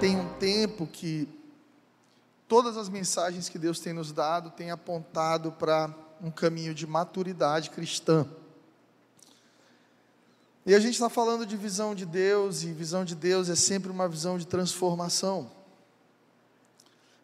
tem 0.00 0.16
um 0.16 0.32
tempo 0.38 0.86
que 0.86 1.28
todas 2.48 2.78
as 2.78 2.88
mensagens 2.88 3.50
que 3.50 3.58
Deus 3.58 3.78
tem 3.80 3.92
nos 3.92 4.12
dado 4.12 4.50
têm 4.50 4.70
apontado 4.70 5.52
para 5.52 5.94
um 6.22 6.30
caminho 6.30 6.74
de 6.74 6.86
maturidade 6.86 7.68
cristã. 7.68 8.26
E 10.64 10.74
a 10.74 10.80
gente 10.80 10.94
está 10.94 11.10
falando 11.10 11.44
de 11.44 11.54
visão 11.54 11.94
de 11.94 12.06
Deus, 12.06 12.62
e 12.62 12.72
visão 12.72 13.04
de 13.04 13.14
Deus 13.14 13.50
é 13.50 13.54
sempre 13.54 13.90
uma 13.90 14.08
visão 14.08 14.38
de 14.38 14.46
transformação. 14.46 15.50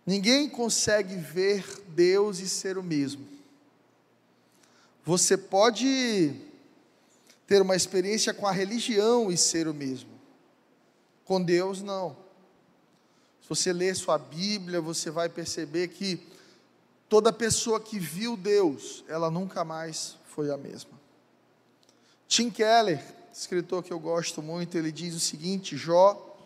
Ninguém 0.04 0.46
consegue 0.46 1.16
ver 1.16 1.64
Deus 1.88 2.40
e 2.40 2.48
ser 2.48 2.77
o 2.77 2.82
mesmo. 2.82 3.27
Você 5.02 5.36
pode 5.36 6.38
ter 7.47 7.62
uma 7.62 7.74
experiência 7.74 8.34
com 8.34 8.47
a 8.47 8.52
religião 8.52 9.33
e 9.33 9.36
ser 9.36 9.66
o 9.66 9.72
mesmo. 9.72 10.11
Com 11.24 11.42
Deus, 11.42 11.80
não. 11.80 12.25
Se 13.46 13.48
você 13.48 13.73
ler 13.73 13.95
sua 13.95 14.18
Bíblia, 14.18 14.80
você 14.80 15.09
vai 15.09 15.28
perceber 15.28 15.86
que 15.86 16.18
toda 17.09 17.32
pessoa 17.32 17.78
que 17.78 17.96
viu 17.96 18.36
Deus, 18.36 19.05
ela 19.06 19.30
nunca 19.30 19.64
mais 19.64 20.16
foi 20.24 20.50
a 20.50 20.56
mesma. 20.56 20.91
Tim 22.27 22.50
Keller, 22.50 23.00
escritor 23.32 23.84
que 23.84 23.92
eu 23.92 24.00
gosto 24.00 24.42
muito, 24.42 24.77
ele 24.77 24.91
diz 24.91 25.14
o 25.14 25.20
seguinte: 25.20 25.77
Jó 25.77 26.36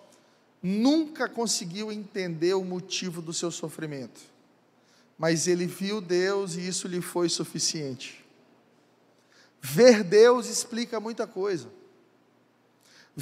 nunca 0.63 1.27
conseguiu 1.27 1.91
entender 1.91 2.53
o 2.53 2.63
motivo 2.63 3.23
do 3.23 3.33
seu 3.33 3.51
sofrimento, 3.51 4.21
mas 5.17 5.49
ele 5.49 5.67
viu 5.67 6.03
Deus 6.03 6.55
e 6.55 6.69
isso 6.69 6.87
lhe 6.87 7.01
foi 7.01 7.31
suficiente. 7.31 8.23
Ver 9.59 10.05
Deus 10.05 10.49
explica 10.51 11.01
muita 11.01 11.27
coisa. 11.27 11.67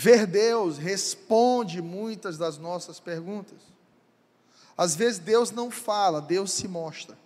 Ver 0.00 0.28
Deus 0.28 0.78
responde 0.78 1.82
muitas 1.82 2.38
das 2.38 2.56
nossas 2.56 3.00
perguntas. 3.00 3.58
Às 4.76 4.94
vezes 4.94 5.18
Deus 5.18 5.50
não 5.50 5.72
fala, 5.72 6.22
Deus 6.22 6.52
se 6.52 6.68
mostra. 6.68 7.18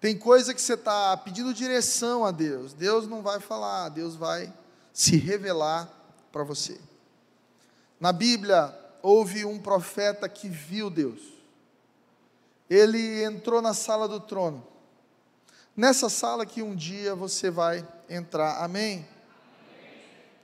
Tem 0.00 0.18
coisa 0.18 0.52
que 0.52 0.60
você 0.60 0.74
está 0.74 1.16
pedindo 1.16 1.54
direção 1.54 2.24
a 2.24 2.32
Deus, 2.32 2.72
Deus 2.72 3.06
não 3.06 3.22
vai 3.22 3.38
falar, 3.38 3.90
Deus 3.90 4.16
vai 4.16 4.52
se 4.92 5.16
revelar 5.16 5.88
para 6.32 6.42
você. 6.42 6.80
Na 8.00 8.12
Bíblia, 8.12 8.76
houve 9.00 9.44
um 9.44 9.60
profeta 9.60 10.28
que 10.28 10.48
viu 10.48 10.90
Deus. 10.90 11.20
Ele 12.68 13.22
entrou 13.22 13.62
na 13.62 13.72
sala 13.72 14.08
do 14.08 14.18
trono. 14.18 14.66
Nessa 15.76 16.08
sala 16.08 16.44
que 16.44 16.60
um 16.60 16.74
dia 16.74 17.14
você 17.14 17.52
vai 17.52 17.86
entrar. 18.10 18.64
Amém? 18.64 19.06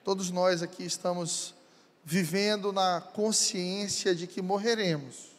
Todos 0.05 0.31
nós 0.31 0.63
aqui 0.63 0.85
estamos 0.85 1.55
vivendo 2.05 2.71
na 2.75 3.01
consciência 3.01 4.15
de 4.15 4.27
que 4.27 4.43
morreremos. 4.43 5.33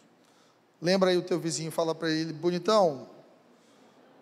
Lembra 0.81 1.11
aí 1.11 1.17
o 1.17 1.21
teu 1.21 1.39
vizinho, 1.39 1.71
fala 1.71 1.93
para 1.93 2.09
ele, 2.09 2.33
bonitão, 2.33 3.07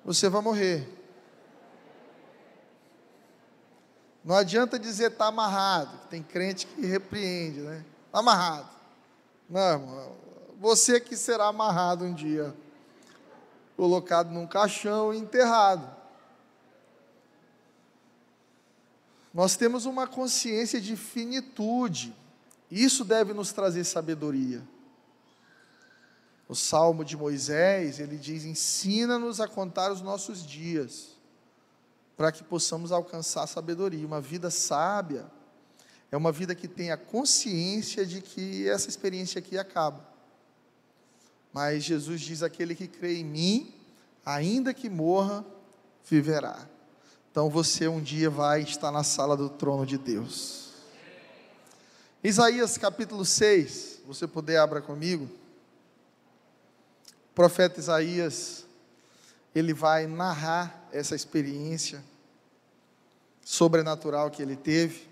você 0.04 0.28
vai 0.28 0.42
morrer. 0.42 0.86
Não 4.22 4.36
adianta 4.36 4.78
dizer 4.78 5.12
está 5.12 5.28
amarrado, 5.28 5.98
tem 6.10 6.22
crente 6.22 6.68
que 6.68 6.86
repreende, 6.86 7.62
né? 7.62 7.86
Está 8.08 8.20
amarrado. 8.20 8.70
Não, 9.50 9.62
irmão, 9.62 10.16
você 10.60 11.00
que 11.00 11.16
será 11.16 11.48
amarrado 11.48 12.04
um 12.04 12.14
dia, 12.14 12.54
colocado 13.78 14.30
num 14.30 14.46
caixão 14.46 15.14
e 15.14 15.18
enterrado. 15.18 16.03
Nós 19.34 19.56
temos 19.56 19.86
uma 19.86 20.06
consciência 20.06 20.80
de 20.80 20.96
finitude. 20.96 22.16
Isso 22.70 23.04
deve 23.04 23.34
nos 23.34 23.52
trazer 23.52 23.84
sabedoria. 23.84 24.62
O 26.48 26.54
Salmo 26.54 27.04
de 27.04 27.18
Moisés, 27.18 28.00
ele 28.00 28.18
diz: 28.18 28.46
"Ensina-nos 28.46 29.42
a 29.42 29.48
contar 29.48 29.92
os 29.92 30.02
nossos 30.02 30.46
dias, 30.46 31.18
para 32.16 32.32
que 32.32 32.44
possamos 32.44 32.92
alcançar 32.92 33.48
sabedoria". 33.48 34.06
Uma 34.06 34.22
vida 34.22 34.52
sábia 34.52 35.26
é 36.12 36.18
uma 36.18 36.32
vida 36.32 36.54
que 36.54 36.68
tem 36.68 36.92
a 36.92 36.98
consciência 36.98 38.06
de 38.06 38.22
que 38.22 38.70
essa 38.70 38.88
experiência 38.88 39.40
aqui 39.40 39.58
acaba. 39.58 40.08
Mas 41.52 41.84
Jesus 41.84 42.22
diz: 42.22 42.44
"Aquele 42.44 42.76
que 42.76 42.88
crê 42.88 43.18
em 43.20 43.26
mim, 43.26 43.74
ainda 44.24 44.76
que 44.76 44.92
morra, 44.92 45.44
viverá". 46.06 46.68
Então 47.34 47.50
você 47.50 47.88
um 47.88 48.00
dia 48.00 48.30
vai 48.30 48.62
estar 48.62 48.92
na 48.92 49.04
sala 49.04 49.36
do 49.36 49.50
trono 49.50 49.88
de 49.88 49.98
Deus. 49.98 50.70
Isaías 52.24 52.78
capítulo 52.78 53.26
6, 53.26 54.02
você 54.06 54.28
puder 54.28 54.60
abra 54.60 54.80
comigo. 54.80 55.28
O 57.32 57.34
profeta 57.34 57.80
Isaías, 57.80 58.68
ele 59.56 59.74
vai 59.74 60.06
narrar 60.06 60.88
essa 60.92 61.16
experiência 61.16 62.04
sobrenatural 63.44 64.30
que 64.30 64.44
ele 64.44 64.56
teve. 64.56 65.08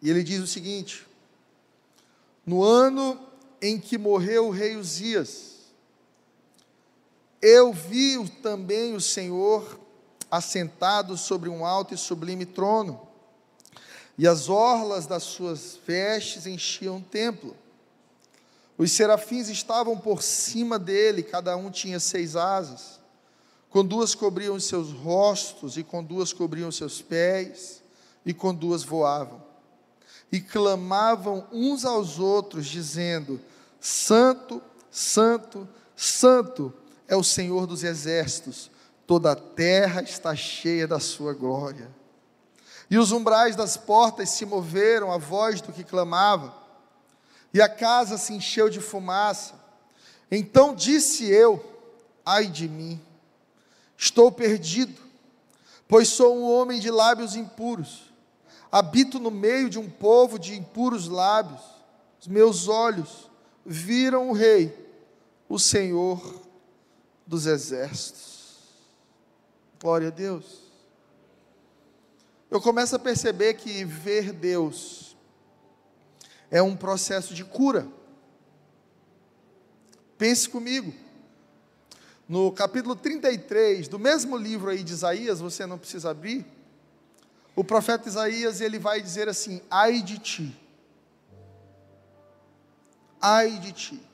E 0.00 0.08
ele 0.10 0.22
diz 0.22 0.40
o 0.40 0.46
seguinte: 0.46 1.04
No 2.46 2.62
ano 2.62 3.20
em 3.60 3.80
que 3.80 3.98
morreu 3.98 4.46
o 4.46 4.52
rei 4.52 4.76
Uzias, 4.76 5.64
eu 7.42 7.72
vi 7.72 8.24
também 8.40 8.94
o 8.94 9.00
Senhor 9.00 9.82
assentado 10.36 11.16
sobre 11.16 11.48
um 11.48 11.64
alto 11.64 11.94
e 11.94 11.96
sublime 11.96 12.44
trono, 12.44 13.00
e 14.18 14.26
as 14.26 14.48
orlas 14.48 15.06
das 15.06 15.22
suas 15.22 15.78
vestes 15.86 16.46
enchiam 16.46 16.98
o 16.98 17.02
templo. 17.02 17.56
Os 18.76 18.90
serafins 18.90 19.48
estavam 19.48 19.96
por 19.96 20.22
cima 20.22 20.78
dele, 20.78 21.22
cada 21.22 21.56
um 21.56 21.70
tinha 21.70 22.00
seis 22.00 22.34
asas. 22.34 23.00
Com 23.70 23.84
duas 23.84 24.14
cobriam 24.14 24.54
os 24.54 24.64
seus 24.64 24.90
rostos, 24.90 25.76
e 25.76 25.84
com 25.84 26.02
duas 26.02 26.32
cobriam 26.32 26.68
os 26.68 26.76
seus 26.76 27.00
pés, 27.00 27.82
e 28.26 28.32
com 28.32 28.52
duas 28.52 28.82
voavam. 28.82 29.42
E 30.30 30.40
clamavam 30.40 31.46
uns 31.52 31.84
aos 31.84 32.18
outros, 32.18 32.66
dizendo: 32.66 33.40
Santo, 33.80 34.60
Santo, 34.90 35.68
Santo 35.94 36.72
é 37.06 37.16
o 37.16 37.22
Senhor 37.22 37.66
dos 37.66 37.84
exércitos 37.84 38.73
toda 39.06 39.32
a 39.32 39.36
terra 39.36 40.02
está 40.02 40.34
cheia 40.34 40.86
da 40.86 40.98
sua 40.98 41.32
glória. 41.32 41.90
E 42.90 42.98
os 42.98 43.12
umbrais 43.12 43.56
das 43.56 43.76
portas 43.76 44.30
se 44.30 44.44
moveram 44.44 45.10
à 45.10 45.18
voz 45.18 45.60
do 45.60 45.72
que 45.72 45.84
clamava, 45.84 46.54
e 47.52 47.60
a 47.60 47.68
casa 47.68 48.18
se 48.18 48.32
encheu 48.32 48.68
de 48.68 48.80
fumaça. 48.80 49.54
Então 50.30 50.74
disse 50.74 51.26
eu: 51.26 51.64
Ai 52.24 52.46
de 52.46 52.68
mim, 52.68 53.00
estou 53.96 54.30
perdido, 54.30 55.00
pois 55.86 56.08
sou 56.08 56.36
um 56.36 56.50
homem 56.50 56.80
de 56.80 56.90
lábios 56.90 57.36
impuros, 57.36 58.12
habito 58.70 59.18
no 59.18 59.30
meio 59.30 59.70
de 59.70 59.78
um 59.78 59.88
povo 59.88 60.38
de 60.38 60.54
impuros 60.54 61.08
lábios. 61.08 61.62
Os 62.20 62.26
meus 62.26 62.68
olhos 62.68 63.30
viram 63.64 64.30
o 64.30 64.32
Rei, 64.32 64.74
o 65.48 65.58
Senhor 65.58 66.42
dos 67.26 67.46
exércitos. 67.46 68.33
Glória 69.84 70.08
a 70.08 70.10
Deus. 70.10 70.62
Eu 72.50 72.58
começo 72.58 72.96
a 72.96 72.98
perceber 72.98 73.52
que 73.52 73.84
ver 73.84 74.32
Deus 74.32 75.14
é 76.50 76.62
um 76.62 76.74
processo 76.74 77.34
de 77.34 77.44
cura. 77.44 77.86
Pense 80.16 80.48
comigo. 80.48 80.90
No 82.26 82.50
capítulo 82.50 82.96
33 82.96 83.86
do 83.86 83.98
mesmo 83.98 84.38
livro 84.38 84.70
aí 84.70 84.82
de 84.82 84.90
Isaías, 84.90 85.40
você 85.40 85.66
não 85.66 85.76
precisa 85.76 86.12
abrir. 86.12 86.46
O 87.54 87.62
profeta 87.62 88.08
Isaías, 88.08 88.62
ele 88.62 88.78
vai 88.78 89.02
dizer 89.02 89.28
assim: 89.28 89.60
"Ai 89.70 90.00
de 90.00 90.18
ti. 90.18 90.58
Ai 93.20 93.58
de 93.58 93.72
ti. 93.72 94.13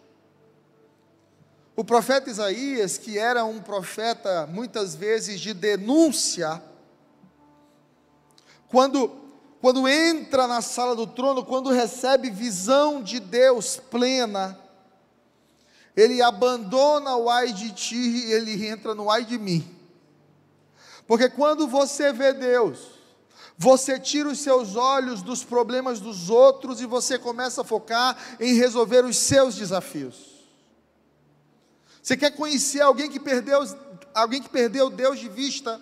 O 1.81 1.85
profeta 1.85 2.29
Isaías, 2.29 2.99
que 2.99 3.17
era 3.17 3.43
um 3.43 3.59
profeta 3.59 4.47
muitas 4.47 4.95
vezes 4.95 5.41
de 5.41 5.55
denúncia, 5.55 6.63
quando, 8.69 9.11
quando 9.63 9.89
entra 9.89 10.47
na 10.47 10.61
sala 10.61 10.95
do 10.95 11.07
trono, 11.07 11.43
quando 11.43 11.71
recebe 11.71 12.29
visão 12.29 13.03
de 13.03 13.19
Deus 13.19 13.79
plena, 13.79 14.61
ele 15.97 16.21
abandona 16.21 17.17
o 17.17 17.31
ai 17.31 17.51
de 17.51 17.73
ti 17.73 17.97
e 17.97 18.33
ele 18.33 18.67
entra 18.69 18.95
no 18.95 19.11
ai 19.11 19.25
de 19.25 19.39
mim. 19.39 19.67
Porque 21.07 21.31
quando 21.31 21.67
você 21.67 22.13
vê 22.13 22.35
Deus, 22.35 22.91
você 23.57 23.99
tira 23.99 24.29
os 24.29 24.41
seus 24.41 24.77
olhos 24.77 25.23
dos 25.23 25.43
problemas 25.45 25.99
dos 25.99 26.29
outros 26.29 26.83
e 26.83 26.85
você 26.85 27.19
começa 27.19 27.63
a 27.63 27.65
focar 27.65 28.19
em 28.39 28.53
resolver 28.53 29.03
os 29.03 29.17
seus 29.17 29.55
desafios. 29.55 30.30
Você 32.03 32.17
quer 32.17 32.31
conhecer 32.31 32.81
alguém 32.81 33.11
que 33.11 33.21
perdeu, 33.21 33.61
alguém 34.15 34.43
que 34.43 34.49
perdeu 34.49 34.89
Deus 34.91 35.19
de 35.19 35.29
vista? 35.29 35.81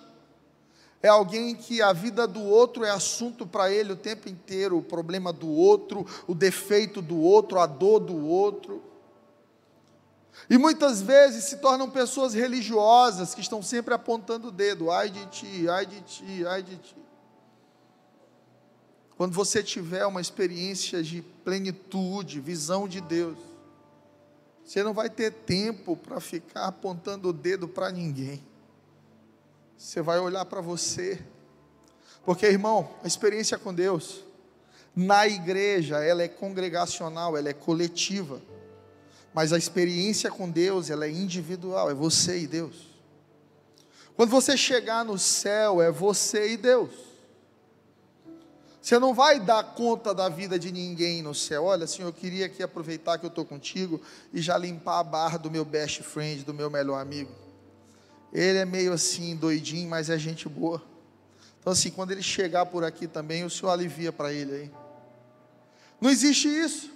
É 1.01 1.09
alguém 1.09 1.55
que 1.55 1.81
a 1.81 1.93
vida 1.93 2.27
do 2.27 2.43
outro 2.43 2.85
é 2.85 2.91
assunto 2.91 3.47
para 3.47 3.71
ele 3.71 3.93
o 3.93 3.97
tempo 3.97 4.29
inteiro, 4.29 4.79
o 4.79 4.83
problema 4.83 5.33
do 5.33 5.49
outro, 5.49 6.05
o 6.27 6.35
defeito 6.35 7.01
do 7.01 7.21
outro, 7.21 7.61
a 7.61 7.67
dor 7.67 8.01
do 8.01 8.27
outro. 8.27 8.83
E 10.51 10.59
muitas 10.59 11.01
vezes 11.01 11.45
se 11.45 11.59
tornam 11.59 11.89
pessoas 11.89 12.35
religiosas 12.35 13.35
que 13.35 13.41
estão 13.41 13.63
sempre 13.63 13.95
apontando 13.95 14.49
o 14.49 14.53
dedo, 14.53 14.91
ai 14.91 15.09
de 15.09 15.25
ti, 15.27 15.69
ai 15.69 15.87
de 15.87 16.01
ti, 16.01 16.47
ai 16.47 16.63
de 16.63 16.77
ti. 16.77 16.97
Quando 19.17 19.35
você 19.35 19.63
tiver 19.63 20.07
uma 20.07 20.21
experiência 20.21 21.03
de 21.03 21.23
plenitude, 21.45 22.41
visão 22.41 22.89
de 22.89 23.01
Deus, 23.01 23.37
você 24.69 24.83
não 24.83 24.93
vai 24.93 25.09
ter 25.09 25.33
tempo 25.33 25.97
para 25.97 26.21
ficar 26.21 26.67
apontando 26.67 27.31
o 27.31 27.33
dedo 27.33 27.67
para 27.67 27.91
ninguém. 27.91 28.45
Você 29.79 30.03
vai 30.03 30.19
olhar 30.19 30.45
para 30.45 30.61
você. 30.61 31.19
Porque, 32.23 32.45
irmão, 32.45 32.91
a 33.03 33.07
experiência 33.07 33.57
com 33.57 33.73
Deus 33.73 34.23
na 34.95 35.27
igreja, 35.27 36.05
ela 36.05 36.23
é 36.23 36.29
congregacional, 36.29 37.35
ela 37.35 37.49
é 37.49 37.55
coletiva. 37.55 38.43
Mas 39.33 39.55
a 39.55 39.57
experiência 39.57 40.31
com 40.31 40.51
Deus, 40.51 40.91
ela 40.91 41.07
é 41.07 41.11
individual, 41.11 41.91
é 41.91 41.95
você 41.95 42.39
e 42.41 42.47
Deus. 42.47 42.89
Quando 44.17 44.29
você 44.29 44.55
chegar 44.55 45.03
no 45.03 45.19
céu, 45.19 45.81
é 45.81 45.91
você 45.91 46.53
e 46.53 46.59
Deus. 46.59 46.91
Você 48.89 48.99
não 48.99 49.13
vai 49.13 49.39
dar 49.39 49.63
conta 49.75 50.15
da 50.15 50.31
vida 50.31 50.59
de 50.59 50.73
ninguém 50.73 51.21
no 51.21 51.35
céu. 51.35 51.65
Olha, 51.65 51.87
Senhor, 51.87 52.09
eu 52.09 52.13
queria 52.15 52.47
aqui 52.47 52.63
aproveitar 52.63 53.19
que 53.19 53.27
eu 53.27 53.29
estou 53.29 53.45
contigo 53.45 54.01
e 54.33 54.41
já 54.41 54.57
limpar 54.57 55.01
a 55.01 55.05
barra 55.05 55.37
do 55.37 55.51
meu 55.51 55.63
best 55.63 56.03
friend, 56.03 56.43
do 56.43 56.55
meu 56.55 56.71
melhor 56.71 56.99
amigo. 56.99 57.31
Ele 58.33 58.57
é 58.57 58.65
meio 58.65 58.95
assim, 58.95 59.37
doidinho, 59.37 59.91
mas 59.91 60.09
é 60.09 60.19
gente 60.19 60.49
boa. 60.49 60.83
Então, 61.61 61.75
assim, 61.75 61.91
quando 61.91 62.13
ele 62.13 62.23
chegar 62.23 62.65
por 62.65 62.83
aqui 62.83 63.07
também, 63.07 63.45
o 63.45 63.51
Senhor 63.51 63.73
alivia 63.73 64.11
para 64.11 64.33
ele 64.33 64.55
aí. 64.55 64.71
Não 66.01 66.09
existe 66.09 66.49
isso. 66.49 66.91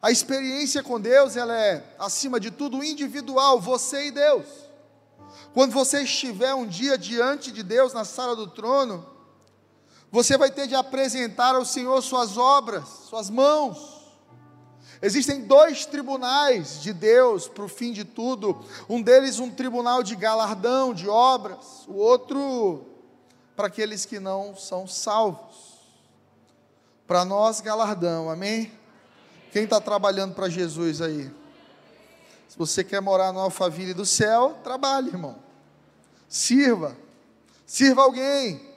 A 0.00 0.10
experiência 0.10 0.82
com 0.82 0.98
Deus, 0.98 1.36
ela 1.36 1.54
é, 1.54 1.84
acima 1.98 2.40
de 2.40 2.50
tudo, 2.50 2.82
individual, 2.82 3.60
você 3.60 4.06
e 4.06 4.10
Deus. 4.10 4.46
Quando 5.52 5.72
você 5.72 6.02
estiver 6.02 6.54
um 6.54 6.66
dia 6.66 6.96
diante 6.96 7.52
de 7.52 7.62
Deus 7.62 7.92
na 7.92 8.06
sala 8.06 8.34
do 8.34 8.46
trono, 8.46 9.12
você 10.14 10.38
vai 10.38 10.48
ter 10.48 10.68
de 10.68 10.76
apresentar 10.76 11.56
ao 11.56 11.64
Senhor 11.64 12.00
suas 12.00 12.36
obras, 12.36 12.88
suas 13.08 13.28
mãos. 13.28 14.00
Existem 15.02 15.40
dois 15.40 15.86
tribunais 15.86 16.80
de 16.80 16.92
Deus 16.92 17.48
para 17.48 17.64
o 17.64 17.68
fim 17.68 17.90
de 17.92 18.04
tudo. 18.04 18.64
Um 18.88 19.02
deles, 19.02 19.40
um 19.40 19.50
tribunal 19.50 20.04
de 20.04 20.14
galardão, 20.14 20.94
de 20.94 21.08
obras. 21.08 21.82
O 21.88 21.94
outro, 21.94 22.86
para 23.56 23.66
aqueles 23.66 24.06
que 24.06 24.20
não 24.20 24.54
são 24.54 24.86
salvos. 24.86 25.80
Para 27.08 27.24
nós, 27.24 27.60
galardão, 27.60 28.30
amém? 28.30 28.70
Quem 29.50 29.64
está 29.64 29.80
trabalhando 29.80 30.32
para 30.32 30.48
Jesus 30.48 31.02
aí? 31.02 31.28
Se 32.48 32.56
você 32.56 32.84
quer 32.84 33.00
morar 33.00 33.32
no 33.32 33.40
Alphaville 33.40 33.92
do 33.92 34.06
céu, 34.06 34.60
trabalhe, 34.62 35.08
irmão. 35.08 35.34
Sirva. 36.28 36.96
Sirva 37.66 38.02
alguém. 38.02 38.73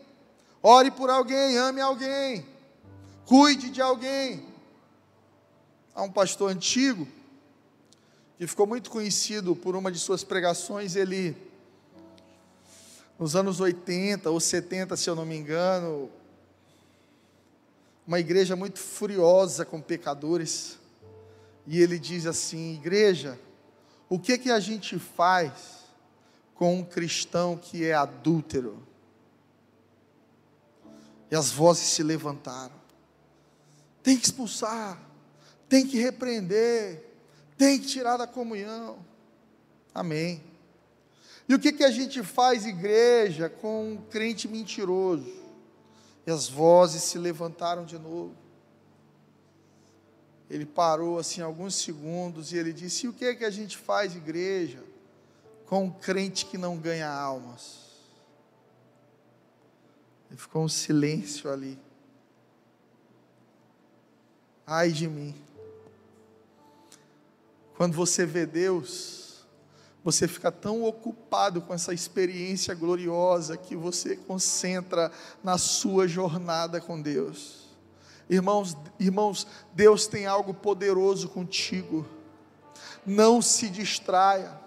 Ore 0.61 0.91
por 0.91 1.09
alguém, 1.09 1.57
ame 1.57 1.81
alguém. 1.81 2.45
Cuide 3.25 3.69
de 3.69 3.81
alguém. 3.81 4.45
Há 5.93 6.03
um 6.03 6.11
pastor 6.11 6.51
antigo 6.51 7.07
que 8.37 8.45
ficou 8.45 8.67
muito 8.67 8.89
conhecido 8.89 9.55
por 9.55 9.75
uma 9.75 9.91
de 9.91 9.97
suas 9.97 10.23
pregações, 10.23 10.95
ele 10.95 11.35
nos 13.17 13.35
anos 13.35 13.59
80 13.59 14.29
ou 14.29 14.39
70, 14.39 14.95
se 14.95 15.09
eu 15.09 15.15
não 15.15 15.25
me 15.25 15.35
engano, 15.35 16.09
uma 18.05 18.19
igreja 18.19 18.55
muito 18.55 18.79
furiosa 18.79 19.65
com 19.65 19.81
pecadores. 19.81 20.77
E 21.65 21.81
ele 21.81 21.97
diz 21.99 22.25
assim: 22.25 22.75
Igreja, 22.75 23.37
o 24.07 24.19
que 24.19 24.37
que 24.37 24.51
a 24.51 24.59
gente 24.59 24.97
faz 24.97 25.51
com 26.55 26.75
um 26.75 26.83
cristão 26.83 27.57
que 27.57 27.83
é 27.83 27.93
adúltero? 27.93 28.81
E 31.29 31.35
as 31.35 31.51
vozes 31.51 31.87
se 31.87 32.03
levantaram. 32.03 32.75
Tem 34.01 34.17
que 34.17 34.25
expulsar, 34.25 34.97
tem 35.67 35.85
que 35.85 35.97
repreender, 35.97 37.03
tem 37.57 37.79
que 37.79 37.87
tirar 37.87 38.17
da 38.17 38.25
comunhão. 38.25 39.05
Amém. 39.93 40.43
E 41.49 41.53
o 41.53 41.59
que, 41.59 41.71
que 41.71 41.83
a 41.83 41.91
gente 41.91 42.23
faz, 42.23 42.65
igreja, 42.65 43.49
com 43.49 43.93
um 43.93 43.97
crente 43.97 44.47
mentiroso? 44.47 45.33
E 46.25 46.31
as 46.31 46.47
vozes 46.47 47.03
se 47.03 47.17
levantaram 47.17 47.85
de 47.85 47.97
novo. 47.97 48.35
Ele 50.49 50.65
parou 50.65 51.19
assim 51.19 51.41
alguns 51.41 51.75
segundos 51.75 52.51
e 52.51 52.57
ele 52.57 52.71
disse: 52.71 53.05
E 53.05 53.09
o 53.09 53.13
que 53.13 53.25
é 53.25 53.35
que 53.35 53.45
a 53.45 53.49
gente 53.49 53.77
faz, 53.77 54.15
igreja, 54.15 54.83
com 55.65 55.85
um 55.85 55.91
crente 55.91 56.45
que 56.45 56.57
não 56.57 56.77
ganha 56.77 57.09
almas? 57.09 57.86
E 60.31 60.35
ficou 60.35 60.63
um 60.63 60.69
silêncio 60.69 61.51
ali. 61.51 61.79
Ai 64.65 64.91
de 64.91 65.07
mim. 65.07 65.33
Quando 67.75 67.93
você 67.93 68.25
vê 68.25 68.45
Deus, 68.45 69.45
você 70.03 70.27
fica 70.27 70.51
tão 70.51 70.83
ocupado 70.83 71.61
com 71.61 71.73
essa 71.73 71.93
experiência 71.93 72.73
gloriosa 72.73 73.55
que 73.55 73.75
você 73.75 74.15
concentra 74.15 75.11
na 75.43 75.57
sua 75.57 76.07
jornada 76.07 76.81
com 76.81 77.01
Deus. 77.01 77.67
Irmãos, 78.29 78.75
irmãos, 78.99 79.47
Deus 79.73 80.07
tem 80.07 80.25
algo 80.25 80.53
poderoso 80.53 81.29
contigo. 81.29 82.05
Não 83.05 83.41
se 83.41 83.69
distraia 83.69 84.66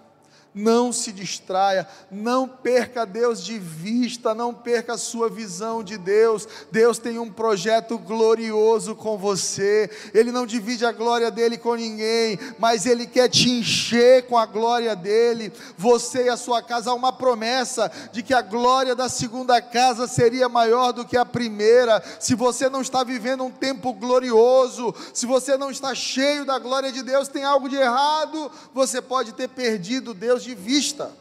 não 0.53 0.91
se 0.91 1.11
distraia, 1.11 1.87
não 2.09 2.47
perca 2.47 3.05
Deus 3.05 3.43
de 3.43 3.57
vista, 3.57 4.35
não 4.35 4.53
perca 4.53 4.93
a 4.93 4.97
sua 4.97 5.29
visão 5.29 5.83
de 5.83 5.97
Deus. 5.97 6.47
Deus 6.71 6.97
tem 6.97 7.17
um 7.17 7.31
projeto 7.31 7.97
glorioso 7.97 8.95
com 8.95 9.17
você. 9.17 9.89
Ele 10.13 10.31
não 10.31 10.45
divide 10.45 10.85
a 10.85 10.91
glória 10.91 11.31
dele 11.31 11.57
com 11.57 11.75
ninguém, 11.75 12.37
mas 12.59 12.85
ele 12.85 13.07
quer 13.07 13.29
te 13.29 13.49
encher 13.49 14.27
com 14.27 14.37
a 14.37 14.45
glória 14.45 14.95
dele. 14.95 15.53
Você 15.77 16.25
e 16.25 16.29
a 16.29 16.37
sua 16.37 16.61
casa 16.61 16.91
há 16.91 16.93
uma 16.93 17.13
promessa 17.13 17.89
de 18.11 18.21
que 18.21 18.33
a 18.33 18.41
glória 18.41 18.95
da 18.95 19.07
segunda 19.07 19.61
casa 19.61 20.07
seria 20.07 20.49
maior 20.49 20.91
do 20.91 21.05
que 21.05 21.15
a 21.15 21.25
primeira. 21.25 22.03
Se 22.19 22.35
você 22.35 22.69
não 22.69 22.81
está 22.81 23.03
vivendo 23.03 23.43
um 23.43 23.51
tempo 23.51 23.93
glorioso, 23.93 24.93
se 25.13 25.25
você 25.25 25.57
não 25.57 25.71
está 25.71 25.95
cheio 25.95 26.43
da 26.43 26.59
glória 26.59 26.91
de 26.91 27.01
Deus, 27.01 27.29
tem 27.29 27.45
algo 27.45 27.69
de 27.69 27.77
errado. 27.77 28.51
Você 28.73 29.01
pode 29.01 29.31
ter 29.33 29.47
perdido 29.47 30.13
Deus 30.13 30.40
De 30.41 30.55
vista. 30.55 31.11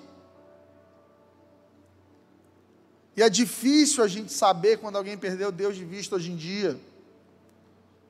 E 3.16 3.22
é 3.22 3.28
difícil 3.28 4.02
a 4.02 4.08
gente 4.08 4.32
saber 4.32 4.78
quando 4.78 4.96
alguém 4.96 5.18
perdeu 5.18 5.52
Deus 5.52 5.76
de 5.76 5.84
vista 5.84 6.16
hoje 6.16 6.32
em 6.32 6.36
dia, 6.36 6.80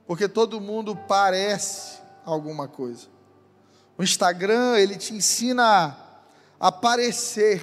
porque 0.07 0.29
todo 0.29 0.61
mundo 0.61 0.95
parece 0.95 1.99
alguma 2.25 2.69
coisa. 2.69 3.09
O 3.99 4.03
Instagram, 4.03 4.79
ele 4.79 4.97
te 4.97 5.13
ensina 5.13 5.65
a 6.61 6.69
aparecer. 6.69 7.61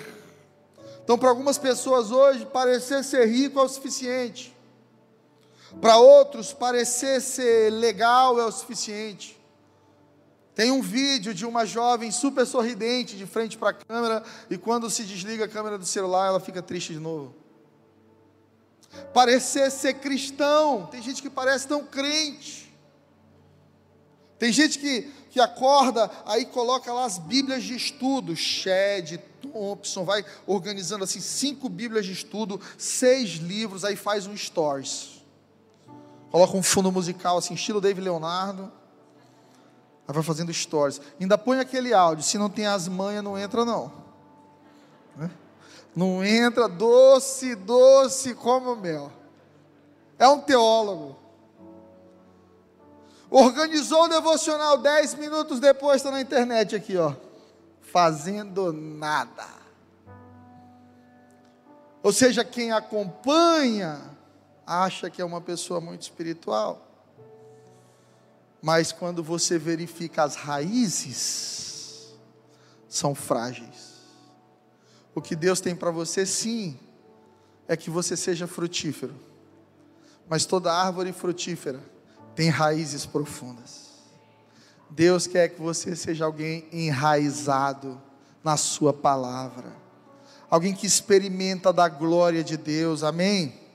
Então, 1.04 1.18
para 1.18 1.30
algumas 1.30 1.58
pessoas 1.58 2.12
hoje, 2.12 2.46
parecer 2.46 3.04
ser 3.04 3.26
rico 3.28 3.60
é 3.60 3.64
o 3.64 3.70
suficiente. 3.70 4.54
Para 5.80 5.98
outros, 5.98 6.54
parecer 6.54 7.22
ser 7.22 7.72
legal 7.72 8.40
é 8.40 8.46
o 8.46 8.52
suficiente. 8.52 9.37
Tem 10.58 10.72
um 10.72 10.82
vídeo 10.82 11.36
de 11.36 11.46
uma 11.46 11.68
jovem 11.68 12.10
super 12.10 12.44
sorridente 12.44 13.16
de 13.16 13.28
frente 13.28 13.56
para 13.56 13.70
a 13.70 13.74
câmera 13.74 14.24
e 14.50 14.58
quando 14.58 14.90
se 14.90 15.04
desliga 15.04 15.46
a 15.46 15.48
câmera 15.48 15.78
do 15.78 15.86
celular 15.86 16.30
ela 16.30 16.40
fica 16.40 16.64
triste 16.64 16.94
de 16.94 17.00
novo. 17.00 17.36
Parecer 19.14 19.70
ser 19.70 19.94
cristão, 20.00 20.88
tem 20.88 21.00
gente 21.00 21.22
que 21.22 21.30
parece 21.30 21.68
tão 21.68 21.84
crente. 21.84 22.74
Tem 24.40 24.52
gente 24.52 24.80
que, 24.80 25.04
que 25.30 25.40
acorda, 25.40 26.10
aí 26.26 26.44
coloca 26.44 26.92
lá 26.92 27.06
as 27.06 27.20
Bíblias 27.20 27.64
de 27.64 27.76
estudo, 27.76 28.36
Shed, 28.36 29.20
Thompson, 29.40 30.04
vai 30.06 30.26
organizando 30.48 31.04
assim 31.04 31.22
cinco 31.22 31.70
Bíblias 31.70 32.04
de 32.04 32.14
estudo, 32.14 32.60
seis 32.80 33.34
livros, 33.34 33.86
aí 33.86 33.96
faz 33.96 34.26
um 34.26 34.36
stories. 34.36 35.24
Coloca 36.32 36.58
um 36.58 36.64
fundo 36.64 36.92
musical 36.92 37.38
assim, 37.38 37.54
estilo 37.54 37.80
David 37.80 38.04
Leonardo 38.04 38.72
ela 40.08 40.14
vai 40.14 40.24
fazendo 40.24 40.54
stories. 40.54 41.02
Ainda 41.20 41.38
põe 41.38 41.60
aquele 41.60 41.94
áudio. 41.94 42.24
Se 42.24 42.38
não 42.38 42.50
tem 42.50 42.66
as 42.66 42.88
manhas, 42.88 43.22
não 43.22 43.38
entra, 43.38 43.66
não. 43.66 43.92
Né? 45.18 45.30
Não 45.94 46.24
entra 46.24 46.70
doce, 46.70 47.56
doce 47.56 48.34
como 48.34 48.76
mel. 48.78 49.12
É 50.18 50.26
um 50.30 50.40
teólogo. 50.40 51.18
Organizou 53.30 54.04
o 54.04 54.08
devocional 54.08 54.78
dez 54.78 55.14
minutos 55.14 55.60
depois, 55.60 55.98
está 55.98 56.10
na 56.10 56.22
internet 56.22 56.74
aqui, 56.74 56.96
ó. 56.96 57.14
Fazendo 57.82 58.72
nada. 58.72 59.46
Ou 62.02 62.14
seja, 62.14 62.46
quem 62.46 62.72
acompanha 62.72 64.02
acha 64.66 65.10
que 65.10 65.22
é 65.22 65.26
uma 65.26 65.42
pessoa 65.42 65.82
muito 65.82 66.04
espiritual. 66.04 66.87
Mas 68.68 68.92
quando 68.92 69.24
você 69.24 69.58
verifica 69.58 70.24
as 70.24 70.36
raízes, 70.36 72.14
são 72.90 73.16
frágeis. 73.16 73.94
O 75.16 75.22
que 75.22 75.38
Deus 75.38 75.62
tem 75.62 75.74
para 75.74 75.90
você, 75.90 76.26
sim, 76.26 76.78
é 77.66 77.78
que 77.78 77.90
você 77.90 78.18
seja 78.18 78.46
frutífero. 78.46 79.16
Mas 80.28 80.46
toda 80.46 80.74
árvore 80.74 81.14
frutífera 81.14 81.80
tem 82.36 82.50
raízes 82.50 83.06
profundas. 83.06 84.04
Deus 84.90 85.28
quer 85.28 85.48
que 85.48 85.62
você 85.62 85.96
seja 85.96 86.26
alguém 86.26 86.68
enraizado 86.70 88.02
na 88.44 88.58
Sua 88.58 88.92
palavra, 88.92 89.74
alguém 90.50 90.76
que 90.76 90.86
experimenta 90.86 91.72
da 91.72 91.88
glória 91.88 92.44
de 92.44 92.58
Deus, 92.58 93.02
amém? 93.02 93.67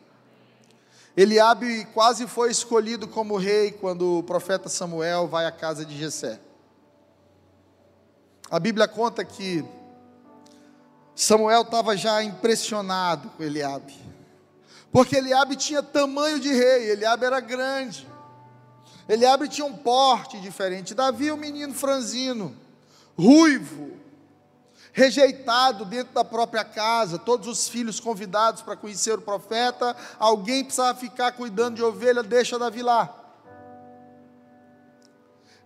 Eliabe 1.17 1.87
quase 1.93 2.27
foi 2.27 2.51
escolhido 2.51 3.07
como 3.07 3.37
rei 3.37 3.71
quando 3.73 4.19
o 4.19 4.23
profeta 4.23 4.69
Samuel 4.69 5.29
vai 5.29 5.45
à 5.45 5.53
casa 5.53 5.85
de 5.85 5.97
Jessé. 5.97 6.41
A 8.51 8.59
Bíblia 8.59 8.89
conta 8.89 9.25
que 9.25 9.65
Samuel 11.15 11.63
estava 11.63 11.97
já 11.97 12.23
impressionado 12.23 13.31
com 13.31 13.43
Eliabe. 13.43 13.95
Porque 14.91 15.17
Eliabe 15.17 15.57
tinha 15.57 15.83
tamanho 15.83 16.41
de 16.41 16.51
rei, 16.53 16.91
Eliabe 16.91 17.25
era 17.25 17.41
grande. 17.41 18.07
Eliabe 19.09 19.49
tinha 19.49 19.67
um 19.67 19.77
porte 19.77 20.41
diferente. 20.41 20.95
Davi, 20.95 21.31
um 21.31 21.37
menino 21.37 21.75
franzino, 21.75 22.57
ruivo, 23.19 24.02
rejeitado 24.93 25.85
dentro 25.87 26.13
da 26.13 26.25
própria 26.25 26.65
casa, 26.65 27.19
todos 27.19 27.49
os 27.49 27.69
filhos 27.69 27.99
convidados 27.99 28.63
para 28.63 28.77
conhecer 28.77 29.19
o 29.19 29.23
profeta, 29.23 29.97
alguém 30.19 30.63
precisava 30.63 30.99
ficar 30.99 31.33
cuidando 31.33 31.77
de 31.77 31.83
ovelha, 31.83 32.23
deixa 32.23 32.59
Davi 32.59 32.83
lá. 32.83 33.19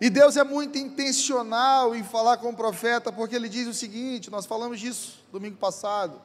E 0.00 0.08
Deus 0.10 0.36
é 0.36 0.44
muito 0.44 0.78
intencional 0.78 1.94
em 1.94 2.04
falar 2.04 2.36
com 2.36 2.50
o 2.50 2.56
profeta, 2.56 3.10
porque 3.10 3.34
ele 3.34 3.48
diz 3.48 3.66
o 3.66 3.74
seguinte: 3.74 4.30
nós 4.30 4.46
falamos 4.46 4.78
disso 4.78 5.24
domingo 5.32 5.56
passado. 5.56 6.20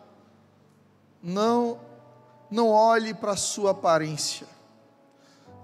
Não, 1.23 1.79
não 2.49 2.69
olhe 2.69 3.13
para 3.13 3.31
a 3.31 3.37
sua 3.37 3.71
aparência, 3.71 4.45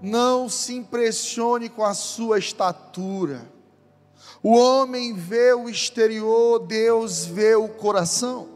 não 0.00 0.48
se 0.48 0.74
impressione 0.74 1.68
com 1.68 1.84
a 1.84 1.94
sua 1.94 2.38
estatura. 2.38 3.57
O 4.42 4.56
homem 4.56 5.14
vê 5.14 5.52
o 5.52 5.68
exterior, 5.68 6.60
Deus 6.60 7.24
vê 7.24 7.54
o 7.54 7.68
coração. 7.68 8.48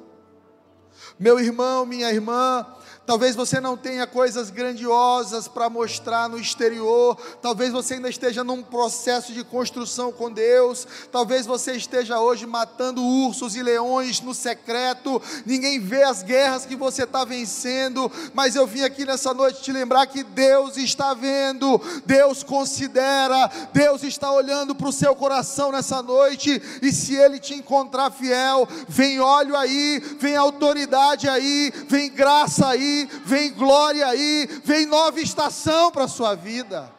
Meu 1.18 1.38
irmão, 1.38 1.84
minha 1.84 2.10
irmã, 2.10 2.66
Talvez 3.04 3.34
você 3.34 3.60
não 3.60 3.76
tenha 3.76 4.06
coisas 4.06 4.48
grandiosas 4.48 5.48
para 5.48 5.68
mostrar 5.68 6.28
no 6.28 6.38
exterior. 6.38 7.16
Talvez 7.42 7.72
você 7.72 7.94
ainda 7.94 8.08
esteja 8.08 8.44
num 8.44 8.62
processo 8.62 9.32
de 9.32 9.42
construção 9.42 10.12
com 10.12 10.30
Deus. 10.30 10.86
Talvez 11.10 11.44
você 11.44 11.72
esteja 11.72 12.20
hoje 12.20 12.46
matando 12.46 13.02
ursos 13.02 13.56
e 13.56 13.62
leões 13.62 14.20
no 14.20 14.32
secreto. 14.32 15.20
Ninguém 15.44 15.80
vê 15.80 16.04
as 16.04 16.22
guerras 16.22 16.64
que 16.64 16.76
você 16.76 17.02
está 17.02 17.24
vencendo. 17.24 18.10
Mas 18.32 18.54
eu 18.54 18.68
vim 18.68 18.82
aqui 18.82 19.04
nessa 19.04 19.34
noite 19.34 19.62
te 19.62 19.72
lembrar 19.72 20.06
que 20.06 20.22
Deus 20.22 20.76
está 20.76 21.12
vendo. 21.12 21.80
Deus 22.06 22.44
considera. 22.44 23.50
Deus 23.72 24.04
está 24.04 24.30
olhando 24.30 24.76
para 24.76 24.88
o 24.88 24.92
seu 24.92 25.14
coração 25.16 25.72
nessa 25.72 26.00
noite. 26.02 26.62
E 26.80 26.92
se 26.92 27.16
Ele 27.16 27.40
te 27.40 27.52
encontrar 27.52 28.12
fiel, 28.12 28.66
vem 28.88 29.18
óleo 29.18 29.56
aí, 29.56 30.00
vem 30.20 30.36
autoridade 30.36 31.28
aí, 31.28 31.72
vem 31.88 32.08
graça 32.08 32.68
aí 32.68 32.91
vem 33.24 33.52
glória 33.52 34.06
aí, 34.06 34.48
vem 34.64 34.86
nova 34.86 35.20
estação 35.20 35.90
para 35.90 36.04
a 36.04 36.08
sua 36.08 36.34
vida. 36.34 36.90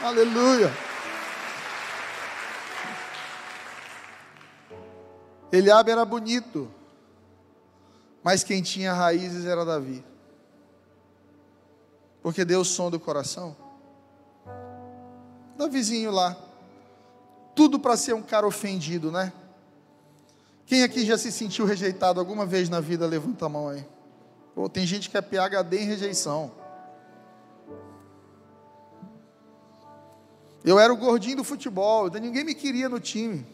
Aleluia. 0.00 0.72
Eliabe 5.52 5.90
era 5.90 6.04
bonito, 6.04 6.70
mas 8.22 8.42
quem 8.42 8.62
tinha 8.62 8.94
raízes 8.94 9.44
era 9.44 9.64
Davi. 9.64 10.02
Porque 12.22 12.44
Deus 12.44 12.68
sonda 12.68 12.96
o 12.96 13.00
coração. 13.00 13.54
Davizinho 15.56 16.10
lá, 16.10 16.36
tudo 17.54 17.78
para 17.78 17.96
ser 17.96 18.14
um 18.14 18.22
cara 18.22 18.46
ofendido, 18.46 19.12
né? 19.12 19.32
Quem 20.66 20.82
aqui 20.82 21.04
já 21.04 21.18
se 21.18 21.30
sentiu 21.30 21.64
rejeitado 21.64 22.18
alguma 22.18 22.46
vez 22.46 22.68
na 22.68 22.80
vida? 22.80 23.06
Levanta 23.06 23.46
a 23.46 23.48
mão 23.48 23.68
aí. 23.68 23.86
Tem 24.72 24.86
gente 24.86 25.10
que 25.10 25.16
é 25.16 25.20
PHD 25.20 25.78
em 25.78 25.86
rejeição. 25.86 26.52
Eu 30.64 30.78
era 30.78 30.92
o 30.92 30.96
gordinho 30.96 31.38
do 31.38 31.44
futebol, 31.44 32.08
ninguém 32.10 32.44
me 32.44 32.54
queria 32.54 32.88
no 32.88 33.00
time. 33.00 33.44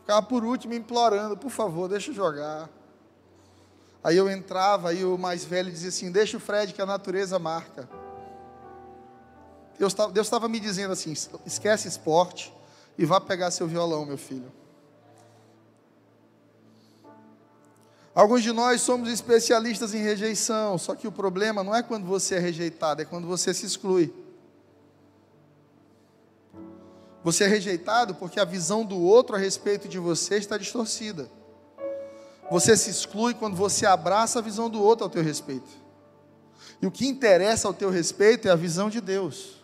Ficava 0.00 0.24
por 0.24 0.44
último 0.44 0.74
implorando, 0.74 1.36
por 1.36 1.50
favor, 1.50 1.88
deixa 1.88 2.10
eu 2.10 2.14
jogar. 2.14 2.68
Aí 4.02 4.16
eu 4.16 4.30
entrava, 4.30 4.90
aí 4.90 5.04
o 5.04 5.18
mais 5.18 5.44
velho 5.44 5.70
dizia 5.70 5.88
assim: 5.88 6.10
Deixa 6.12 6.36
o 6.36 6.40
Fred 6.40 6.72
que 6.72 6.80
a 6.80 6.86
natureza 6.86 7.38
marca. 7.38 7.88
Deus 9.78 9.94
estava 10.26 10.48
me 10.48 10.60
dizendo 10.60 10.92
assim: 10.92 11.12
esquece 11.44 11.88
esporte, 11.88 12.54
e 12.98 13.04
vá 13.04 13.20
pegar 13.20 13.50
seu 13.50 13.66
violão, 13.66 14.04
meu 14.04 14.18
filho. 14.18 14.50
Alguns 18.14 18.42
de 18.42 18.50
nós 18.50 18.80
somos 18.80 19.10
especialistas 19.10 19.92
em 19.92 20.02
rejeição, 20.02 20.78
só 20.78 20.94
que 20.94 21.06
o 21.06 21.12
problema 21.12 21.62
não 21.62 21.74
é 21.74 21.82
quando 21.82 22.06
você 22.06 22.36
é 22.36 22.38
rejeitado, 22.38 23.02
é 23.02 23.04
quando 23.04 23.26
você 23.26 23.52
se 23.52 23.66
exclui. 23.66 24.10
Você 27.22 27.44
é 27.44 27.46
rejeitado 27.46 28.14
porque 28.14 28.40
a 28.40 28.44
visão 28.44 28.86
do 28.86 28.98
outro 28.98 29.36
a 29.36 29.38
respeito 29.38 29.86
de 29.86 29.98
você 29.98 30.36
está 30.36 30.56
distorcida. 30.56 31.28
Você 32.50 32.76
se 32.76 32.88
exclui 32.88 33.34
quando 33.34 33.56
você 33.56 33.84
abraça 33.84 34.38
a 34.38 34.42
visão 34.42 34.70
do 34.70 34.82
outro 34.82 35.04
ao 35.04 35.10
teu 35.10 35.22
respeito. 35.22 35.68
E 36.80 36.86
o 36.86 36.90
que 36.90 37.06
interessa 37.06 37.68
ao 37.68 37.74
teu 37.74 37.90
respeito 37.90 38.48
é 38.48 38.50
a 38.50 38.56
visão 38.56 38.88
de 38.88 39.00
Deus. 39.00 39.55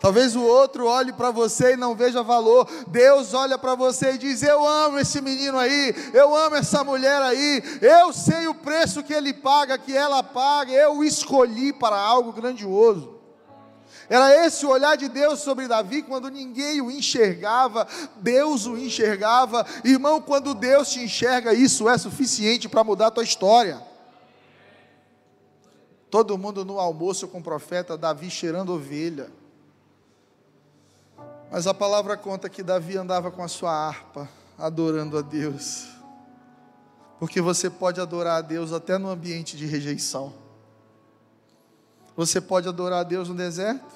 Talvez 0.00 0.34
o 0.34 0.42
outro 0.42 0.86
olhe 0.86 1.12
para 1.12 1.30
você 1.30 1.74
e 1.74 1.76
não 1.76 1.94
veja 1.94 2.22
valor. 2.22 2.66
Deus 2.88 3.34
olha 3.34 3.58
para 3.58 3.74
você 3.74 4.14
e 4.14 4.18
diz: 4.18 4.42
Eu 4.42 4.66
amo 4.66 4.98
esse 4.98 5.20
menino 5.20 5.58
aí, 5.58 5.94
eu 6.14 6.34
amo 6.34 6.56
essa 6.56 6.82
mulher 6.82 7.20
aí, 7.20 7.62
eu 7.82 8.10
sei 8.10 8.48
o 8.48 8.54
preço 8.54 9.02
que 9.02 9.12
ele 9.12 9.34
paga, 9.34 9.76
que 9.76 9.94
ela 9.94 10.22
paga, 10.22 10.72
eu 10.72 10.96
o 10.96 11.04
escolhi 11.04 11.70
para 11.70 11.98
algo 11.98 12.32
grandioso. 12.32 13.20
Era 14.08 14.44
esse 14.44 14.64
o 14.64 14.70
olhar 14.70 14.96
de 14.96 15.06
Deus 15.06 15.40
sobre 15.40 15.68
Davi 15.68 16.02
quando 16.02 16.30
ninguém 16.30 16.80
o 16.80 16.90
enxergava, 16.90 17.86
Deus 18.16 18.66
o 18.66 18.78
enxergava. 18.78 19.66
Irmão, 19.84 20.20
quando 20.20 20.54
Deus 20.54 20.90
te 20.90 21.00
enxerga, 21.00 21.52
isso 21.52 21.88
é 21.88 21.98
suficiente 21.98 22.70
para 22.70 22.82
mudar 22.82 23.08
a 23.08 23.10
tua 23.10 23.22
história. 23.22 23.80
Todo 26.10 26.38
mundo 26.38 26.64
no 26.64 26.80
almoço 26.80 27.28
com 27.28 27.38
o 27.38 27.42
profeta 27.42 27.98
Davi 27.98 28.30
cheirando 28.30 28.72
ovelha. 28.72 29.39
Mas 31.50 31.66
a 31.66 31.74
palavra 31.74 32.16
conta 32.16 32.48
que 32.48 32.62
Davi 32.62 32.96
andava 32.96 33.30
com 33.30 33.42
a 33.42 33.48
sua 33.48 33.72
harpa, 33.72 34.28
adorando 34.56 35.18
a 35.18 35.20
Deus. 35.20 35.88
Porque 37.18 37.40
você 37.40 37.68
pode 37.68 38.00
adorar 38.00 38.38
a 38.38 38.40
Deus 38.40 38.72
até 38.72 38.96
no 38.96 39.10
ambiente 39.10 39.56
de 39.56 39.66
rejeição. 39.66 40.32
Você 42.16 42.40
pode 42.40 42.68
adorar 42.68 43.00
a 43.00 43.02
Deus 43.02 43.28
no 43.28 43.34
deserto. 43.34 43.94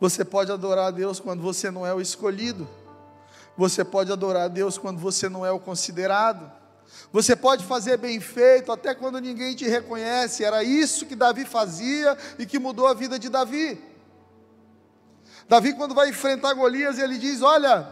Você 0.00 0.24
pode 0.24 0.52
adorar 0.52 0.86
a 0.86 0.90
Deus 0.90 1.18
quando 1.18 1.42
você 1.42 1.70
não 1.70 1.84
é 1.84 1.92
o 1.92 2.00
escolhido. 2.00 2.68
Você 3.56 3.84
pode 3.84 4.12
adorar 4.12 4.44
a 4.44 4.48
Deus 4.48 4.78
quando 4.78 5.00
você 5.00 5.28
não 5.28 5.44
é 5.44 5.50
o 5.50 5.58
considerado. 5.58 6.50
Você 7.12 7.34
pode 7.34 7.64
fazer 7.64 7.96
bem 7.96 8.20
feito 8.20 8.70
até 8.70 8.94
quando 8.94 9.20
ninguém 9.20 9.56
te 9.56 9.66
reconhece. 9.66 10.44
Era 10.44 10.62
isso 10.62 11.06
que 11.06 11.16
Davi 11.16 11.44
fazia 11.44 12.16
e 12.38 12.46
que 12.46 12.58
mudou 12.58 12.86
a 12.86 12.94
vida 12.94 13.18
de 13.18 13.28
Davi. 13.28 13.95
Davi, 15.48 15.74
quando 15.74 15.94
vai 15.94 16.08
enfrentar 16.08 16.54
Golias, 16.54 16.98
ele 16.98 17.18
diz: 17.18 17.40
Olha, 17.42 17.86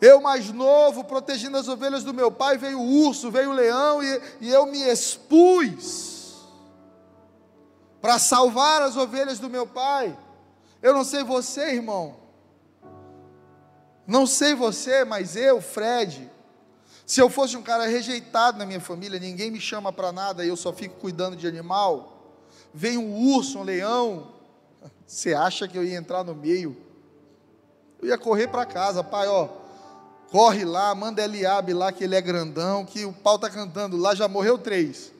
eu 0.00 0.20
mais 0.20 0.52
novo, 0.52 1.04
protegendo 1.04 1.56
as 1.56 1.68
ovelhas 1.68 2.04
do 2.04 2.12
meu 2.12 2.30
pai, 2.30 2.58
veio 2.58 2.80
o 2.80 3.06
urso, 3.06 3.30
veio 3.30 3.50
o 3.50 3.54
leão, 3.54 4.02
e, 4.02 4.22
e 4.40 4.50
eu 4.50 4.66
me 4.66 4.82
expus 4.82 6.46
para 8.00 8.18
salvar 8.18 8.82
as 8.82 8.96
ovelhas 8.96 9.38
do 9.38 9.48
meu 9.48 9.66
pai. 9.66 10.16
Eu 10.82 10.92
não 10.92 11.04
sei 11.04 11.24
você, 11.24 11.74
irmão, 11.74 12.16
não 14.06 14.26
sei 14.26 14.54
você, 14.54 15.04
mas 15.04 15.34
eu, 15.34 15.60
Fred, 15.60 16.30
se 17.06 17.20
eu 17.20 17.30
fosse 17.30 17.56
um 17.56 17.62
cara 17.62 17.86
rejeitado 17.86 18.58
na 18.58 18.66
minha 18.66 18.80
família, 18.80 19.18
ninguém 19.18 19.50
me 19.50 19.60
chama 19.60 19.92
para 19.92 20.12
nada, 20.12 20.44
eu 20.44 20.56
só 20.56 20.72
fico 20.72 20.96
cuidando 21.00 21.36
de 21.36 21.46
animal. 21.46 22.12
Vem 22.74 22.98
um 22.98 23.34
urso, 23.34 23.58
um 23.58 23.62
leão, 23.62 24.35
você 25.06 25.34
acha 25.34 25.68
que 25.68 25.78
eu 25.78 25.84
ia 25.84 25.96
entrar 25.96 26.24
no 26.24 26.34
meio? 26.34 26.76
Eu 28.00 28.08
ia 28.08 28.18
correr 28.18 28.48
para 28.48 28.66
casa, 28.66 29.04
pai, 29.04 29.28
ó, 29.28 29.48
Corre 30.30 30.64
lá, 30.64 30.94
manda 30.94 31.22
Eliabe 31.22 31.72
lá, 31.72 31.92
que 31.92 32.02
ele 32.02 32.16
é 32.16 32.20
grandão, 32.20 32.84
que 32.84 33.04
o 33.04 33.12
pau 33.12 33.36
está 33.36 33.48
cantando 33.48 33.96
lá, 33.96 34.14
já 34.14 34.26
morreu 34.26 34.58
três. 34.58 35.12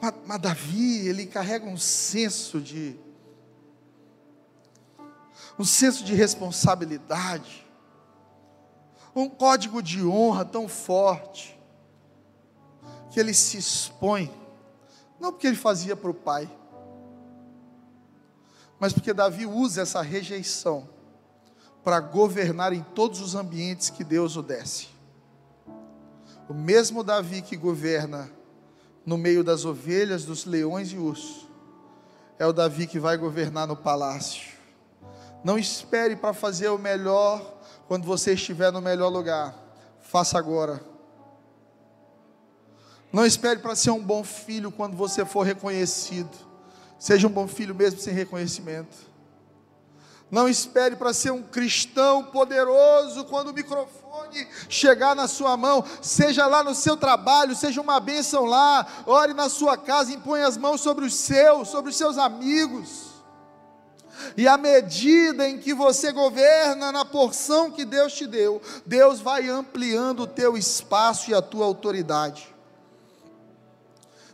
Mas, 0.00 0.14
mas 0.26 0.40
Davi, 0.40 1.06
ele 1.06 1.26
carrega 1.26 1.66
um 1.66 1.76
senso 1.76 2.60
de. 2.60 2.96
Um 5.56 5.64
senso 5.64 6.04
de 6.04 6.14
responsabilidade. 6.14 7.64
Um 9.14 9.28
código 9.28 9.80
de 9.80 10.04
honra 10.04 10.44
tão 10.44 10.68
forte. 10.68 11.56
Que 13.12 13.20
ele 13.20 13.32
se 13.32 13.56
expõe. 13.56 14.34
Não 15.20 15.30
porque 15.30 15.46
ele 15.46 15.56
fazia 15.56 15.94
para 15.94 16.10
o 16.10 16.14
pai. 16.14 16.50
Mas 18.84 18.92
porque 18.92 19.14
Davi 19.14 19.46
usa 19.46 19.80
essa 19.80 20.02
rejeição 20.02 20.86
para 21.82 22.00
governar 22.00 22.74
em 22.74 22.82
todos 22.82 23.18
os 23.22 23.34
ambientes 23.34 23.88
que 23.88 24.04
Deus 24.04 24.36
o 24.36 24.42
desce. 24.42 24.88
O 26.50 26.52
mesmo 26.52 27.02
Davi 27.02 27.40
que 27.40 27.56
governa 27.56 28.30
no 29.06 29.16
meio 29.16 29.42
das 29.42 29.64
ovelhas, 29.64 30.26
dos 30.26 30.44
leões 30.44 30.92
e 30.92 30.98
ursos, 30.98 31.48
é 32.38 32.44
o 32.44 32.52
Davi 32.52 32.86
que 32.86 32.98
vai 33.00 33.16
governar 33.16 33.66
no 33.66 33.74
palácio. 33.74 34.52
Não 35.42 35.58
espere 35.58 36.14
para 36.14 36.34
fazer 36.34 36.68
o 36.68 36.76
melhor 36.76 37.58
quando 37.88 38.04
você 38.04 38.34
estiver 38.34 38.70
no 38.70 38.82
melhor 38.82 39.08
lugar. 39.08 39.54
Faça 39.98 40.36
agora. 40.36 40.84
Não 43.10 43.24
espere 43.24 43.60
para 43.60 43.74
ser 43.74 43.92
um 43.92 44.04
bom 44.04 44.22
filho 44.22 44.70
quando 44.70 44.94
você 44.94 45.24
for 45.24 45.40
reconhecido. 45.40 46.43
Seja 47.04 47.26
um 47.26 47.30
bom 47.30 47.46
filho 47.46 47.74
mesmo 47.74 48.00
sem 48.00 48.14
reconhecimento. 48.14 48.96
Não 50.30 50.48
espere 50.48 50.96
para 50.96 51.12
ser 51.12 51.32
um 51.32 51.42
cristão 51.42 52.24
poderoso 52.24 53.26
quando 53.26 53.48
o 53.48 53.52
microfone 53.52 54.48
chegar 54.70 55.14
na 55.14 55.28
sua 55.28 55.54
mão, 55.54 55.84
seja 56.00 56.46
lá 56.46 56.64
no 56.64 56.74
seu 56.74 56.96
trabalho, 56.96 57.54
seja 57.54 57.78
uma 57.78 58.00
bênção 58.00 58.46
lá, 58.46 58.86
ore 59.04 59.34
na 59.34 59.50
sua 59.50 59.76
casa, 59.76 60.14
impõe 60.14 60.44
as 60.44 60.56
mãos 60.56 60.80
sobre 60.80 61.04
os 61.04 61.12
seus, 61.14 61.68
sobre 61.68 61.90
os 61.90 61.96
seus 61.98 62.16
amigos. 62.16 63.10
E 64.34 64.48
à 64.48 64.56
medida 64.56 65.46
em 65.46 65.58
que 65.58 65.74
você 65.74 66.10
governa 66.10 66.90
na 66.90 67.04
porção 67.04 67.70
que 67.70 67.84
Deus 67.84 68.14
te 68.14 68.26
deu, 68.26 68.62
Deus 68.86 69.20
vai 69.20 69.46
ampliando 69.46 70.20
o 70.20 70.26
teu 70.26 70.56
espaço 70.56 71.30
e 71.30 71.34
a 71.34 71.42
tua 71.42 71.66
autoridade. 71.66 72.53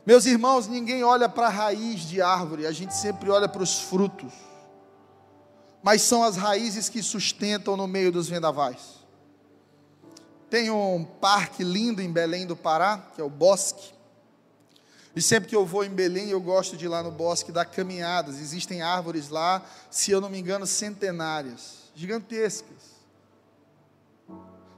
Meus 0.07 0.27
irmãos, 0.27 0.67
ninguém 0.67 1.05
olha 1.05 1.29
para 1.29 1.47
a 1.47 1.51
raiz 1.51 2.01
de 2.01 2.21
árvore, 2.23 2.67
a 2.67 2.73
gente 2.73 2.95
sempre 2.95 3.31
olha 3.31 3.49
para 3.49 3.63
os 3.63 3.81
frutos 3.81 4.33
mas 5.83 6.03
são 6.03 6.23
as 6.23 6.37
raízes 6.37 6.89
que 6.89 7.03
sustentam 7.03 7.77
no 7.77 7.87
meio 7.87 8.13
dos 8.13 8.29
vendavais. 8.29 9.01
Tem 10.49 10.71
um 10.71 11.05
parque 11.05 11.63
lindo 11.63 12.03
em 12.03 12.13
Belém 12.13 12.47
do 12.47 12.57
Pará, 12.57 12.99
que 13.15 13.21
é 13.21 13.25
o 13.25 13.31
Bosque. 13.31 13.93
E 15.15 15.23
sempre 15.23 15.49
que 15.49 15.57
eu 15.57 15.65
vou 15.65 15.85
em 15.85 15.91
Belém, 15.91 16.29
eu 16.29 16.41
gosto 16.41 16.77
de 16.77 16.85
ir 16.85 16.89
lá 16.89 17.03
no 17.03 17.11
bosque 17.11 17.51
dar 17.51 17.65
caminhadas. 17.65 18.41
Existem 18.41 18.81
árvores 18.81 19.29
lá, 19.29 19.63
se 19.91 20.11
eu 20.11 20.21
não 20.21 20.29
me 20.29 20.39
engano, 20.39 20.67
centenárias, 20.67 21.91
gigantescas. 21.97 23.01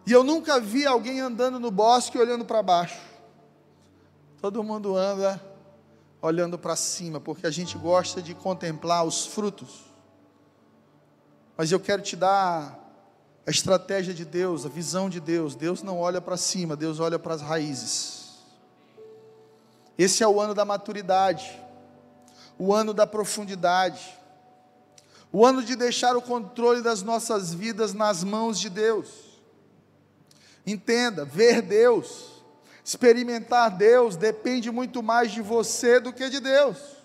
E 0.06 0.12
eu 0.12 0.24
nunca 0.24 0.58
vi 0.58 0.86
alguém 0.86 1.20
andando 1.20 1.60
no 1.60 1.70
bosque 1.70 2.16
olhando 2.16 2.46
para 2.46 2.62
baixo. 2.62 3.11
Todo 4.42 4.64
mundo 4.64 4.96
anda 4.96 5.40
olhando 6.20 6.58
para 6.58 6.74
cima, 6.74 7.20
porque 7.20 7.46
a 7.46 7.50
gente 7.50 7.78
gosta 7.78 8.20
de 8.20 8.34
contemplar 8.34 9.04
os 9.04 9.24
frutos. 9.24 9.84
Mas 11.56 11.70
eu 11.70 11.78
quero 11.78 12.02
te 12.02 12.16
dar 12.16 12.76
a 13.46 13.50
estratégia 13.52 14.12
de 14.12 14.24
Deus, 14.24 14.66
a 14.66 14.68
visão 14.68 15.08
de 15.08 15.20
Deus. 15.20 15.54
Deus 15.54 15.80
não 15.80 16.00
olha 16.00 16.20
para 16.20 16.36
cima, 16.36 16.74
Deus 16.74 16.98
olha 16.98 17.20
para 17.20 17.34
as 17.34 17.40
raízes. 17.40 18.30
Esse 19.96 20.24
é 20.24 20.26
o 20.26 20.40
ano 20.40 20.54
da 20.54 20.64
maturidade, 20.64 21.62
o 22.58 22.74
ano 22.74 22.92
da 22.92 23.06
profundidade, 23.06 24.18
o 25.30 25.46
ano 25.46 25.62
de 25.62 25.76
deixar 25.76 26.16
o 26.16 26.22
controle 26.22 26.82
das 26.82 27.00
nossas 27.00 27.54
vidas 27.54 27.94
nas 27.94 28.24
mãos 28.24 28.58
de 28.58 28.68
Deus. 28.68 29.38
Entenda, 30.66 31.24
ver 31.24 31.62
Deus, 31.62 32.31
experimentar 32.84 33.70
Deus, 33.70 34.16
depende 34.16 34.70
muito 34.70 35.02
mais 35.02 35.30
de 35.30 35.40
você 35.40 36.00
do 36.00 36.12
que 36.12 36.28
de 36.28 36.40
Deus. 36.40 37.02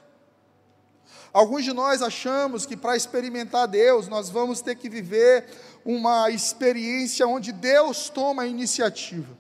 Alguns 1.32 1.64
de 1.64 1.74
nós 1.74 2.02
achamos 2.02 2.66
que 2.66 2.76
para 2.76 2.96
experimentar 2.96 3.68
Deus, 3.68 4.08
nós 4.08 4.30
vamos 4.30 4.62
ter 4.62 4.76
que 4.76 4.90
viver 4.90 5.46
uma 5.86 6.32
experiência 6.32 7.28
onde 7.28 7.52
Deus 7.52 8.10
toma 8.10 8.44
a 8.44 8.48
iniciativa. 8.48 9.38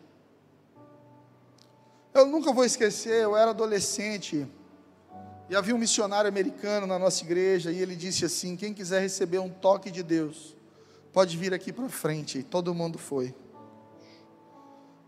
Eu 2.13 2.25
nunca 2.25 2.51
vou 2.53 2.65
esquecer, 2.65 3.23
eu 3.23 3.35
era 3.35 3.51
adolescente 3.51 4.47
e 5.49 5.55
havia 5.55 5.73
um 5.73 5.77
missionário 5.77 6.27
americano 6.27 6.85
na 6.85 6.99
nossa 6.99 7.23
igreja 7.23 7.71
e 7.71 7.79
ele 7.79 7.95
disse 7.95 8.25
assim: 8.25 8.55
quem 8.55 8.73
quiser 8.73 9.01
receber 9.01 9.39
um 9.39 9.49
toque 9.49 9.89
de 9.89 10.03
Deus, 10.03 10.55
pode 11.13 11.37
vir 11.37 11.53
aqui 11.53 11.71
para 11.71 11.87
frente. 11.89 12.39
E 12.39 12.43
todo 12.43 12.73
mundo 12.73 12.97
foi. 12.97 13.33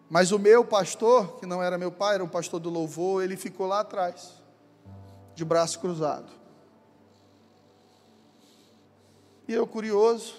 Mas 0.09 0.31
o 0.31 0.39
meu 0.39 0.65
pastor, 0.65 1.37
que 1.39 1.45
não 1.45 1.61
era 1.61 1.77
meu 1.77 1.91
pai, 1.91 2.15
era 2.15 2.23
um 2.23 2.27
pastor 2.27 2.59
do 2.59 2.69
louvor, 2.69 3.23
ele 3.23 3.37
ficou 3.37 3.67
lá 3.67 3.81
atrás, 3.81 4.33
de 5.35 5.45
braço 5.45 5.79
cruzado. 5.79 6.31
E 9.47 9.53
eu, 9.53 9.67
curioso, 9.67 10.35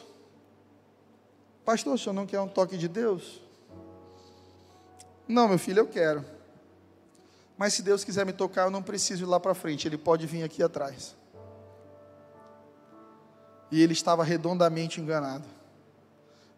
pastor, 1.65 1.95
o 1.95 1.99
senhor 1.99 2.13
não 2.13 2.27
quer 2.27 2.41
um 2.41 2.49
toque 2.49 2.77
de 2.77 2.89
Deus? 2.89 3.41
Não, 5.27 5.47
meu 5.47 5.59
filho, 5.59 5.81
eu 5.81 5.87
quero. 5.87 6.25
Mas 7.57 7.75
se 7.75 7.83
Deus 7.83 8.03
quiser 8.03 8.27
me 8.27 8.33
tocar, 8.33 8.65
eu 8.65 8.71
não 8.71 8.83
preciso 8.83 9.23
ir 9.23 9.27
lá 9.27 9.39
para 9.39 9.55
frente, 9.55 9.87
Ele 9.87 9.99
pode 9.99 10.27
vir 10.27 10.43
aqui 10.43 10.63
atrás. 10.63 11.15
E 13.71 13.81
ele 13.81 13.93
estava 13.93 14.25
redondamente 14.25 15.01
enganado. 15.01 15.45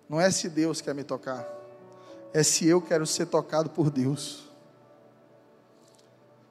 Não 0.09 0.19
é 0.19 0.31
se 0.31 0.49
Deus 0.49 0.81
quer 0.81 0.95
me 0.95 1.05
tocar, 1.05 1.47
é 2.33 2.43
se 2.43 2.67
eu 2.67 2.81
quero 2.81 3.07
ser 3.07 3.27
tocado 3.27 3.71
por 3.71 3.91
Deus. 3.91 4.45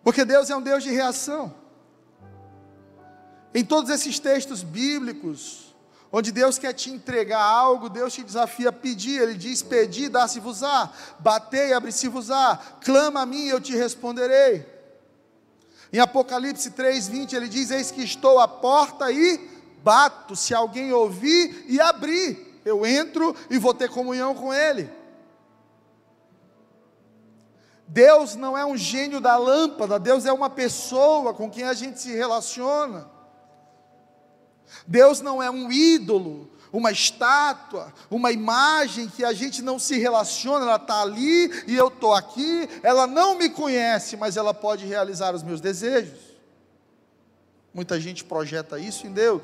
Porque 0.04 0.26
Deus 0.26 0.50
é 0.50 0.56
um 0.56 0.62
Deus 0.62 0.84
de 0.84 0.92
reação. 0.92 1.54
Em 3.54 3.64
todos 3.64 3.90
esses 3.90 4.20
textos 4.20 4.64
bíblicos, 4.64 5.76
onde 6.12 6.32
Deus 6.32 6.58
quer 6.58 6.74
te 6.74 6.90
entregar 6.90 7.44
algo, 7.44 7.90
Deus 7.90 8.14
te 8.14 8.24
desafia 8.24 8.70
a 8.70 8.74
pedir, 8.74 9.22
Ele 9.22 9.34
diz: 9.34 9.62
Pedi, 9.62 10.10
dá-se-vos-á, 10.10 10.92
batei, 11.20 11.74
abre-se-vos-á, 11.74 12.60
clama 12.84 13.22
a 13.22 13.26
mim, 13.26 13.48
eu 13.48 13.60
te 13.60 13.76
responderei. 13.76 14.66
Em 15.94 16.00
Apocalipse 16.00 16.72
3,20 16.72 17.34
ele 17.34 17.50
diz: 17.50 17.70
Eis 17.70 17.92
que 17.92 18.02
estou 18.02 18.40
à 18.40 18.48
porta 18.48 19.12
e 19.12 19.50
bato, 19.84 20.36
se 20.36 20.54
alguém 20.54 20.94
ouvir 20.94 21.66
e 21.68 21.82
abrir, 21.82 22.62
eu 22.64 22.86
entro 22.86 23.36
e 23.50 23.58
vou 23.58 23.74
ter 23.74 23.90
comunhão 23.90 24.34
com 24.34 24.54
Ele. 24.54 24.90
Deus 27.92 28.38
não 28.38 28.58
é 28.58 28.66
um 28.66 28.78
gênio 28.78 29.20
da 29.20 29.36
lâmpada, 29.36 30.00
Deus 30.00 30.26
é 30.26 30.32
uma 30.32 30.50
pessoa 30.50 31.34
com 31.34 31.50
quem 31.50 31.66
a 31.66 31.74
gente 31.74 32.00
se 32.00 32.16
relaciona. 32.16 33.06
Deus 34.88 35.20
não 35.20 35.44
é 35.44 35.52
um 35.52 35.70
ídolo, 35.70 36.50
uma 36.72 36.90
estátua, 36.90 37.94
uma 38.10 38.32
imagem 38.32 39.10
que 39.10 39.26
a 39.26 39.34
gente 39.34 39.62
não 39.62 39.78
se 39.78 40.00
relaciona, 40.00 40.64
ela 40.64 40.78
está 40.78 41.02
ali 41.02 41.52
e 41.68 41.76
eu 41.76 41.90
estou 41.90 42.14
aqui, 42.14 42.70
ela 42.82 43.06
não 43.06 43.38
me 43.38 43.50
conhece, 43.50 44.16
mas 44.16 44.38
ela 44.38 44.54
pode 44.54 44.86
realizar 44.86 45.36
os 45.36 45.44
meus 45.44 45.60
desejos. 45.60 46.18
Muita 47.74 48.00
gente 48.00 48.24
projeta 48.24 48.80
isso 48.80 49.06
em 49.06 49.12
Deus. 49.12 49.42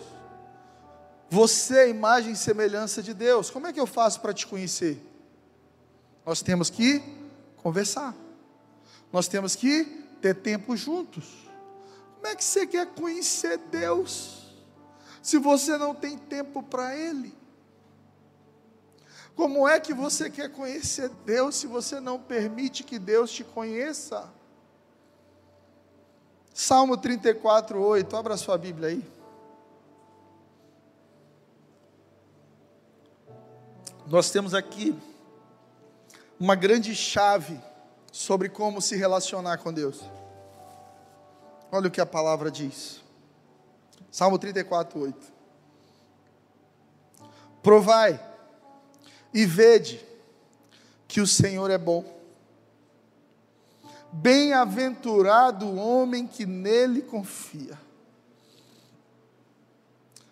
Você 1.30 1.80
é 1.80 1.90
imagem 1.90 2.32
e 2.32 2.38
semelhança 2.38 3.04
de 3.04 3.14
Deus. 3.14 3.50
Como 3.50 3.68
é 3.68 3.74
que 3.74 3.80
eu 3.80 3.86
faço 3.86 4.22
para 4.22 4.34
te 4.34 4.48
conhecer? 4.48 5.06
Nós 6.26 6.42
temos 6.42 6.70
que 6.70 7.04
conversar. 7.58 8.16
Nós 9.12 9.28
temos 9.28 9.56
que 9.56 9.86
ter 10.22 10.36
tempo 10.36 10.76
juntos. 10.76 11.48
Como 12.16 12.28
é 12.28 12.36
que 12.36 12.44
você 12.44 12.66
quer 12.68 12.88
conhecer 12.88 13.58
Deus? 13.58 14.38
se 15.28 15.38
você 15.38 15.78
não 15.78 15.94
tem 15.94 16.18
tempo 16.18 16.64
para 16.64 16.96
Ele? 16.96 17.36
Como 19.36 19.68
é 19.68 19.78
que 19.78 19.94
você 19.94 20.30
quer 20.30 20.50
conhecer 20.50 21.10
Deus 21.26 21.58
se 21.58 21.68
você 21.68 22.00
não 22.00 22.18
permite 22.18 22.82
que 22.82 22.98
Deus 22.98 23.30
te 23.30 23.44
conheça? 23.44 24.32
Salmo 26.54 26.96
34, 26.96 27.78
8, 27.78 28.16
abra 28.16 28.38
sua 28.38 28.58
Bíblia 28.58 28.88
aí. 28.88 29.06
Nós 34.08 34.30
temos 34.30 34.54
aqui 34.54 34.98
uma 36.40 36.56
grande 36.56 36.96
chave 36.96 37.62
sobre 38.12 38.50
como 38.50 38.82
se 38.82 38.96
relacionar 38.96 39.58
com 39.58 39.74
Deus. 39.74 40.02
Olha 41.72 41.88
o 41.88 41.92
que 41.92 42.02
a 42.02 42.06
palavra 42.06 42.50
diz. 42.50 43.02
Salmo 44.10 44.40
34, 44.40 45.00
8. 45.00 45.34
Provai 47.62 48.20
e 49.34 49.46
vede 49.46 50.06
que 51.08 51.20
o 51.20 51.28
Senhor 51.28 51.70
é 51.70 51.78
bom. 51.78 52.06
Bem-aventurado 54.12 55.66
o 55.66 55.76
homem 55.76 56.26
que 56.26 56.46
nele 56.46 57.02
confia. 57.02 57.78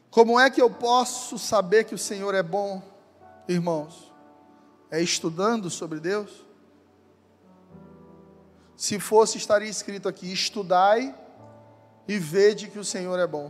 Como 0.09 0.39
é 0.39 0.49
que 0.49 0.61
eu 0.61 0.69
posso 0.69 1.37
saber 1.37 1.83
que 1.83 1.93
o 1.93 1.97
Senhor 1.97 2.33
é 2.33 2.41
bom, 2.41 2.81
irmãos? 3.49 4.13
É 4.89 5.01
estudando 5.01 5.69
sobre 5.69 5.99
Deus? 5.99 6.44
Se 8.85 8.99
fosse, 8.99 9.39
estaria 9.39 9.67
escrito 9.67 10.07
aqui: 10.07 10.31
estudai 10.31 11.15
e 12.07 12.19
vede 12.19 12.67
que 12.67 12.77
o 12.77 12.85
Senhor 12.85 13.17
é 13.17 13.25
bom. 13.25 13.49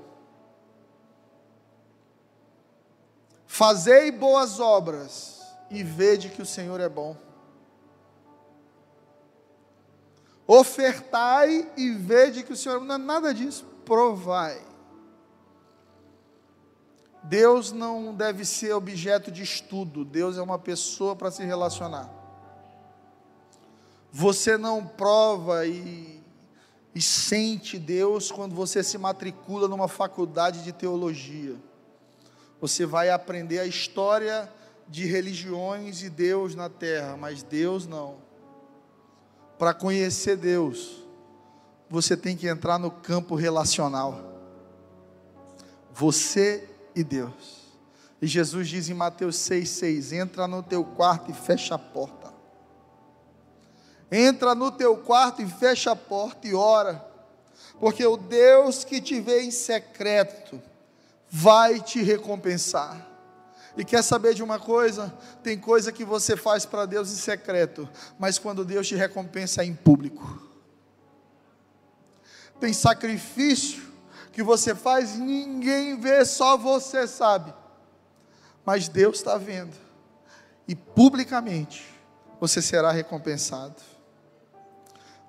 Fazei 3.45 4.13
boas 4.13 4.61
obras 4.61 5.41
e 5.69 5.83
vede 5.83 6.29
que 6.29 6.41
o 6.41 6.45
Senhor 6.45 6.79
é 6.79 6.87
bom. 6.87 7.17
Ofertai 10.47 11.69
e 11.75 11.91
vede 11.91 12.41
que 12.41 12.53
o 12.53 12.55
Senhor 12.55 12.79
não 12.79 12.95
é 12.95 12.97
nada 12.97 13.33
disso, 13.33 13.65
provai. 13.83 14.65
Deus 17.23 17.73
não 17.73 18.15
deve 18.15 18.45
ser 18.45 18.71
objeto 18.71 19.29
de 19.29 19.43
estudo, 19.43 20.05
Deus 20.05 20.37
é 20.37 20.41
uma 20.41 20.59
pessoa 20.59 21.13
para 21.13 21.29
se 21.29 21.43
relacionar. 21.43 22.24
Você 24.17 24.57
não 24.57 24.87
prova 24.87 25.67
e, 25.67 26.23
e 26.95 27.01
sente 27.01 27.77
Deus 27.77 28.31
quando 28.31 28.55
você 28.55 28.81
se 28.81 28.97
matricula 28.97 29.67
numa 29.67 29.89
faculdade 29.89 30.63
de 30.63 30.71
teologia. 30.71 31.57
Você 32.61 32.85
vai 32.85 33.09
aprender 33.09 33.59
a 33.59 33.65
história 33.65 34.49
de 34.87 35.05
religiões 35.05 36.01
e 36.01 36.09
Deus 36.09 36.55
na 36.55 36.69
terra, 36.69 37.17
mas 37.17 37.43
Deus 37.43 37.85
não. 37.85 38.15
Para 39.59 39.73
conhecer 39.73 40.37
Deus, 40.37 41.03
você 41.89 42.15
tem 42.15 42.37
que 42.37 42.47
entrar 42.47 42.79
no 42.79 42.89
campo 42.89 43.35
relacional. 43.35 44.39
Você 45.93 46.69
e 46.95 47.03
Deus. 47.03 47.65
E 48.21 48.27
Jesus 48.27 48.69
diz 48.69 48.87
em 48.87 48.93
Mateus 48.93 49.35
6,6: 49.35 50.13
entra 50.13 50.47
no 50.47 50.63
teu 50.63 50.85
quarto 50.85 51.31
e 51.31 51.33
fecha 51.33 51.75
a 51.75 51.77
porta. 51.77 52.34
Entra 54.11 54.53
no 54.53 54.71
teu 54.71 54.97
quarto 54.97 55.41
e 55.41 55.47
fecha 55.47 55.91
a 55.91 55.95
porta 55.95 56.47
e 56.47 56.53
ora, 56.53 57.03
porque 57.79 58.05
o 58.05 58.17
Deus 58.17 58.83
que 58.83 59.01
te 59.01 59.19
vê 59.19 59.41
em 59.41 59.51
secreto 59.51 60.61
vai 61.29 61.81
te 61.81 62.01
recompensar. 62.01 63.05
E 63.77 63.83
quer 63.83 64.03
saber 64.03 64.33
de 64.33 64.41
uma 64.41 64.57
coisa? 64.57 65.13
Tem 65.43 65.57
coisa 65.57 65.91
que 65.91 66.05
você 66.05 66.37
faz 66.37 66.65
para 66.65 66.85
Deus 66.85 67.11
em 67.11 67.15
secreto, 67.15 67.89
mas 68.17 68.39
quando 68.39 68.63
Deus 68.63 68.87
te 68.87 68.95
recompensa 68.95 69.63
é 69.63 69.65
em 69.65 69.75
público. 69.75 70.41
Tem 72.59 72.71
sacrifício 72.71 73.83
que 74.31 74.41
você 74.41 74.73
faz 74.73 75.15
e 75.15 75.19
ninguém 75.19 75.99
vê, 75.99 76.23
só 76.23 76.55
você 76.55 77.05
sabe. 77.05 77.53
Mas 78.65 78.87
Deus 78.87 79.17
está 79.17 79.37
vendo. 79.37 79.75
E 80.67 80.75
publicamente 80.75 81.85
você 82.39 82.61
será 82.61 82.91
recompensado. 82.91 83.94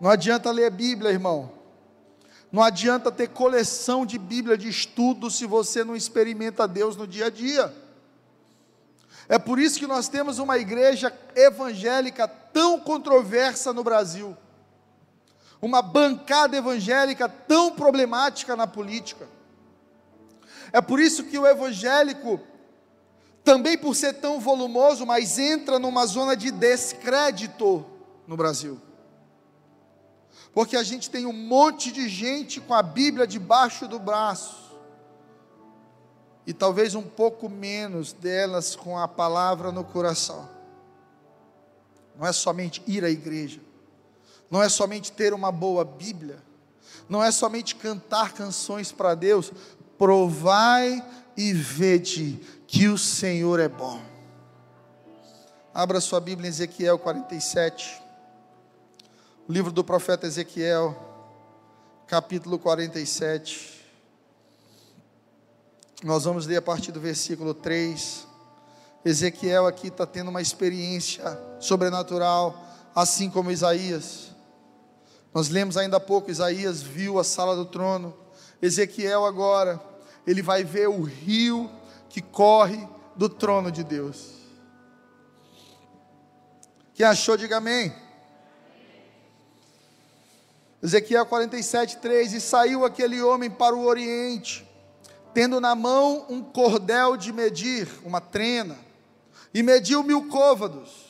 Não 0.01 0.11
adianta 0.11 0.51
ler 0.51 0.71
Bíblia, 0.71 1.11
irmão. 1.11 1.51
Não 2.53 2.63
adianta 2.63 3.11
ter 3.11 3.29
coleção 3.29 4.07
de 4.07 4.19
Bíblia 4.19 4.57
de 4.57 4.69
estudo 4.69 5.31
se 5.31 5.47
você 5.47 5.85
não 5.85 5.97
experimenta 5.97 6.69
Deus 6.69 6.97
no 6.97 7.07
dia 7.07 7.27
a 7.27 7.31
dia. 7.31 7.75
É 9.29 9.39
por 9.39 9.59
isso 9.59 9.79
que 9.79 9.87
nós 9.87 10.09
temos 10.09 10.39
uma 10.39 10.57
igreja 10.57 11.13
evangélica 11.35 12.29
tão 12.29 12.79
controversa 12.79 13.73
no 13.73 13.83
Brasil, 13.83 14.37
uma 15.61 15.83
bancada 15.83 16.57
evangélica 16.57 17.29
tão 17.29 17.73
problemática 17.73 18.55
na 18.55 18.67
política. 18.67 19.29
É 20.73 20.81
por 20.81 21.01
isso 21.01 21.25
que 21.25 21.39
o 21.39 21.47
evangélico, 21.47 22.41
também 23.43 23.77
por 23.77 23.95
ser 23.97 24.15
tão 24.15 24.39
volumoso, 24.39 25.05
mas 25.05 25.39
entra 25.39 25.79
numa 25.79 26.07
zona 26.07 26.37
de 26.37 26.51
descrédito 26.51 27.85
no 28.27 28.37
Brasil. 28.37 28.81
Porque 30.57 30.75
a 30.75 30.83
gente 30.83 31.11
tem 31.11 31.27
um 31.27 31.35
monte 31.35 31.93
de 31.93 32.09
gente 32.09 32.63
com 32.63 32.73
a 32.73 32.83
Bíblia 32.83 33.27
debaixo 33.27 33.87
do 33.87 33.99
braço. 33.99 34.73
E 36.47 36.55
talvez 36.55 36.95
um 36.95 37.03
pouco 37.03 37.47
menos 37.47 38.15
delas 38.15 38.75
com 38.75 38.99
a 38.99 39.07
palavra 39.07 39.71
no 39.71 39.85
coração. 39.85 40.49
Não 42.19 42.27
é 42.27 42.33
somente 42.33 42.83
ir 42.87 43.05
à 43.05 43.11
igreja, 43.11 43.61
não 44.51 44.63
é 44.63 44.71
somente 44.71 45.13
ter 45.13 45.35
uma 45.35 45.53
boa 45.53 45.85
Bíblia, 45.85 46.43
não 47.07 47.23
é 47.23 47.31
somente 47.31 47.75
cantar 47.75 48.33
canções 48.33 48.91
para 48.91 49.15
Deus, 49.15 49.53
provai 49.99 51.07
e 51.37 51.53
vede 51.53 52.41
que 52.67 52.89
o 52.89 52.97
Senhor 52.97 53.61
é 53.61 53.69
bom. 53.69 54.01
Abra 55.75 56.01
sua 56.01 56.19
Bíblia 56.19 56.49
em 56.49 56.49
Ezequiel 56.49 56.99
47, 56.99 58.01
o 58.01 58.06
livro 59.49 59.71
do 59.71 59.85
profeta 59.85 60.27
Ezequiel, 60.27 60.97
capítulo 62.09 62.59
47. 62.59 63.81
Nós 66.03 66.25
vamos 66.25 66.47
ler 66.47 66.57
a 66.57 66.63
partir 66.63 66.91
do 66.91 66.99
versículo 66.99 67.55
3. 67.55 68.27
Ezequiel 69.05 69.69
aqui 69.69 69.87
está 69.87 70.05
tendo 70.05 70.31
uma 70.31 70.43
experiência 70.43 71.23
sobrenatural, 71.61 72.61
assim 72.93 73.31
como 73.31 73.53
Isaías. 73.53 74.35
Nós 75.33 75.49
lemos 75.49 75.77
ainda 75.77 75.99
há 75.99 76.01
pouco, 76.01 76.29
Isaías 76.29 76.83
viu 76.83 77.21
a 77.21 77.25
sala 77.25 77.55
do 77.55 77.67
trono. 77.67 78.17
Ezequiel 78.61 79.25
agora, 79.25 79.81
ele 80.27 80.43
vai 80.43 80.65
ver 80.65 80.89
o 80.89 81.03
rio 81.03 81.71
que 82.09 82.21
corre 82.21 82.89
do 83.15 83.29
trono 83.29 83.71
de 83.71 83.85
Deus. 83.85 84.33
Quem 86.95 87.07
achou, 87.07 87.37
diga 87.37 87.59
amém. 87.59 88.06
Ezequiel 90.87 91.27
47, 91.27 91.97
3: 91.97 92.35
E 92.35 92.41
saiu 92.41 92.85
aquele 92.85 93.21
homem 93.21 93.51
para 93.51 93.75
o 93.75 93.85
oriente, 93.85 94.65
tendo 95.35 95.61
na 95.61 95.75
mão 95.75 96.25
um 96.29 96.41
cordel 96.41 97.17
de 97.17 97.33
medir, 97.33 97.89
uma 98.05 98.21
trena, 98.21 98.79
e 99.53 99.65
mediu 99.65 100.05
mil 100.05 100.29
côvados, 100.29 101.07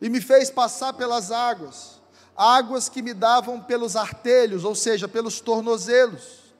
e 0.00 0.08
me 0.08 0.20
fez 0.20 0.50
passar 0.50 0.94
pelas 0.94 1.30
águas, 1.30 2.00
águas 2.36 2.88
que 2.88 3.02
me 3.02 3.14
davam 3.14 3.60
pelos 3.60 3.94
artelhos, 3.94 4.64
ou 4.64 4.74
seja, 4.74 5.06
pelos 5.06 5.38
tornozelos, 5.38 6.52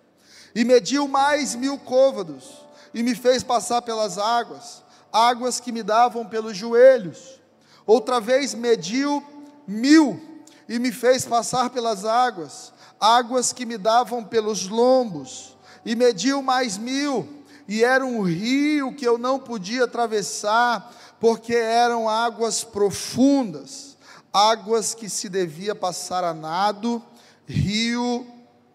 e 0.54 0.64
mediu 0.64 1.08
mais 1.08 1.56
mil 1.56 1.76
côvados, 1.76 2.64
e 2.94 3.02
me 3.02 3.16
fez 3.16 3.42
passar 3.42 3.82
pelas 3.82 4.16
águas, 4.16 4.84
águas 5.12 5.58
que 5.58 5.72
me 5.72 5.82
davam 5.82 6.24
pelos 6.24 6.56
joelhos. 6.56 7.40
Outra 7.84 8.20
vez 8.20 8.54
mediu 8.54 9.20
mil, 9.66 10.33
e 10.68 10.78
me 10.78 10.90
fez 10.90 11.24
passar 11.24 11.70
pelas 11.70 12.04
águas, 12.04 12.72
águas 12.98 13.52
que 13.52 13.66
me 13.66 13.76
davam 13.76 14.24
pelos 14.24 14.66
lombos 14.68 15.56
e 15.84 15.94
mediu 15.94 16.42
mais 16.42 16.78
mil, 16.78 17.44
e 17.68 17.84
era 17.84 18.04
um 18.04 18.22
rio 18.22 18.94
que 18.94 19.06
eu 19.06 19.18
não 19.18 19.38
podia 19.38 19.84
atravessar, 19.84 20.92
porque 21.20 21.54
eram 21.54 22.08
águas 22.08 22.64
profundas, 22.64 23.96
águas 24.32 24.94
que 24.94 25.08
se 25.08 25.28
devia 25.28 25.74
passar 25.74 26.24
a 26.24 26.34
nado, 26.34 27.02
rio 27.46 28.26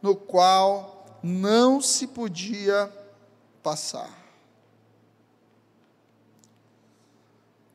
no 0.01 0.15
qual 0.15 1.19
não 1.21 1.81
se 1.81 2.07
podia 2.07 2.91
passar. 3.61 4.09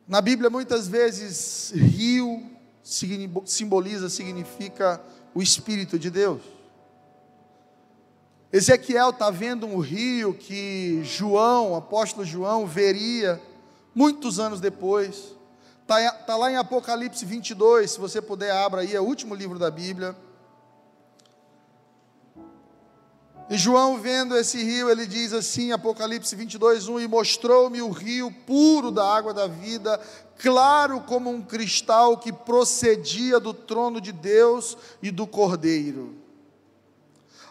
Na 0.07 0.21
Bíblia, 0.21 0.49
muitas 0.49 0.87
vezes, 0.87 1.71
rio 1.73 2.54
simboliza, 2.85 4.09
significa 4.09 5.01
o 5.33 5.41
Espírito 5.41 5.97
de 5.97 6.11
Deus. 6.11 6.41
Ezequiel 8.53 9.09
está 9.09 9.31
vendo 9.31 9.65
um 9.65 9.79
rio 9.79 10.33
que 10.33 11.01
João, 11.03 11.75
apóstolo 11.75 12.23
João, 12.23 12.67
veria 12.67 13.41
muitos 13.93 14.39
anos 14.39 14.61
depois. 14.61 15.35
Está 15.81 16.11
tá 16.11 16.37
lá 16.37 16.51
em 16.51 16.55
Apocalipse 16.55 17.25
22, 17.25 17.91
se 17.91 17.99
você 17.99 18.21
puder, 18.21 18.51
abra 18.51 18.81
aí, 18.81 18.95
é 18.95 19.01
o 19.01 19.03
último 19.03 19.33
livro 19.33 19.57
da 19.57 19.71
Bíblia. 19.71 20.15
E 23.49 23.57
João 23.57 23.99
vendo 23.99 24.35
esse 24.35 24.63
rio, 24.63 24.89
ele 24.89 25.05
diz 25.05 25.31
assim, 25.31 25.71
Apocalipse 25.71 26.35
22, 26.35 26.87
1: 26.87 26.99
E 27.01 27.07
mostrou-me 27.07 27.81
o 27.81 27.91
rio 27.91 28.31
puro 28.31 28.89
da 28.89 29.05
água 29.05 29.33
da 29.33 29.45
vida, 29.45 29.99
claro 30.39 31.01
como 31.01 31.29
um 31.29 31.41
cristal 31.41 32.17
que 32.17 32.33
procedia 32.33 33.39
do 33.39 33.53
trono 33.53 34.01
de 34.01 34.11
Deus 34.11 34.75
e 35.01 35.11
do 35.11 35.27
Cordeiro. 35.27 36.15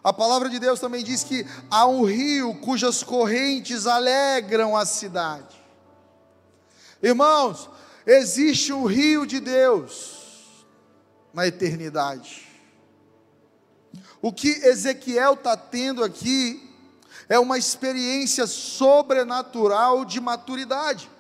A 0.03 0.13
palavra 0.13 0.51
de 0.51 0.59
Deus 0.59 0.81
também 0.81 1.03
diz 1.03 1.23
que 1.23 1.47
há 1.71 1.87
um 1.87 2.05
rio 2.05 2.55
cujas 2.57 3.03
correntes 3.03 3.87
alegram 3.87 4.77
a 4.77 4.85
cidade. 4.85 5.63
Irmãos, 7.01 7.71
existe 8.05 8.73
um 8.73 8.85
rio 8.85 9.27
de 9.27 9.39
Deus 9.41 10.67
na 11.33 11.47
eternidade. 11.47 12.54
O 14.25 14.33
que 14.33 14.49
Ezequiel 14.49 15.35
está 15.35 15.55
tendo 15.55 16.03
aqui 16.03 16.67
é 17.29 17.39
uma 17.39 17.59
experiência 17.59 18.47
sobrenatural 18.47 20.03
de 20.03 20.19
maturidade. 20.19 21.11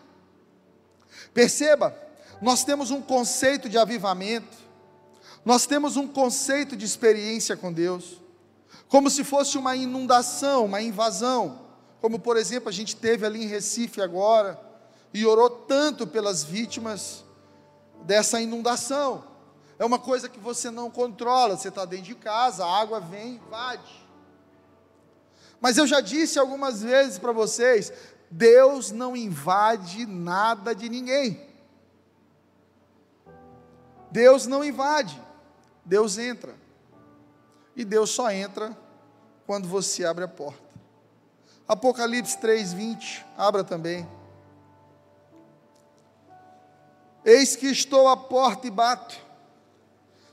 Perceba, 1.34 1.94
nós 2.40 2.64
temos 2.64 2.90
um 2.90 3.02
conceito 3.02 3.68
de 3.68 3.76
avivamento, 3.76 4.56
nós 5.44 5.66
temos 5.66 5.98
um 5.98 6.08
conceito 6.08 6.74
de 6.74 6.86
experiência 6.86 7.58
com 7.58 7.70
Deus, 7.70 8.22
como 8.88 9.10
se 9.10 9.22
fosse 9.22 9.58
uma 9.58 9.76
inundação, 9.76 10.64
uma 10.64 10.80
invasão, 10.80 11.60
como 12.00 12.18
por 12.18 12.38
exemplo 12.38 12.70
a 12.70 12.72
gente 12.72 12.96
teve 12.96 13.26
ali 13.26 13.44
em 13.44 13.48
Recife 13.48 14.00
agora, 14.00 14.58
e 15.12 15.26
orou 15.26 15.50
tanto 15.50 16.06
pelas 16.06 16.42
vítimas 16.42 17.22
dessa 18.06 18.40
inundação. 18.40 19.33
É 19.78 19.84
uma 19.84 19.98
coisa 19.98 20.28
que 20.28 20.38
você 20.38 20.70
não 20.70 20.90
controla, 20.90 21.56
você 21.56 21.68
está 21.68 21.84
dentro 21.84 22.06
de 22.06 22.14
casa, 22.14 22.64
a 22.64 22.80
água 22.80 23.00
vem, 23.00 23.34
invade. 23.34 24.04
Mas 25.60 25.78
eu 25.78 25.86
já 25.86 26.00
disse 26.00 26.38
algumas 26.38 26.82
vezes 26.82 27.18
para 27.18 27.32
vocês: 27.32 27.92
Deus 28.30 28.90
não 28.90 29.16
invade 29.16 30.06
nada 30.06 30.74
de 30.74 30.88
ninguém. 30.88 31.48
Deus 34.10 34.46
não 34.46 34.64
invade, 34.64 35.20
Deus 35.84 36.18
entra. 36.18 36.54
E 37.74 37.84
Deus 37.84 38.10
só 38.10 38.30
entra 38.30 38.76
quando 39.46 39.66
você 39.66 40.04
abre 40.04 40.24
a 40.24 40.28
porta. 40.28 40.62
Apocalipse 41.66 42.38
3:20, 42.38 43.24
abra 43.36 43.64
também. 43.64 44.08
Eis 47.24 47.56
que 47.56 47.66
estou 47.66 48.06
à 48.06 48.16
porta 48.16 48.66
e 48.66 48.70
bato. 48.70 49.23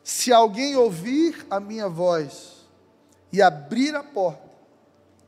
Se 0.03 0.33
alguém 0.33 0.75
ouvir 0.75 1.45
a 1.49 1.59
minha 1.59 1.87
voz 1.87 2.65
e 3.31 3.41
abrir 3.41 3.95
a 3.95 4.03
porta, 4.03 4.49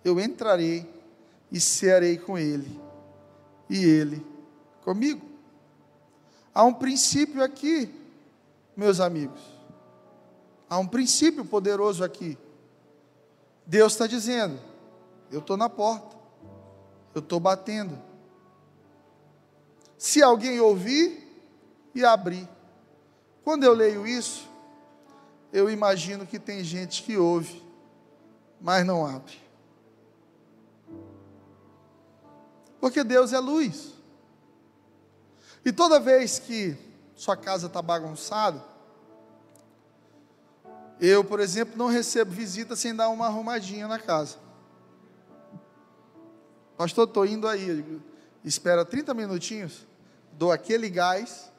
eu 0.03 0.19
entrarei 0.19 0.89
e 1.51 1.59
cearei 1.59 2.17
com 2.17 2.37
ele, 2.37 2.79
e 3.69 3.83
ele 3.83 4.25
comigo. 4.81 5.25
Há 6.53 6.63
um 6.63 6.73
princípio 6.73 7.43
aqui, 7.43 7.93
meus 8.75 8.99
amigos. 8.99 9.41
Há 10.69 10.77
um 10.79 10.87
princípio 10.87 11.45
poderoso 11.45 12.03
aqui. 12.03 12.37
Deus 13.65 13.93
está 13.93 14.07
dizendo: 14.07 14.59
eu 15.31 15.39
estou 15.39 15.55
na 15.55 15.69
porta, 15.69 16.15
eu 17.13 17.19
estou 17.19 17.39
batendo. 17.39 17.97
Se 19.97 20.21
alguém 20.21 20.59
ouvir 20.59 21.23
e 21.95 22.03
abrir. 22.03 22.47
Quando 23.43 23.63
eu 23.63 23.73
leio 23.73 24.07
isso, 24.07 24.47
eu 25.53 25.69
imagino 25.69 26.25
que 26.25 26.39
tem 26.39 26.63
gente 26.63 27.03
que 27.03 27.15
ouve, 27.15 27.63
mas 28.59 28.83
não 28.83 29.05
abre. 29.05 29.39
Porque 32.81 33.03
Deus 33.03 33.31
é 33.31 33.39
luz. 33.39 33.93
E 35.63 35.71
toda 35.71 35.99
vez 35.99 36.39
que 36.39 36.75
sua 37.15 37.37
casa 37.37 37.67
está 37.67 37.83
bagunçada, 37.83 38.61
eu, 40.99 41.23
por 41.23 41.39
exemplo, 41.39 41.77
não 41.77 41.87
recebo 41.87 42.31
visita 42.31 42.75
sem 42.75 42.95
dar 42.95 43.09
uma 43.09 43.27
arrumadinha 43.27 43.87
na 43.87 43.99
casa. 43.99 44.37
Pastor, 46.75 47.07
estou 47.07 47.25
indo 47.27 47.47
aí. 47.47 48.01
Espera 48.43 48.83
30 48.83 49.13
minutinhos, 49.13 49.85
dou 50.33 50.51
aquele 50.51 50.89
gás, 50.89 51.51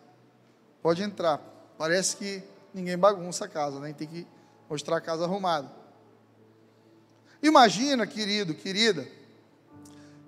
pode 0.82 1.02
entrar. 1.02 1.40
Parece 1.78 2.16
que 2.16 2.53
ninguém 2.74 2.98
bagunça 2.98 3.44
a 3.44 3.48
casa, 3.48 3.78
né? 3.78 3.92
Tem 3.92 4.08
que 4.08 4.26
mostrar 4.68 4.96
a 4.96 5.00
casa 5.00 5.24
arrumada. 5.24 5.70
Imagina, 7.40 8.06
querido, 8.06 8.54
querida, 8.54 9.06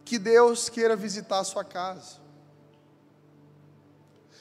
que 0.05 0.19
Deus 0.19 0.69
queira 0.69 0.95
visitar 0.95 1.41
a 1.41 1.45
sua 1.45 1.65
casa. 1.65 2.19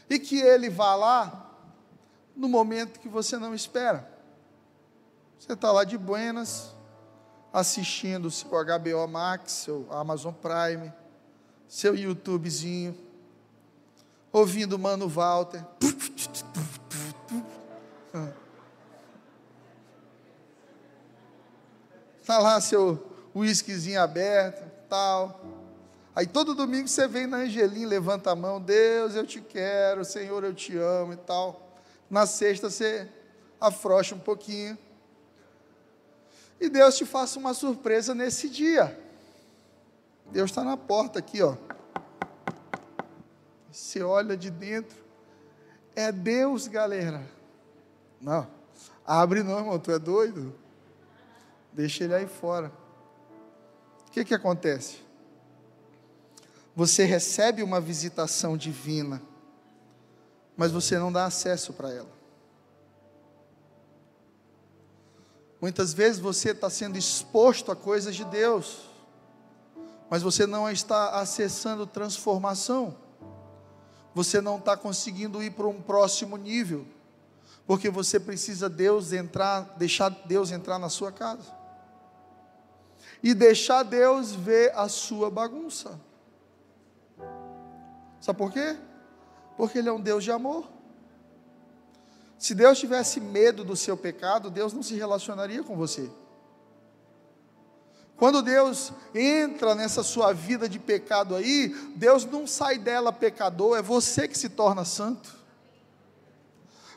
E 0.08 0.20
que 0.20 0.40
Ele 0.40 0.70
vá 0.70 0.94
lá 0.94 1.52
no 2.36 2.48
momento 2.48 3.00
que 3.00 3.10
você 3.10 3.38
não 3.38 3.56
espera. 3.56 4.08
Você 5.40 5.54
está 5.54 5.72
lá 5.72 5.84
de 5.84 5.98
buenas, 5.98 6.74
assistindo 7.52 8.26
o 8.26 8.32
seu 8.32 8.50
HBO 8.50 9.08
Max, 9.08 9.52
seu 9.52 9.88
Amazon 9.90 10.34
Prime, 10.34 10.94
seu 11.68 11.96
YouTubezinho, 11.96 12.98
ouvindo 14.32 14.74
o 14.74 14.80
Mano 14.80 15.08
Walter. 15.08 15.66
Está 22.26 22.40
lá 22.40 22.60
seu 22.60 23.00
uísquezinho 23.36 24.02
aberto, 24.02 24.68
tal. 24.90 25.40
Aí 26.16 26.26
todo 26.26 26.56
domingo 26.56 26.88
você 26.88 27.08
vem 27.08 27.28
na 27.28 27.38
Angelim, 27.38 27.86
levanta 27.86 28.32
a 28.32 28.36
mão, 28.36 28.60
Deus, 28.60 29.14
eu 29.14 29.28
te 29.28 29.40
quero, 29.40 30.04
Senhor, 30.04 30.44
eu 30.44 30.52
te 30.52 30.76
amo 30.76 31.14
e 31.14 31.18
tal. 31.18 31.78
Na 32.10 32.26
sexta 32.26 32.68
você 32.68 33.08
afrouxa 33.62 34.16
um 34.16 34.20
pouquinho. 34.20 34.76
E 36.60 36.68
Deus 36.68 36.98
te 36.98 37.06
faça 37.06 37.38
uma 37.38 37.54
surpresa 37.54 38.16
nesse 38.16 38.50
dia. 38.50 39.00
Deus 40.32 40.50
está 40.50 40.64
na 40.64 40.76
porta 40.76 41.20
aqui, 41.20 41.44
ó. 41.44 41.56
Você 43.72 44.02
olha 44.02 44.36
de 44.36 44.50
dentro. 44.50 44.98
É 45.96 46.12
Deus, 46.12 46.68
galera. 46.68 47.22
Não. 48.20 48.48
Abre 49.06 49.44
não, 49.44 49.60
irmão, 49.60 49.78
tu 49.78 49.92
é 49.92 50.00
doido? 50.00 50.65
Deixa 51.76 52.06
ele 52.06 52.16
aí 52.16 52.26
fora. 52.26 52.72
O 54.08 54.12
que 54.12 54.24
que 54.24 54.34
acontece? 54.34 55.00
Você 56.74 57.04
recebe 57.04 57.62
uma 57.62 57.82
visitação 57.82 58.56
divina, 58.56 59.22
mas 60.56 60.72
você 60.72 60.98
não 60.98 61.12
dá 61.12 61.26
acesso 61.26 61.74
para 61.74 61.92
ela. 61.92 62.16
Muitas 65.60 65.94
vezes 65.94 66.20
você 66.20 66.52
está 66.52 66.70
sendo 66.70 66.98
exposto 66.98 67.74
a 67.74 67.76
coisas 67.76 68.16
de 68.16 68.24
Deus, 68.24 68.90
mas 70.10 70.22
você 70.22 70.46
não 70.46 70.70
está 70.72 71.20
acessando 71.20 71.86
transformação, 71.86 72.96
você 74.14 74.40
não 74.40 74.58
está 74.60 74.78
conseguindo 74.78 75.44
ir 75.44 75.52
para 75.52 75.68
um 75.68 75.82
próximo 75.82 76.38
nível, 76.38 76.88
porque 77.68 77.90
você 77.90 78.18
precisa 78.18 78.70
Deus 78.70 79.12
entrar, 79.12 79.76
deixar 79.78 80.08
Deus 80.08 80.52
entrar 80.52 80.80
na 80.80 80.88
sua 80.88 81.12
casa 81.12 81.55
e 83.22 83.34
deixar 83.34 83.84
Deus 83.84 84.34
ver 84.34 84.72
a 84.76 84.88
sua 84.88 85.30
bagunça. 85.30 86.00
Sabe 88.20 88.38
por 88.38 88.52
quê? 88.52 88.76
Porque 89.58 89.78
Ele 89.78 89.90
é 89.90 89.94
um 89.94 90.02
Deus 90.02 90.24
de 90.24 90.32
amor. 90.32 90.68
Se 92.38 92.54
Deus 92.54 92.80
tivesse 92.80 93.20
medo 93.20 93.64
do 93.64 93.76
seu 93.76 93.96
pecado, 93.96 94.50
Deus 94.50 94.74
não 94.74 94.84
se 94.84 94.96
relacionaria 94.96 95.64
com 95.64 95.76
você. 95.76 96.10
Quando 98.18 98.42
Deus 98.42 98.94
entra 99.14 99.76
nessa 99.76 100.02
sua 100.02 100.34
vida 100.34 100.70
de 100.70 100.80
pecado 100.80 101.36
aí, 101.36 101.70
Deus 101.96 102.24
não 102.26 102.48
sai 102.48 102.78
dela 102.78 103.12
pecador, 103.12 103.78
é 103.78 103.82
você 103.82 104.28
que 104.28 104.38
se 104.38 104.50
torna 104.50 104.86
santo. 104.86 105.36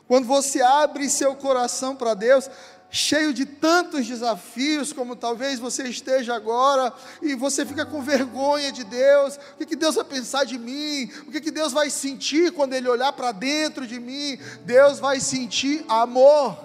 Quando 0.07 0.25
você 0.25 0.61
abre 0.61 1.09
seu 1.09 1.35
coração 1.35 1.95
para 1.95 2.13
Deus, 2.13 2.49
cheio 2.91 3.33
de 3.33 3.45
tantos 3.45 4.07
desafios, 4.07 4.91
como 4.91 5.15
talvez 5.15 5.59
você 5.59 5.83
esteja 5.83 6.35
agora, 6.35 6.91
e 7.21 7.35
você 7.35 7.65
fica 7.65 7.85
com 7.85 8.01
vergonha 8.01 8.71
de 8.71 8.83
Deus, 8.83 9.35
o 9.35 9.57
que, 9.57 9.65
que 9.67 9.75
Deus 9.75 9.95
vai 9.95 10.05
pensar 10.05 10.43
de 10.43 10.57
mim, 10.57 11.09
o 11.27 11.31
que, 11.31 11.39
que 11.39 11.51
Deus 11.51 11.71
vai 11.71 11.89
sentir 11.89 12.51
quando 12.51 12.73
Ele 12.73 12.89
olhar 12.89 13.13
para 13.13 13.31
dentro 13.31 13.85
de 13.85 13.99
mim, 13.99 14.39
Deus 14.65 14.99
vai 14.99 15.19
sentir 15.19 15.85
amor, 15.87 16.57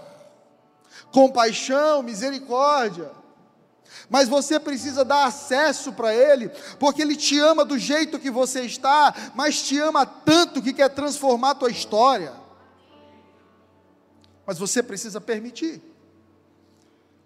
compaixão, 1.13 2.03
misericórdia, 2.03 3.11
mas 4.09 4.29
você 4.29 4.59
precisa 4.59 5.05
dar 5.05 5.27
acesso 5.27 5.93
para 5.93 6.15
Ele, 6.15 6.49
porque 6.79 7.03
Ele 7.03 7.17
te 7.17 7.39
ama 7.39 7.67
do 7.67 7.79
jeito 7.79 8.19
que 8.19 8.31
você 8.31 8.63
está, 8.63 9.15
mas 9.35 9.63
te 9.63 9.79
ama 9.79 10.07
tanto 10.07 10.63
que 10.63 10.73
quer 10.73 10.89
transformar 10.89 11.51
a 11.51 11.55
tua 11.55 11.71
história, 11.71 12.33
mas 14.47 14.59
você 14.59 14.83
precisa 14.83 15.21
permitir, 15.21 15.83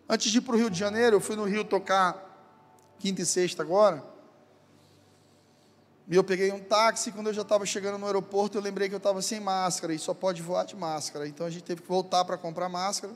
Antes 0.09 0.33
de 0.33 0.39
ir 0.39 0.41
para 0.41 0.55
o 0.55 0.59
Rio 0.59 0.71
de 0.71 0.79
Janeiro, 0.79 1.17
eu 1.17 1.21
fui 1.21 1.37
no 1.37 1.45
Rio 1.45 1.65
tocar 1.65 2.25
quinta 2.99 3.21
e 3.21 3.27
sexta 3.27 3.63
agora. 3.63 4.03
E 6.09 6.17
eu 6.17 6.25
peguei 6.25 6.51
um 6.51 6.61
táxi, 6.61 7.13
quando 7.13 7.27
eu 7.27 7.35
já 7.35 7.43
estava 7.43 7.67
chegando 7.67 7.99
no 7.99 8.07
aeroporto, 8.07 8.57
eu 8.57 8.63
lembrei 8.63 8.89
que 8.89 8.95
eu 8.95 8.99
estava 8.99 9.21
sem 9.21 9.39
máscara 9.39 9.93
e 9.93 9.99
só 9.99 10.15
pode 10.15 10.41
voar 10.41 10.65
de 10.65 10.75
máscara. 10.75 11.29
Então 11.29 11.47
a 11.47 11.51
gente 11.51 11.65
teve 11.65 11.83
que 11.83 11.89
voltar 11.89 12.25
para 12.25 12.39
comprar 12.39 12.71
máscara. 12.71 13.13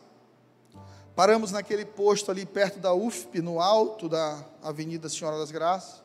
Paramos 1.16 1.50
naquele 1.50 1.87
posto 1.87 2.31
ali 2.31 2.44
perto 2.44 2.78
da 2.78 2.92
UFP, 2.92 3.40
no 3.40 3.61
alto 3.61 4.11
da 4.11 4.44
Avenida 4.62 5.09
Senhora 5.09 5.38
das 5.38 5.50
Graças. 5.50 6.02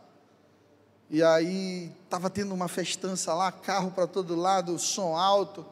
E 1.10 1.22
aí 1.22 1.92
estava 2.06 2.30
tendo 2.30 2.54
uma 2.54 2.70
festança 2.70 3.34
lá, 3.34 3.52
carro 3.52 3.92
para 3.92 4.08
todo 4.08 4.36
lado, 4.36 4.80
som 4.80 5.18
alto. 5.18 5.66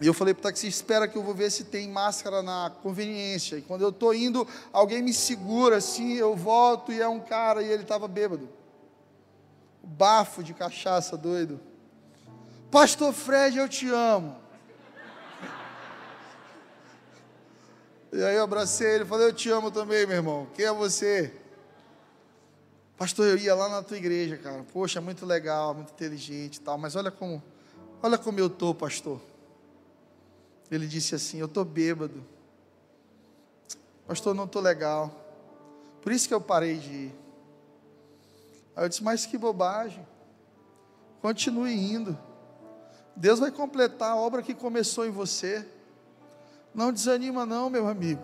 E 0.00 0.06
eu 0.06 0.14
falei 0.14 0.32
para 0.32 0.40
o 0.40 0.42
taxista, 0.44 0.68
espera 0.68 1.08
que 1.08 1.18
eu 1.18 1.22
vou 1.22 1.34
ver 1.34 1.50
se 1.50 1.64
tem 1.64 1.88
máscara 1.88 2.40
na 2.40 2.70
conveniência. 2.82 3.56
E 3.56 3.62
quando 3.62 3.82
eu 3.82 3.88
estou 3.88 4.14
indo, 4.14 4.46
alguém 4.72 5.02
me 5.02 5.12
segura 5.12 5.78
assim, 5.78 6.14
eu 6.14 6.36
volto 6.36 6.92
e 6.92 7.00
é 7.00 7.08
um 7.08 7.18
cara 7.18 7.62
e 7.62 7.66
ele 7.66 7.82
estava 7.82 8.06
bêbado. 8.06 8.48
Bafo 9.82 10.42
de 10.42 10.54
cachaça 10.54 11.16
doido. 11.16 11.60
Pastor 12.70 13.12
Fred, 13.12 13.58
eu 13.58 13.68
te 13.68 13.88
amo. 13.88 14.36
E 18.12 18.22
aí 18.22 18.36
eu 18.36 18.44
abracei 18.44 18.94
ele 18.94 19.04
falei, 19.04 19.26
eu 19.26 19.32
te 19.32 19.50
amo 19.50 19.70
também, 19.70 20.06
meu 20.06 20.16
irmão. 20.16 20.46
Quem 20.54 20.64
é 20.64 20.72
você? 20.72 21.32
Pastor, 22.96 23.26
eu 23.26 23.36
ia 23.36 23.54
lá 23.54 23.68
na 23.68 23.82
tua 23.82 23.96
igreja, 23.96 24.36
cara. 24.36 24.64
Poxa, 24.72 25.00
muito 25.00 25.26
legal, 25.26 25.74
muito 25.74 25.92
inteligente 25.92 26.56
e 26.56 26.60
tal. 26.60 26.78
Mas 26.78 26.94
olha 26.94 27.10
como, 27.10 27.42
olha 28.02 28.16
como 28.16 28.38
eu 28.38 28.48
tô, 28.48 28.74
pastor. 28.74 29.20
Ele 30.70 30.86
disse 30.86 31.14
assim: 31.14 31.38
Eu 31.38 31.48
tô 31.48 31.64
bêbado. 31.64 32.24
Pastor, 34.06 34.34
não 34.34 34.46
tô 34.46 34.60
legal. 34.60 35.14
Por 36.02 36.12
isso 36.12 36.28
que 36.28 36.34
eu 36.34 36.40
parei 36.40 36.78
de 36.78 36.90
ir. 36.90 37.14
Aí 38.76 38.84
eu 38.84 38.88
disse: 38.88 39.02
Mas 39.02 39.26
que 39.26 39.36
bobagem. 39.36 40.06
Continue 41.20 41.74
indo. 41.74 42.18
Deus 43.16 43.40
vai 43.40 43.50
completar 43.50 44.12
a 44.12 44.16
obra 44.16 44.42
que 44.42 44.54
começou 44.54 45.04
em 45.04 45.10
você. 45.10 45.66
Não 46.72 46.92
desanima, 46.92 47.44
não, 47.44 47.68
meu 47.68 47.88
amigo. 47.88 48.22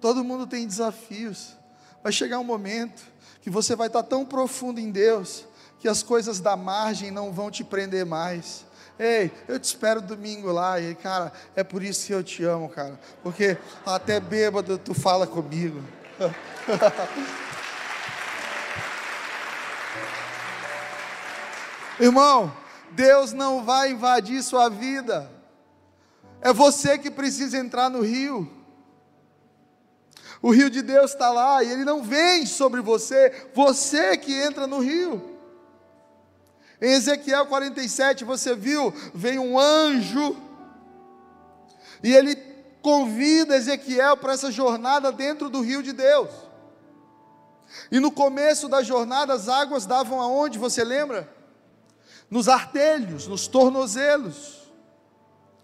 Todo 0.00 0.24
mundo 0.24 0.46
tem 0.46 0.66
desafios. 0.66 1.54
Vai 2.02 2.12
chegar 2.12 2.38
um 2.38 2.44
momento 2.44 3.04
que 3.42 3.50
você 3.50 3.76
vai 3.76 3.88
estar 3.88 4.02
tão 4.02 4.24
profundo 4.24 4.80
em 4.80 4.90
Deus 4.90 5.46
que 5.78 5.88
as 5.88 6.02
coisas 6.02 6.40
da 6.40 6.56
margem 6.56 7.10
não 7.10 7.30
vão 7.30 7.50
te 7.50 7.62
prender 7.62 8.06
mais. 8.06 8.64
Ei, 8.98 9.30
eu 9.48 9.58
te 9.58 9.64
espero 9.64 10.00
domingo 10.00 10.52
lá. 10.52 10.80
E, 10.80 10.94
cara, 10.94 11.32
é 11.56 11.64
por 11.64 11.82
isso 11.82 12.06
que 12.06 12.14
eu 12.14 12.22
te 12.22 12.44
amo, 12.44 12.68
cara. 12.68 12.98
Porque 13.22 13.58
até 13.84 14.20
bêbado 14.20 14.78
tu 14.78 14.94
fala 14.94 15.26
comigo. 15.26 15.82
Irmão, 21.98 22.52
Deus 22.90 23.32
não 23.32 23.64
vai 23.64 23.90
invadir 23.90 24.42
sua 24.42 24.68
vida. 24.68 25.30
É 26.40 26.52
você 26.52 26.98
que 26.98 27.10
precisa 27.10 27.56
entrar 27.58 27.88
no 27.88 28.00
rio. 28.00 28.50
O 30.42 30.50
rio 30.50 30.68
de 30.68 30.82
Deus 30.82 31.12
está 31.12 31.30
lá 31.30 31.62
e 31.62 31.70
ele 31.70 31.84
não 31.84 32.02
vem 32.02 32.44
sobre 32.44 32.82
você, 32.82 33.48
você 33.54 34.16
que 34.16 34.32
entra 34.32 34.66
no 34.66 34.78
rio. 34.78 35.33
Em 36.80 36.92
Ezequiel 36.92 37.46
47, 37.46 38.24
você 38.24 38.54
viu, 38.54 38.92
vem 39.14 39.38
um 39.38 39.58
anjo 39.58 40.36
e 42.02 42.14
ele 42.14 42.36
convida 42.82 43.56
Ezequiel 43.56 44.16
para 44.16 44.34
essa 44.34 44.52
jornada 44.52 45.10
dentro 45.10 45.48
do 45.48 45.60
rio 45.60 45.82
de 45.82 45.92
Deus. 45.92 46.30
E 47.90 47.98
no 47.98 48.12
começo 48.12 48.68
da 48.68 48.82
jornada 48.82 49.32
as 49.32 49.48
águas 49.48 49.86
davam 49.86 50.20
aonde, 50.20 50.58
você 50.58 50.84
lembra? 50.84 51.28
Nos 52.28 52.48
artelhos, 52.48 53.26
nos 53.26 53.46
tornozelos. 53.46 54.70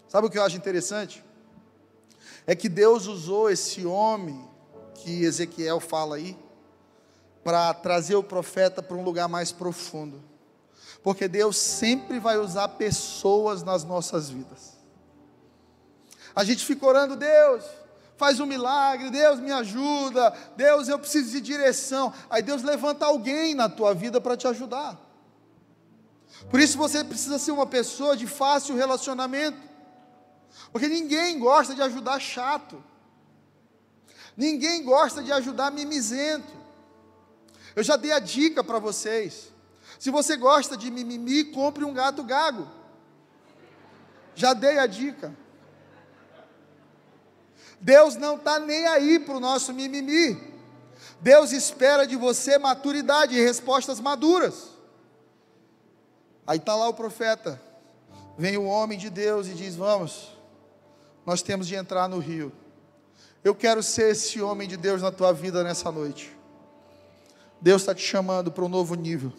Sabe 0.07 0.27
o 0.27 0.29
que 0.29 0.37
eu 0.37 0.43
acho 0.43 0.57
interessante? 0.57 1.23
É 2.47 2.55
que 2.55 2.67
Deus 2.67 3.05
usou 3.05 3.49
esse 3.49 3.85
homem 3.85 4.49
que 4.95 5.23
Ezequiel 5.23 5.79
fala 5.79 6.15
aí, 6.15 6.37
para 7.43 7.73
trazer 7.73 8.15
o 8.15 8.23
profeta 8.23 8.83
para 8.83 8.95
um 8.95 9.03
lugar 9.03 9.27
mais 9.27 9.51
profundo. 9.51 10.30
Porque 11.03 11.27
Deus 11.27 11.57
sempre 11.57 12.19
vai 12.19 12.37
usar 12.37 12.67
pessoas 12.69 13.63
nas 13.63 13.83
nossas 13.83 14.29
vidas. 14.29 14.77
A 16.35 16.43
gente 16.43 16.65
fica 16.65 16.85
orando, 16.85 17.15
Deus, 17.15 17.65
faz 18.17 18.39
um 18.39 18.45
milagre, 18.45 19.09
Deus 19.09 19.39
me 19.39 19.51
ajuda, 19.51 20.33
Deus 20.55 20.87
eu 20.87 20.99
preciso 20.99 21.31
de 21.31 21.41
direção. 21.41 22.13
Aí 22.29 22.41
Deus 22.41 22.61
levanta 22.61 23.05
alguém 23.05 23.53
na 23.53 23.67
tua 23.67 23.93
vida 23.93 24.21
para 24.21 24.37
te 24.37 24.47
ajudar. 24.47 24.99
Por 26.49 26.59
isso 26.59 26.77
você 26.77 27.03
precisa 27.03 27.37
ser 27.37 27.51
uma 27.51 27.65
pessoa 27.65 28.15
de 28.15 28.27
fácil 28.27 28.75
relacionamento. 28.75 29.57
Porque 30.71 30.87
ninguém 30.87 31.39
gosta 31.39 31.75
de 31.75 31.81
ajudar 31.81 32.19
chato. 32.19 32.81
Ninguém 34.37 34.83
gosta 34.83 35.21
de 35.21 35.31
ajudar 35.31 35.71
mimizento. 35.71 36.51
Eu 37.75 37.83
já 37.83 37.95
dei 37.95 38.11
a 38.11 38.19
dica 38.19 38.63
para 38.63 38.79
vocês. 38.79 39.50
Se 40.01 40.09
você 40.09 40.35
gosta 40.35 40.75
de 40.75 40.89
mimimi, 40.89 41.43
compre 41.43 41.85
um 41.85 41.93
gato 41.93 42.23
gago. 42.23 42.67
Já 44.33 44.51
dei 44.51 44.79
a 44.79 44.87
dica. 44.87 45.31
Deus 47.79 48.15
não 48.15 48.35
está 48.35 48.57
nem 48.57 48.87
aí 48.87 49.19
para 49.19 49.37
o 49.37 49.39
nosso 49.39 49.71
mimimi. 49.71 50.41
Deus 51.19 51.51
espera 51.51 52.07
de 52.07 52.15
você 52.15 52.57
maturidade 52.57 53.35
e 53.35 53.45
respostas 53.45 53.99
maduras. 53.99 54.69
Aí 56.47 56.57
está 56.57 56.75
lá 56.75 56.89
o 56.89 56.95
profeta. 56.95 57.61
Vem 58.39 58.57
o 58.57 58.65
homem 58.65 58.97
de 58.97 59.07
Deus 59.11 59.45
e 59.45 59.53
diz: 59.53 59.75
Vamos, 59.75 60.35
nós 61.23 61.43
temos 61.43 61.67
de 61.67 61.75
entrar 61.75 62.09
no 62.09 62.17
rio. 62.17 62.51
Eu 63.43 63.53
quero 63.53 63.83
ser 63.83 64.13
esse 64.13 64.41
homem 64.41 64.67
de 64.67 64.77
Deus 64.77 64.99
na 64.99 65.11
tua 65.11 65.31
vida 65.31 65.63
nessa 65.63 65.91
noite. 65.91 66.35
Deus 67.61 67.83
está 67.83 67.93
te 67.93 68.01
chamando 68.01 68.51
para 68.51 68.65
um 68.65 68.67
novo 68.67 68.95
nível. 68.95 69.31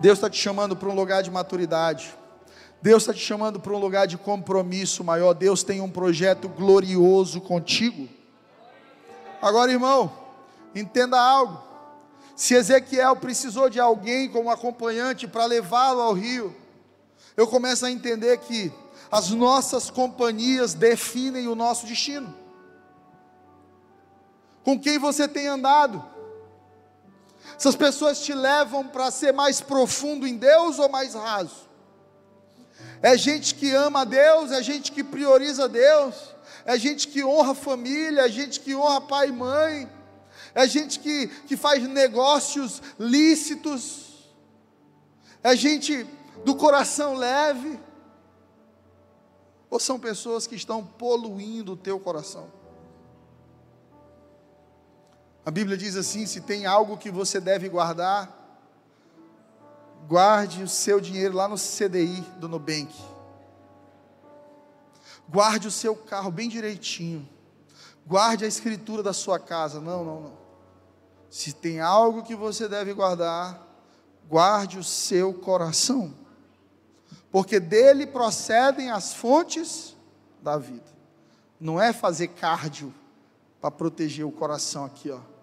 Deus 0.00 0.18
está 0.18 0.28
te 0.28 0.38
chamando 0.38 0.76
para 0.76 0.88
um 0.88 0.94
lugar 0.94 1.22
de 1.22 1.30
maturidade. 1.30 2.14
Deus 2.82 3.02
está 3.02 3.14
te 3.14 3.20
chamando 3.20 3.58
para 3.58 3.72
um 3.72 3.78
lugar 3.78 4.06
de 4.06 4.18
compromisso 4.18 5.02
maior. 5.02 5.32
Deus 5.32 5.62
tem 5.62 5.80
um 5.80 5.90
projeto 5.90 6.48
glorioso 6.48 7.40
contigo. 7.40 8.08
Agora, 9.40 9.72
irmão, 9.72 10.12
entenda 10.74 11.20
algo. 11.20 11.62
Se 12.36 12.54
Ezequiel 12.54 13.16
precisou 13.16 13.70
de 13.70 13.78
alguém 13.78 14.28
como 14.28 14.50
acompanhante 14.50 15.26
para 15.26 15.44
levá-lo 15.46 16.00
ao 16.00 16.12
rio, 16.12 16.54
eu 17.36 17.46
começo 17.46 17.86
a 17.86 17.90
entender 17.90 18.38
que 18.38 18.72
as 19.10 19.30
nossas 19.30 19.90
companhias 19.90 20.74
definem 20.74 21.46
o 21.46 21.54
nosso 21.54 21.86
destino 21.86 22.44
com 24.64 24.80
quem 24.80 24.98
você 24.98 25.28
tem 25.28 25.46
andado. 25.46 26.02
Essas 27.56 27.76
pessoas 27.76 28.20
te 28.20 28.34
levam 28.34 28.86
para 28.86 29.10
ser 29.10 29.32
mais 29.32 29.60
profundo 29.60 30.26
em 30.26 30.36
Deus 30.36 30.78
ou 30.78 30.88
mais 30.88 31.14
raso? 31.14 31.68
É 33.00 33.16
gente 33.16 33.54
que 33.54 33.70
ama 33.70 34.00
a 34.00 34.04
Deus, 34.04 34.50
é 34.50 34.62
gente 34.62 34.90
que 34.90 35.04
prioriza 35.04 35.68
Deus, 35.68 36.14
é 36.64 36.78
gente 36.78 37.08
que 37.08 37.22
honra 37.22 37.52
a 37.52 37.54
família, 37.54 38.22
é 38.22 38.28
gente 38.28 38.60
que 38.60 38.74
honra 38.74 39.00
pai 39.00 39.28
e 39.28 39.32
mãe, 39.32 39.90
é 40.54 40.66
gente 40.66 40.98
que, 40.98 41.28
que 41.46 41.56
faz 41.56 41.86
negócios 41.86 42.80
lícitos, 42.98 44.32
é 45.42 45.54
gente 45.54 46.06
do 46.44 46.54
coração 46.54 47.14
leve, 47.14 47.78
ou 49.68 49.78
são 49.78 49.98
pessoas 49.98 50.46
que 50.46 50.54
estão 50.54 50.84
poluindo 50.84 51.72
o 51.72 51.76
teu 51.76 51.98
coração? 51.98 52.63
A 55.44 55.50
Bíblia 55.50 55.76
diz 55.76 55.96
assim: 55.96 56.24
se 56.24 56.40
tem 56.40 56.64
algo 56.64 56.96
que 56.96 57.10
você 57.10 57.38
deve 57.38 57.68
guardar, 57.68 58.30
guarde 60.08 60.62
o 60.62 60.68
seu 60.68 61.00
dinheiro 61.00 61.34
lá 61.34 61.46
no 61.46 61.56
CDI 61.56 62.22
do 62.38 62.48
Nubank. 62.48 62.94
Guarde 65.28 65.68
o 65.68 65.70
seu 65.70 65.94
carro 65.94 66.30
bem 66.30 66.48
direitinho. 66.48 67.28
Guarde 68.06 68.44
a 68.44 68.48
escritura 68.48 69.02
da 69.02 69.12
sua 69.12 69.38
casa. 69.38 69.80
Não, 69.80 70.04
não, 70.04 70.20
não. 70.20 70.38
Se 71.30 71.52
tem 71.52 71.80
algo 71.80 72.22
que 72.22 72.34
você 72.34 72.68
deve 72.68 72.92
guardar, 72.92 73.60
guarde 74.28 74.78
o 74.78 74.84
seu 74.84 75.32
coração. 75.32 76.14
Porque 77.30 77.58
dele 77.58 78.06
procedem 78.06 78.90
as 78.90 79.14
fontes 79.14 79.96
da 80.42 80.56
vida. 80.56 80.84
Não 81.58 81.80
é 81.80 81.92
fazer 81.92 82.28
cardio 82.28 82.94
para 83.60 83.70
proteger 83.70 84.26
o 84.26 84.30
coração 84.30 84.84
aqui, 84.84 85.10
ó 85.10 85.33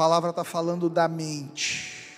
palavra 0.00 0.30
está 0.30 0.42
falando 0.42 0.88
da 0.88 1.06
mente. 1.06 2.16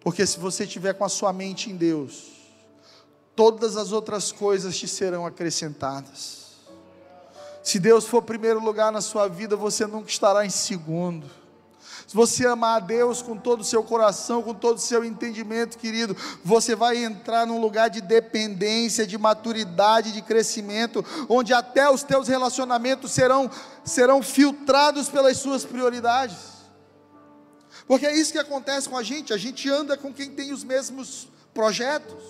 Porque 0.00 0.26
se 0.26 0.36
você 0.40 0.64
estiver 0.64 0.92
com 0.94 1.04
a 1.04 1.08
sua 1.08 1.32
mente 1.32 1.70
em 1.70 1.76
Deus, 1.76 2.32
todas 3.36 3.76
as 3.76 3.92
outras 3.92 4.32
coisas 4.32 4.76
te 4.76 4.88
serão 4.88 5.24
acrescentadas. 5.24 6.56
Se 7.62 7.78
Deus 7.78 8.04
for 8.04 8.22
primeiro 8.22 8.58
lugar 8.58 8.90
na 8.90 9.00
sua 9.00 9.28
vida, 9.28 9.54
você 9.54 9.86
nunca 9.86 10.10
estará 10.10 10.44
em 10.44 10.50
segundo. 10.50 11.30
Se 12.06 12.14
você 12.14 12.46
amar 12.46 12.76
a 12.76 12.80
Deus 12.80 13.20
com 13.20 13.36
todo 13.36 13.60
o 13.60 13.64
seu 13.64 13.82
coração, 13.82 14.42
com 14.42 14.54
todo 14.54 14.76
o 14.76 14.80
seu 14.80 15.04
entendimento, 15.04 15.78
querido, 15.78 16.16
você 16.44 16.74
vai 16.74 17.02
entrar 17.02 17.46
num 17.46 17.60
lugar 17.60 17.90
de 17.90 18.00
dependência, 18.00 19.06
de 19.06 19.18
maturidade, 19.18 20.12
de 20.12 20.22
crescimento, 20.22 21.04
onde 21.28 21.52
até 21.52 21.90
os 21.90 22.02
teus 22.02 22.28
relacionamentos 22.28 23.12
serão 23.12 23.50
serão 23.84 24.22
filtrados 24.22 25.08
pelas 25.08 25.38
suas 25.38 25.64
prioridades. 25.64 26.36
Porque 27.86 28.06
é 28.06 28.14
isso 28.14 28.32
que 28.32 28.38
acontece 28.38 28.88
com 28.88 28.96
a 28.96 29.02
gente, 29.02 29.32
a 29.32 29.38
gente 29.38 29.68
anda 29.68 29.96
com 29.96 30.12
quem 30.12 30.30
tem 30.30 30.52
os 30.52 30.62
mesmos 30.62 31.28
projetos. 31.54 32.22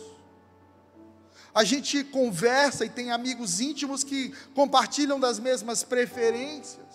A 1.54 1.64
gente 1.64 2.04
conversa 2.04 2.84
e 2.84 2.88
tem 2.88 3.10
amigos 3.10 3.60
íntimos 3.60 4.04
que 4.04 4.32
compartilham 4.54 5.18
das 5.18 5.40
mesmas 5.40 5.82
preferências. 5.82 6.87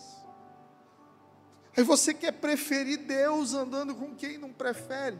Aí 1.76 1.84
você 1.84 2.14
quer 2.14 2.32
preferir 2.34 3.00
Deus 3.00 3.54
andando 3.54 3.96
com 3.96 4.16
quem 4.16 4.38
não 4.38 4.52
prefere. 4.52 5.18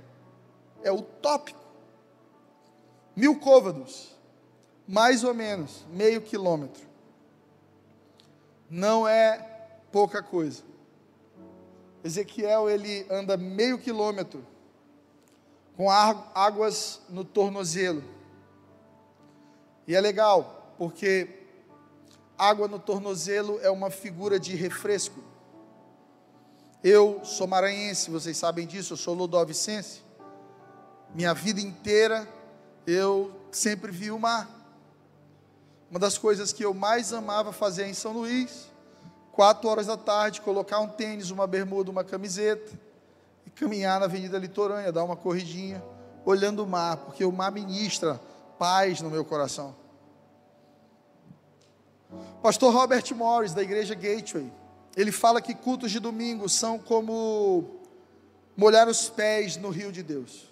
É 0.84 0.92
utópico. 0.92 1.60
Mil 3.16 3.40
côvados, 3.40 4.16
mais 4.88 5.24
ou 5.24 5.34
menos, 5.34 5.84
meio 5.90 6.22
quilômetro. 6.22 6.86
Não 8.70 9.08
é 9.08 9.38
pouca 9.92 10.22
coisa. 10.22 10.64
Ezequiel 12.04 12.70
ele 12.70 13.06
anda 13.10 13.38
meio 13.38 13.78
quilômetro 13.78 14.46
com 15.76 15.90
águas 15.90 17.02
no 17.10 17.24
tornozelo. 17.24 18.04
E 19.88 19.96
é 19.96 20.02
legal, 20.02 20.74
porque 20.78 21.28
água 22.38 22.68
no 22.68 22.80
tornozelo 22.80 23.60
é 23.62 23.70
uma 23.70 23.90
figura 23.90 24.40
de 24.40 24.56
refresco. 24.56 25.24
Eu 26.84 27.22
sou 27.24 27.48
maranhense, 27.48 28.12
vocês 28.12 28.36
sabem 28.36 28.68
disso, 28.68 28.92
eu 28.92 28.98
sou 28.98 29.14
ludovicense. 29.14 30.02
Minha 31.16 31.34
vida 31.34 31.62
inteira 31.62 32.28
eu 32.86 33.32
sempre 33.52 33.90
vi 33.90 34.12
o 34.12 34.20
mar. 34.20 34.50
Uma 35.90 35.98
das 35.98 36.18
coisas 36.18 36.52
que 36.52 36.66
eu 36.66 36.74
mais 36.74 37.14
amava 37.14 37.54
fazer 37.54 37.86
em 37.88 37.94
São 37.94 38.12
Luís, 38.12 38.70
quatro 39.32 39.70
horas 39.70 39.88
da 39.88 39.96
tarde, 39.96 40.42
colocar 40.42 40.80
um 40.80 40.90
tênis, 40.90 41.30
uma 41.30 41.48
bermuda, 41.48 41.90
uma 41.90 42.04
camiseta 42.04 42.78
e 43.46 43.50
caminhar 43.50 44.02
na 44.02 44.06
Avenida 44.08 44.38
Litorânea, 44.38 44.92
dar 44.92 45.06
uma 45.06 45.16
corridinha, 45.16 45.82
olhando 46.26 46.64
o 46.64 46.68
mar, 46.68 46.98
porque 46.98 47.24
o 47.24 47.32
mar 47.32 47.52
ministra 47.52 48.20
paz 48.60 49.00
no 49.00 49.10
meu 49.10 49.24
coração. 49.24 49.74
Pastor 52.42 52.74
Robert 52.74 53.06
Morris, 53.16 53.54
da 53.54 53.64
igreja 53.64 53.96
Gateway, 53.96 54.52
ele 54.96 55.12
fala 55.12 55.42
que 55.42 55.56
cultos 55.56 55.92
de 55.92 56.00
domingo 56.00 56.48
são 56.48 56.78
como 56.78 57.80
molhar 58.56 58.88
os 58.88 59.10
pés 59.10 59.58
no 59.58 59.70
rio 59.70 59.92
de 59.92 60.04
Deus. 60.04 60.48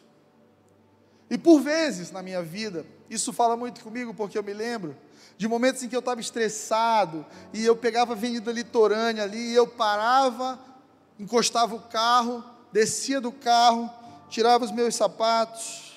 E 1.30 1.38
por 1.38 1.62
vezes 1.62 2.12
na 2.12 2.22
minha 2.22 2.42
vida, 2.42 2.86
isso 3.10 3.32
fala 3.32 3.56
muito 3.56 3.84
comigo, 3.84 4.14
porque 4.14 4.38
eu 4.38 4.44
me 4.44 4.54
lembro 4.54 4.96
de 5.38 5.48
momentos 5.48 5.82
em 5.82 5.90
que 5.90 5.96
eu 5.96 6.00
estava 6.00 6.20
estressado, 6.22 7.26
e 7.54 7.64
eu 7.64 7.76
pegava 7.76 8.14
a 8.14 8.16
avenida 8.16 8.52
litorânea 8.52 9.24
ali, 9.24 9.52
e 9.52 9.56
eu 9.56 9.68
parava, 9.68 10.60
encostava 11.20 11.74
o 11.74 11.82
carro, 11.82 12.44
descia 12.72 13.20
do 13.20 13.32
carro, 13.32 13.90
tirava 14.30 14.66
os 14.66 14.72
meus 14.72 14.96
sapatos, 14.96 15.94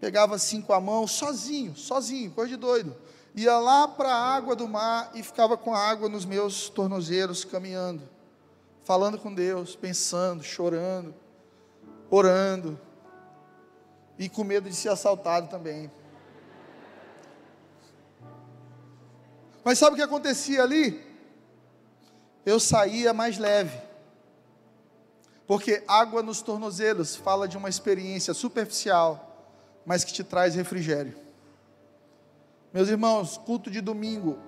pegava 0.00 0.36
assim 0.36 0.62
com 0.62 0.72
a 0.72 0.80
mão, 0.80 1.06
sozinho, 1.06 1.76
sozinho, 1.76 2.30
coisa 2.30 2.50
de 2.50 2.56
doido 2.56 2.96
ia 3.36 3.58
lá 3.58 3.86
para 3.86 4.08
a 4.08 4.34
água 4.34 4.56
do 4.56 4.66
mar 4.66 5.10
e 5.14 5.22
ficava 5.22 5.58
com 5.58 5.74
a 5.74 5.78
água 5.78 6.08
nos 6.08 6.24
meus 6.24 6.70
tornozelos, 6.70 7.44
caminhando, 7.44 8.08
falando 8.82 9.18
com 9.18 9.32
Deus, 9.32 9.76
pensando, 9.76 10.42
chorando, 10.42 11.14
orando, 12.08 12.80
e 14.18 14.26
com 14.30 14.42
medo 14.42 14.70
de 14.70 14.74
ser 14.74 14.88
assaltado 14.88 15.48
também. 15.48 15.90
Mas 19.62 19.78
sabe 19.78 19.92
o 19.92 19.96
que 19.96 20.02
acontecia 20.02 20.62
ali? 20.62 21.04
Eu 22.46 22.58
saía 22.58 23.12
mais 23.12 23.36
leve. 23.36 23.78
Porque 25.46 25.84
água 25.86 26.22
nos 26.22 26.40
tornozelos 26.40 27.14
fala 27.14 27.46
de 27.46 27.56
uma 27.56 27.68
experiência 27.68 28.32
superficial, 28.32 29.52
mas 29.84 30.04
que 30.04 30.12
te 30.12 30.24
traz 30.24 30.54
refrigério. 30.54 31.25
Meus 32.72 32.88
irmãos, 32.88 33.38
culto 33.38 33.70
de 33.70 33.80
domingo, 33.80 34.38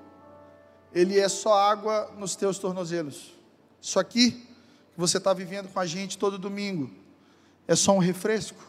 ele 0.92 1.18
é 1.18 1.28
só 1.28 1.54
água 1.54 2.12
nos 2.16 2.36
teus 2.36 2.58
tornozelos. 2.58 3.32
Isso 3.80 3.98
aqui, 3.98 4.32
que 4.32 4.98
você 4.98 5.18
está 5.18 5.32
vivendo 5.32 5.68
com 5.72 5.80
a 5.80 5.86
gente 5.86 6.18
todo 6.18 6.38
domingo, 6.38 6.90
é 7.66 7.74
só 7.74 7.92
um 7.92 7.98
refresco. 7.98 8.62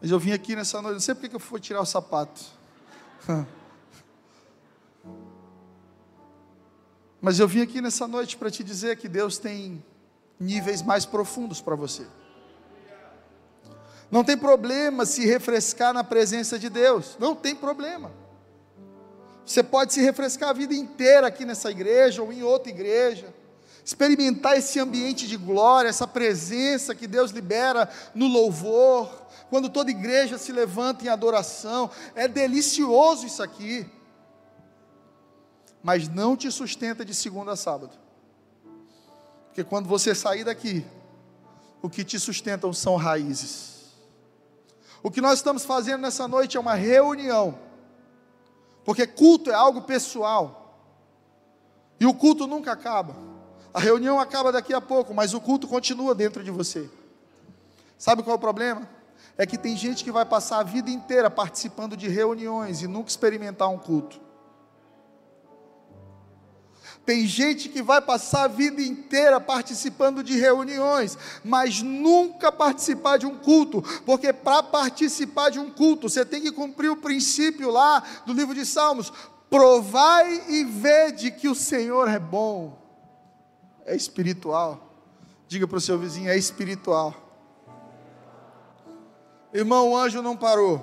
Mas 0.00 0.10
eu 0.10 0.18
vim 0.18 0.32
aqui 0.32 0.56
nessa 0.56 0.82
noite, 0.82 0.94
não 0.94 1.00
sei 1.00 1.14
porque 1.14 1.28
que 1.28 1.36
eu 1.36 1.40
fui 1.40 1.60
tirar 1.60 1.80
o 1.80 1.86
sapato. 1.86 2.42
Mas 7.20 7.38
eu 7.38 7.48
vim 7.48 7.62
aqui 7.62 7.80
nessa 7.80 8.06
noite 8.06 8.36
para 8.36 8.50
te 8.50 8.62
dizer 8.62 8.98
que 8.98 9.08
Deus 9.08 9.38
tem 9.38 9.82
níveis 10.38 10.82
mais 10.82 11.06
profundos 11.06 11.58
para 11.60 11.74
você. 11.74 12.06
Não 14.10 14.22
tem 14.22 14.36
problema 14.36 15.06
se 15.06 15.26
refrescar 15.26 15.92
na 15.92 16.04
presença 16.04 16.58
de 16.58 16.68
Deus, 16.68 17.16
não 17.18 17.34
tem 17.34 17.54
problema. 17.54 18.10
Você 19.44 19.62
pode 19.62 19.92
se 19.92 20.00
refrescar 20.00 20.50
a 20.50 20.52
vida 20.54 20.74
inteira 20.74 21.26
aqui 21.26 21.44
nessa 21.44 21.70
igreja 21.70 22.22
ou 22.22 22.32
em 22.32 22.42
outra 22.42 22.70
igreja, 22.70 23.34
experimentar 23.84 24.56
esse 24.56 24.80
ambiente 24.80 25.26
de 25.26 25.36
glória, 25.36 25.88
essa 25.88 26.06
presença 26.06 26.94
que 26.94 27.06
Deus 27.06 27.30
libera 27.30 27.90
no 28.14 28.26
louvor, 28.26 29.10
quando 29.50 29.68
toda 29.68 29.90
igreja 29.90 30.38
se 30.38 30.52
levanta 30.52 31.04
em 31.04 31.08
adoração, 31.08 31.90
é 32.14 32.26
delicioso 32.26 33.26
isso 33.26 33.42
aqui, 33.42 33.86
mas 35.82 36.08
não 36.08 36.34
te 36.34 36.50
sustenta 36.50 37.04
de 37.04 37.14
segunda 37.14 37.52
a 37.52 37.56
sábado, 37.56 37.94
porque 39.46 39.62
quando 39.62 39.86
você 39.86 40.14
sair 40.14 40.44
daqui, 40.44 40.84
o 41.82 41.90
que 41.90 42.02
te 42.02 42.18
sustentam 42.18 42.72
são 42.72 42.96
raízes. 42.96 43.73
O 45.04 45.10
que 45.10 45.20
nós 45.20 45.34
estamos 45.34 45.64
fazendo 45.64 46.00
nessa 46.00 46.26
noite 46.26 46.56
é 46.56 46.60
uma 46.60 46.74
reunião 46.74 47.62
porque 48.84 49.06
culto 49.06 49.50
é 49.50 49.54
algo 49.54 49.82
pessoal. 49.82 50.60
E 51.98 52.06
o 52.06 52.12
culto 52.12 52.46
nunca 52.46 52.72
acaba. 52.72 53.16
A 53.72 53.80
reunião 53.80 54.20
acaba 54.20 54.52
daqui 54.52 54.74
a 54.74 54.80
pouco, 54.80 55.14
mas 55.14 55.32
o 55.32 55.40
culto 55.40 55.66
continua 55.66 56.14
dentro 56.14 56.44
de 56.44 56.50
você. 56.50 56.88
Sabe 57.96 58.22
qual 58.22 58.34
é 58.34 58.36
o 58.36 58.40
problema? 58.40 58.88
É 59.38 59.46
que 59.46 59.56
tem 59.56 59.76
gente 59.76 60.04
que 60.04 60.12
vai 60.12 60.24
passar 60.24 60.58
a 60.58 60.62
vida 60.62 60.90
inteira 60.90 61.30
participando 61.30 61.96
de 61.96 62.08
reuniões 62.08 62.82
e 62.82 62.86
nunca 62.86 63.08
experimentar 63.08 63.68
um 63.68 63.78
culto. 63.78 64.20
Tem 67.04 67.26
gente 67.26 67.68
que 67.68 67.82
vai 67.82 68.00
passar 68.00 68.44
a 68.44 68.48
vida 68.48 68.80
inteira 68.80 69.38
participando 69.38 70.22
de 70.22 70.38
reuniões, 70.38 71.18
mas 71.44 71.82
nunca 71.82 72.50
participar 72.50 73.18
de 73.18 73.26
um 73.26 73.36
culto, 73.36 73.82
porque 74.06 74.32
para 74.32 74.62
participar 74.62 75.50
de 75.50 75.58
um 75.58 75.70
culto, 75.70 76.08
você 76.08 76.24
tem 76.24 76.40
que 76.40 76.50
cumprir 76.50 76.90
o 76.90 76.96
princípio 76.96 77.70
lá 77.70 78.02
do 78.24 78.32
livro 78.32 78.54
de 78.54 78.64
Salmos: 78.64 79.12
provai 79.50 80.44
e 80.48 80.64
vede 80.64 81.30
que 81.30 81.46
o 81.46 81.54
Senhor 81.54 82.08
é 82.08 82.18
bom. 82.18 82.82
É 83.84 83.94
espiritual. 83.94 84.90
Diga 85.46 85.68
para 85.68 85.76
o 85.76 85.80
seu 85.80 85.98
vizinho: 85.98 86.30
é 86.30 86.36
espiritual. 86.38 87.14
Irmão, 89.52 89.90
o 89.90 89.96
anjo 89.96 90.22
não 90.22 90.36
parou. 90.36 90.82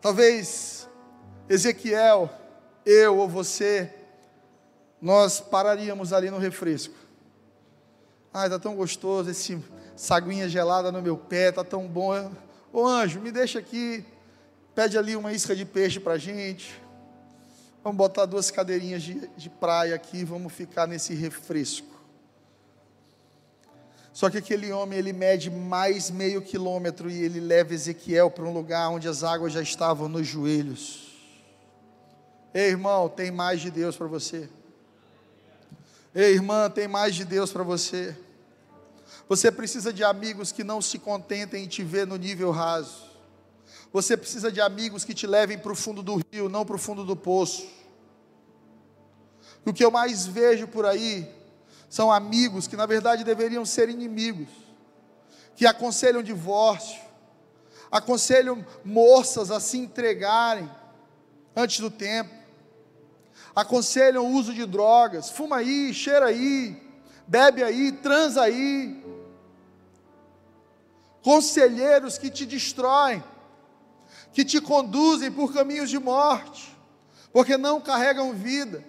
Talvez 0.00 0.88
Ezequiel, 1.48 2.30
eu 2.84 3.16
ou 3.16 3.28
você, 3.28 3.97
nós 5.00 5.40
pararíamos 5.40 6.12
ali 6.12 6.30
no 6.30 6.38
refresco. 6.38 6.94
Ai, 8.32 8.46
está 8.46 8.58
tão 8.58 8.76
gostoso 8.76 9.30
esse 9.30 9.62
saguinha 9.96 10.48
gelada 10.48 10.92
no 10.92 11.00
meu 11.00 11.16
pé, 11.16 11.48
está 11.48 11.64
tão 11.64 11.86
bom. 11.86 12.30
Ô 12.72 12.86
anjo, 12.86 13.20
me 13.20 13.32
deixa 13.32 13.58
aqui, 13.58 14.04
pede 14.74 14.98
ali 14.98 15.16
uma 15.16 15.32
isca 15.32 15.56
de 15.56 15.64
peixe 15.64 15.98
para 15.98 16.14
a 16.14 16.18
gente. 16.18 16.80
Vamos 17.82 17.96
botar 17.96 18.26
duas 18.26 18.50
cadeirinhas 18.50 19.02
de, 19.02 19.28
de 19.36 19.48
praia 19.48 19.94
aqui, 19.94 20.24
vamos 20.24 20.52
ficar 20.52 20.86
nesse 20.86 21.14
refresco. 21.14 21.96
Só 24.12 24.28
que 24.28 24.38
aquele 24.38 24.72
homem, 24.72 24.98
ele 24.98 25.12
mede 25.12 25.48
mais 25.48 26.10
meio 26.10 26.42
quilômetro 26.42 27.08
e 27.08 27.22
ele 27.22 27.38
leva 27.38 27.72
Ezequiel 27.72 28.30
para 28.30 28.44
um 28.44 28.52
lugar 28.52 28.88
onde 28.90 29.06
as 29.06 29.22
águas 29.22 29.52
já 29.52 29.62
estavam 29.62 30.08
nos 30.08 30.26
joelhos. 30.26 31.16
Ei, 32.52 32.70
irmão, 32.70 33.08
tem 33.08 33.30
mais 33.30 33.60
de 33.60 33.70
Deus 33.70 33.96
para 33.96 34.08
você. 34.08 34.48
Ei, 36.20 36.32
irmã, 36.32 36.68
tem 36.68 36.88
mais 36.88 37.14
de 37.14 37.24
Deus 37.24 37.52
para 37.52 37.62
você. 37.62 38.18
Você 39.28 39.52
precisa 39.52 39.92
de 39.92 40.02
amigos 40.02 40.50
que 40.50 40.64
não 40.64 40.82
se 40.82 40.98
contentem 40.98 41.62
em 41.62 41.68
te 41.68 41.84
ver 41.84 42.08
no 42.08 42.16
nível 42.16 42.50
raso. 42.50 43.08
Você 43.92 44.16
precisa 44.16 44.50
de 44.50 44.60
amigos 44.60 45.04
que 45.04 45.14
te 45.14 45.28
levem 45.28 45.56
para 45.56 45.70
o 45.70 45.76
fundo 45.76 46.02
do 46.02 46.20
rio, 46.32 46.48
não 46.48 46.66
para 46.66 46.74
o 46.74 46.78
fundo 46.78 47.04
do 47.04 47.14
poço. 47.14 47.68
o 49.64 49.72
que 49.72 49.84
eu 49.84 49.92
mais 49.92 50.26
vejo 50.26 50.66
por 50.66 50.84
aí 50.84 51.32
são 51.88 52.10
amigos 52.10 52.66
que 52.66 52.76
na 52.76 52.84
verdade 52.84 53.22
deveriam 53.22 53.64
ser 53.64 53.88
inimigos, 53.88 54.48
que 55.54 55.66
aconselham 55.66 56.20
divórcio, 56.20 57.00
aconselham 57.92 58.66
moças 58.84 59.52
a 59.52 59.60
se 59.60 59.78
entregarem 59.78 60.68
antes 61.54 61.78
do 61.78 61.92
tempo, 61.92 62.37
aconselham 63.54 64.26
o 64.26 64.32
uso 64.32 64.52
de 64.52 64.64
drogas, 64.66 65.30
fuma 65.30 65.58
aí, 65.58 65.92
cheira 65.92 66.26
aí, 66.26 66.80
bebe 67.26 67.62
aí, 67.62 67.92
transa 67.92 68.42
aí. 68.42 69.04
Conselheiros 71.22 72.16
que 72.16 72.30
te 72.30 72.46
destroem, 72.46 73.22
que 74.32 74.44
te 74.44 74.60
conduzem 74.60 75.30
por 75.30 75.52
caminhos 75.52 75.90
de 75.90 75.98
morte, 75.98 76.74
porque 77.32 77.56
não 77.56 77.80
carregam 77.80 78.32
vida. 78.32 78.84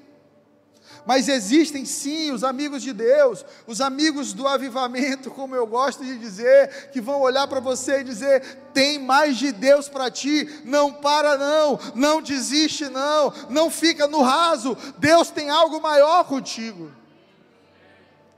Mas 1.06 1.28
existem 1.28 1.86
sim 1.86 2.32
os 2.32 2.44
amigos 2.44 2.82
de 2.82 2.94
Deus, 2.94 3.46
os 3.66 3.82
amigos 3.82 4.34
do 4.34 4.48
avivamento, 4.48 5.32
como 5.32 5.56
eu 5.56 5.66
gosto 5.66 6.04
de 6.04 6.18
dizer, 6.18 6.90
que 6.92 7.02
vão 7.02 7.22
olhar 7.22 7.48
para 7.48 7.60
você 7.60 8.02
e 8.02 8.04
dizer: 8.04 8.44
tem 8.74 9.00
mais 9.00 9.38
de 9.38 9.52
Deus 9.52 9.88
para 9.88 10.12
ti, 10.12 10.62
não 10.66 10.94
para 10.94 11.38
não, 11.38 11.80
não 11.96 12.22
desiste 12.22 12.90
não, 12.90 13.34
não 13.50 13.70
fica 13.70 14.08
no 14.08 14.22
raso, 14.22 14.78
Deus 14.98 15.30
tem 15.30 15.50
algo 15.50 15.82
maior 15.82 16.24
contigo. 16.26 16.92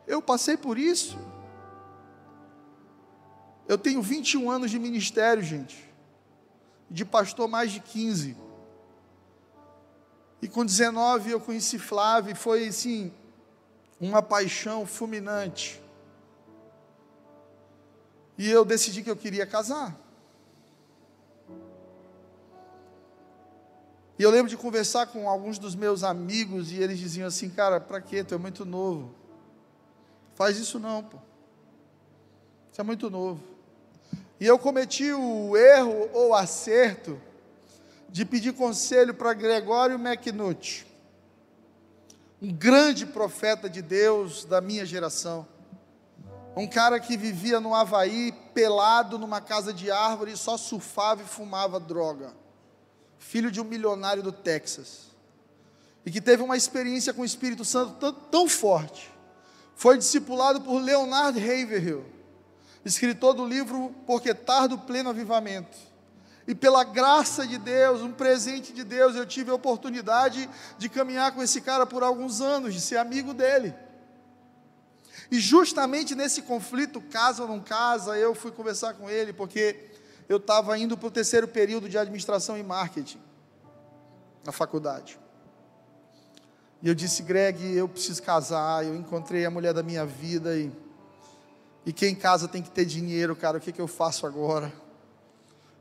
Eu 0.07 0.22
passei 0.22 0.57
por 0.57 0.78
isso. 0.78 1.18
Eu 3.68 3.78
tenho 3.78 4.01
21 4.01 4.51
anos 4.51 4.70
de 4.70 4.78
ministério, 4.78 5.41
gente, 5.41 5.78
de 6.89 7.05
pastor 7.05 7.47
mais 7.47 7.72
de 7.72 7.80
15. 7.80 8.36
E 10.42 10.48
com 10.48 10.66
19 10.66 11.32
eu 11.32 11.39
conheci 11.39 11.78
Flávio 11.78 12.32
e 12.32 12.36
foi 12.36 12.68
assim, 12.68 13.14
uma 14.00 14.22
paixão 14.22 14.86
fulminante. 14.86 15.82
E 18.38 18.50
eu 18.50 18.66
decidi 18.66 19.04
que 19.04 19.12
eu 19.12 19.16
queria 19.16 19.46
casar. 19.46 19.96
E 24.18 24.24
eu 24.24 24.30
lembro 24.32 24.50
de 24.50 24.58
conversar 24.58 25.08
com 25.08 25.30
alguns 25.30 25.60
dos 25.60 25.76
meus 25.76 26.04
amigos 26.04 26.72
e 26.72 26.82
eles 26.82 26.98
diziam 26.98 27.28
assim: 27.28 27.50
Cara, 27.50 27.80
para 27.80 28.02
quê? 28.02 28.24
Tu 28.24 28.34
é 28.34 28.38
muito 28.38 28.66
novo. 28.66 29.14
Faz 30.36 30.58
isso 30.58 30.80
não, 30.80 31.04
pô. 31.04 31.18
Você 32.72 32.82
é 32.82 32.84
muito 32.84 33.10
novo. 33.10 33.44
E 34.39 34.46
eu 34.46 34.58
cometi 34.58 35.12
o 35.12 35.56
erro 35.56 36.10
ou 36.14 36.34
acerto 36.34 37.22
de 38.12 38.26
pedir 38.26 38.53
conselho 38.53 39.14
para 39.14 39.34
Gregório 39.34 39.95
McNutt, 39.95 40.86
um 42.41 42.51
grande 42.51 43.05
profeta 43.05 43.70
de 43.70 43.82
Deus 43.82 44.43
da 44.43 44.59
minha 44.59 44.86
geração. 44.86 45.47
Um 46.55 46.68
cara 46.68 46.99
que 46.99 47.16
vivia 47.16 47.62
no 47.62 47.74
Havaí, 47.74 48.34
pelado 48.53 49.18
numa 49.18 49.39
casa 49.39 49.74
de 49.74 49.89
árvore, 49.89 50.36
só 50.36 50.57
surfava 50.57 51.22
e 51.22 51.26
fumava 51.26 51.80
droga. 51.80 52.34
Filho 53.18 53.49
de 53.49 53.62
um 53.62 53.64
milionário 53.64 54.22
do 54.22 54.34
Texas. 54.34 55.12
E 56.05 56.12
que 56.12 56.20
teve 56.20 56.43
uma 56.43 56.57
experiência 56.57 57.14
com 57.14 57.22
o 57.22 57.26
Espírito 57.26 57.64
Santo 57.64 57.93
tão, 57.93 58.12
tão 58.12 58.49
forte. 58.49 59.09
Foi 59.76 59.97
discipulado 59.97 60.59
por 60.59 60.82
Leonard 60.82 61.39
Haverhill, 61.39 62.03
escritor 62.84 63.34
do 63.34 63.45
livro 63.45 63.95
Porque 64.05 64.34
Tardo 64.34 64.78
Pleno 64.80 65.12
Avivamento 65.12 65.91
e 66.48 66.56
pela 66.56 66.84
graça 66.84 67.46
de 67.46 67.58
Deus, 67.58 68.02
um 68.02 68.12
presente 68.12 68.74
de 68.74 68.84
Deus, 68.84 69.16
eu 69.16 69.26
tive 69.26 69.52
a 69.52 69.54
oportunidade 69.54 70.50
de 70.78 70.89
caminhar 70.89 71.34
com 71.34 71.42
esse 71.42 71.62
cara 71.62 71.86
por 71.86 72.04
alguns 72.04 72.42
anos, 72.42 72.74
de 72.74 72.82
ser 72.82 72.98
amigo 72.98 73.34
dele. 73.34 73.74
E 75.30 75.39
justamente 75.39 76.16
nesse 76.16 76.42
conflito, 76.42 77.00
casa 77.00 77.44
ou 77.44 77.48
não 77.48 77.60
casa, 77.60 78.18
eu 78.18 78.34
fui 78.34 78.52
conversar 78.52 78.96
com 78.96 79.10
ele, 79.10 79.32
porque 79.32 79.92
eu 80.28 80.38
estava 80.38 80.78
indo 80.78 80.98
para 80.98 81.08
o 81.08 81.12
terceiro 81.12 81.48
período 81.48 81.88
de 81.88 81.98
administração 81.98 82.58
e 82.58 82.64
marketing 82.64 83.20
na 84.44 84.52
faculdade. 84.52 85.20
E 86.82 86.88
eu 86.88 86.96
disse, 86.96 87.22
Greg, 87.22 87.76
eu 87.76 87.88
preciso 87.88 88.24
casar, 88.24 88.84
eu 88.84 88.96
encontrei 88.96 89.46
a 89.46 89.52
mulher 89.52 89.74
da 89.74 89.84
minha 89.84 90.06
vida 90.06 90.56
e, 90.58 90.72
e 91.86 91.94
quem 91.94 92.16
casa 92.16 92.48
tem 92.48 92.62
que 92.62 92.72
ter 92.72 92.86
dinheiro, 92.86 93.36
cara, 93.36 93.60
o 93.60 93.62
que, 93.62 93.72
que 93.72 93.80
eu 93.80 93.88
faço 93.88 94.26
agora? 94.26 94.74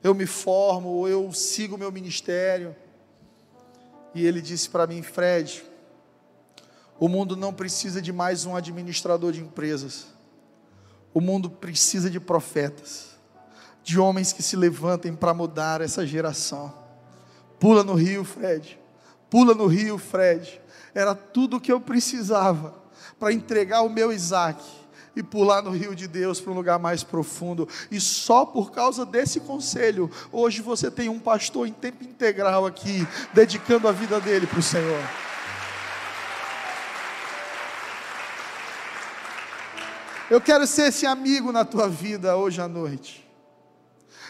Eu 0.03 0.15
me 0.15 0.27
formo, 0.27 0.89
ou 0.89 1.09
eu 1.09 1.33
sigo 1.33 1.77
o 1.77 1.79
meu 1.79 1.93
ministério. 1.93 2.75
E 4.15 4.27
ele 4.27 4.41
disse 4.41 4.69
para 4.69 4.87
mim, 4.87 5.03
Fred, 5.03 5.63
o 6.99 7.09
mundo 7.09 7.37
não 7.37 7.53
precisa 7.53 8.01
de 8.01 8.13
mais 8.13 8.45
um 8.45 8.57
administrador 8.57 9.33
de 9.33 9.41
empresas. 9.41 10.07
O 11.13 11.21
mundo 11.21 11.51
precisa 11.51 12.09
de 12.09 12.21
profetas, 12.21 13.17
de 13.83 13.99
homens 13.99 14.33
que 14.33 14.43
se 14.43 14.57
levantem 14.57 15.15
para 15.15 15.35
mudar 15.35 15.81
essa 15.81 16.07
geração. 16.07 16.73
Pula 17.59 17.85
no 17.85 17.95
rio, 17.95 18.25
Fred. 18.25 18.79
Pula 19.29 19.55
no 19.55 19.67
rio, 19.67 19.99
Fred. 19.99 20.61
Era 20.95 21.15
tudo 21.15 21.57
o 21.57 21.61
que 21.61 21.71
eu 21.71 21.81
precisava 21.81 22.75
para 23.19 23.33
entregar 23.33 23.83
o 23.83 23.91
meu 23.91 24.13
Isaac 24.13 24.80
e 25.15 25.23
pular 25.23 25.63
no 25.63 25.71
rio 25.71 25.95
de 25.95 26.07
Deus 26.07 26.41
para 26.41 26.53
um 26.53 26.57
lugar 26.57 26.79
mais 26.79 27.03
profundo. 27.03 27.69
E 27.91 28.01
só 28.01 28.45
por 28.45 28.71
causa 28.71 29.05
desse 29.05 29.41
conselho, 29.41 30.11
hoje 30.33 30.63
você 30.63 30.91
tem 30.91 31.09
um 31.09 31.19
pastor 31.19 31.67
em 31.67 31.73
tempo 31.73 32.05
integral 32.05 32.67
aqui, 32.67 33.07
dedicando 33.33 33.89
a 33.89 33.93
vida 33.93 34.21
dele 34.21 34.47
para 34.47 34.59
o 34.59 34.63
Senhor. 34.63 35.01
Eu 40.31 40.41
quero 40.41 40.65
ser 40.65 40.89
esse 40.89 41.07
amigo 41.07 41.51
na 41.51 41.65
tua 41.65 41.89
vida 41.89 42.37
hoje 42.37 42.61
à 42.61 42.69
noite. 42.69 43.29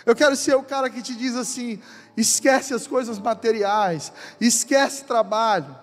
Eu 0.06 0.16
quero 0.16 0.34
ser 0.34 0.54
o 0.54 0.62
cara 0.62 0.88
que 0.88 1.02
te 1.02 1.14
diz 1.14 1.36
assim: 1.36 1.78
esquece 2.16 2.72
as 2.72 2.86
coisas 2.86 3.18
materiais, 3.18 4.10
esquece 4.40 5.04
trabalho, 5.04 5.76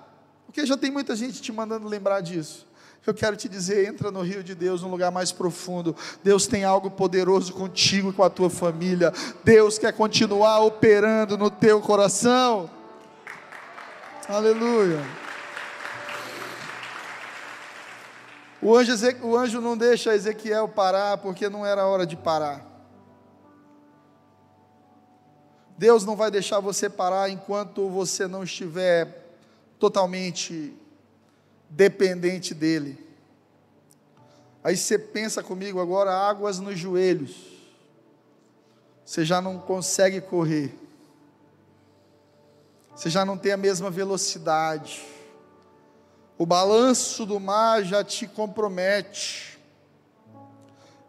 porque 0.46 0.66
já 0.66 0.76
tem 0.76 0.90
muita 0.90 1.16
gente 1.16 1.40
te 1.40 1.52
mandando 1.52 1.88
lembrar 1.88 2.22
disso. 2.22 2.67
Eu 3.08 3.14
quero 3.14 3.38
te 3.38 3.48
dizer, 3.48 3.88
entra 3.88 4.12
no 4.12 4.22
rio 4.22 4.44
de 4.44 4.54
Deus, 4.54 4.82
num 4.82 4.90
lugar 4.90 5.10
mais 5.12 5.32
profundo. 5.32 5.96
Deus 6.22 6.46
tem 6.46 6.66
algo 6.66 6.92
poderoso 6.92 7.54
contigo 7.54 8.10
e 8.10 8.14
com 8.14 8.22
a 8.22 8.30
tua 8.30 8.50
família. 8.50 9.14
Deus 9.46 9.78
quer 9.78 9.94
continuar 9.94 10.60
operando 10.60 11.38
no 11.38 11.50
teu 11.50 11.80
coração. 11.80 12.70
Aleluia. 14.28 15.00
O 18.62 18.76
anjo, 18.76 18.92
o 19.22 19.38
anjo 19.38 19.62
não 19.62 19.78
deixa 19.78 20.14
Ezequiel 20.14 20.68
parar 20.68 21.18
porque 21.20 21.48
não 21.48 21.66
era 21.66 21.86
hora 21.86 22.06
de 22.06 22.18
parar. 22.18 22.66
Deus 25.78 26.04
não 26.04 26.18
vai 26.18 26.30
deixar 26.30 26.60
você 26.60 26.90
parar 26.90 27.30
enquanto 27.30 27.88
você 27.88 28.28
não 28.28 28.44
estiver 28.44 29.38
totalmente 29.80 30.76
dependente 31.70 32.54
dele. 32.54 33.06
Aí 34.64 34.76
você 34.76 34.98
pensa 35.00 35.42
comigo 35.42 35.80
agora, 35.80 36.12
águas 36.12 36.60
nos 36.60 36.78
joelhos. 36.78 37.36
Você 39.06 39.24
já 39.24 39.42
não 39.42 39.58
consegue 39.58 40.20
correr. 40.20 40.78
Você 42.94 43.10
já 43.10 43.24
não 43.24 43.38
tem 43.38 43.54
a 43.54 43.58
mesma 43.58 43.90
velocidade. 43.90 45.06
O 46.38 46.46
balanço 46.46 47.26
do 47.26 47.40
mar 47.40 47.84
já 47.84 48.04
te 48.04 48.28
compromete. 48.28 49.58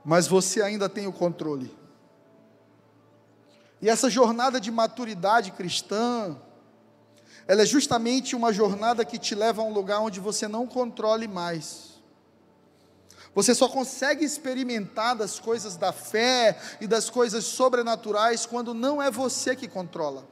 Mas 0.04 0.28
você 0.28 0.62
ainda 0.62 0.88
tem 0.88 1.06
o 1.06 1.12
controle. 1.12 1.76
E 3.80 3.88
essa 3.88 4.10
jornada 4.10 4.60
de 4.60 4.70
maturidade 4.70 5.50
cristã, 5.52 6.36
ela 7.48 7.62
é 7.62 7.66
justamente 7.66 8.36
uma 8.36 8.52
jornada 8.52 9.06
que 9.06 9.18
te 9.18 9.34
leva 9.34 9.62
a 9.62 9.64
um 9.64 9.72
lugar 9.72 10.00
onde 10.00 10.20
você 10.20 10.46
não 10.46 10.66
controle 10.66 11.26
mais. 11.26 11.88
Você 13.34 13.54
só 13.54 13.68
consegue 13.70 14.22
experimentar 14.22 15.16
das 15.16 15.40
coisas 15.40 15.74
da 15.74 15.90
fé 15.90 16.58
e 16.78 16.86
das 16.86 17.08
coisas 17.08 17.46
sobrenaturais 17.46 18.44
quando 18.44 18.74
não 18.74 19.02
é 19.02 19.10
você 19.10 19.56
que 19.56 19.66
controla. 19.66 20.28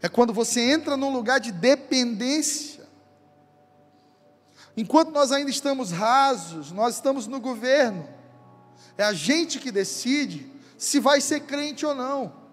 É 0.00 0.08
quando 0.08 0.32
você 0.32 0.62
entra 0.62 0.96
num 0.96 1.12
lugar 1.12 1.40
de 1.40 1.52
dependência. 1.52 2.88
Enquanto 4.74 5.10
nós 5.10 5.30
ainda 5.30 5.50
estamos 5.50 5.90
rasos, 5.90 6.72
nós 6.72 6.94
estamos 6.94 7.26
no 7.26 7.38
governo. 7.38 8.08
É 8.96 9.04
a 9.04 9.12
gente 9.12 9.58
que 9.58 9.70
decide 9.70 10.50
se 10.78 10.98
vai 11.00 11.20
ser 11.20 11.40
crente 11.40 11.84
ou 11.84 11.94
não. 11.94 12.45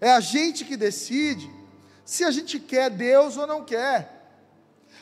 É 0.00 0.10
a 0.10 0.20
gente 0.20 0.64
que 0.64 0.76
decide 0.76 1.50
se 2.04 2.24
a 2.24 2.30
gente 2.30 2.58
quer 2.58 2.90
Deus 2.90 3.36
ou 3.36 3.46
não 3.46 3.64
quer. 3.64 4.18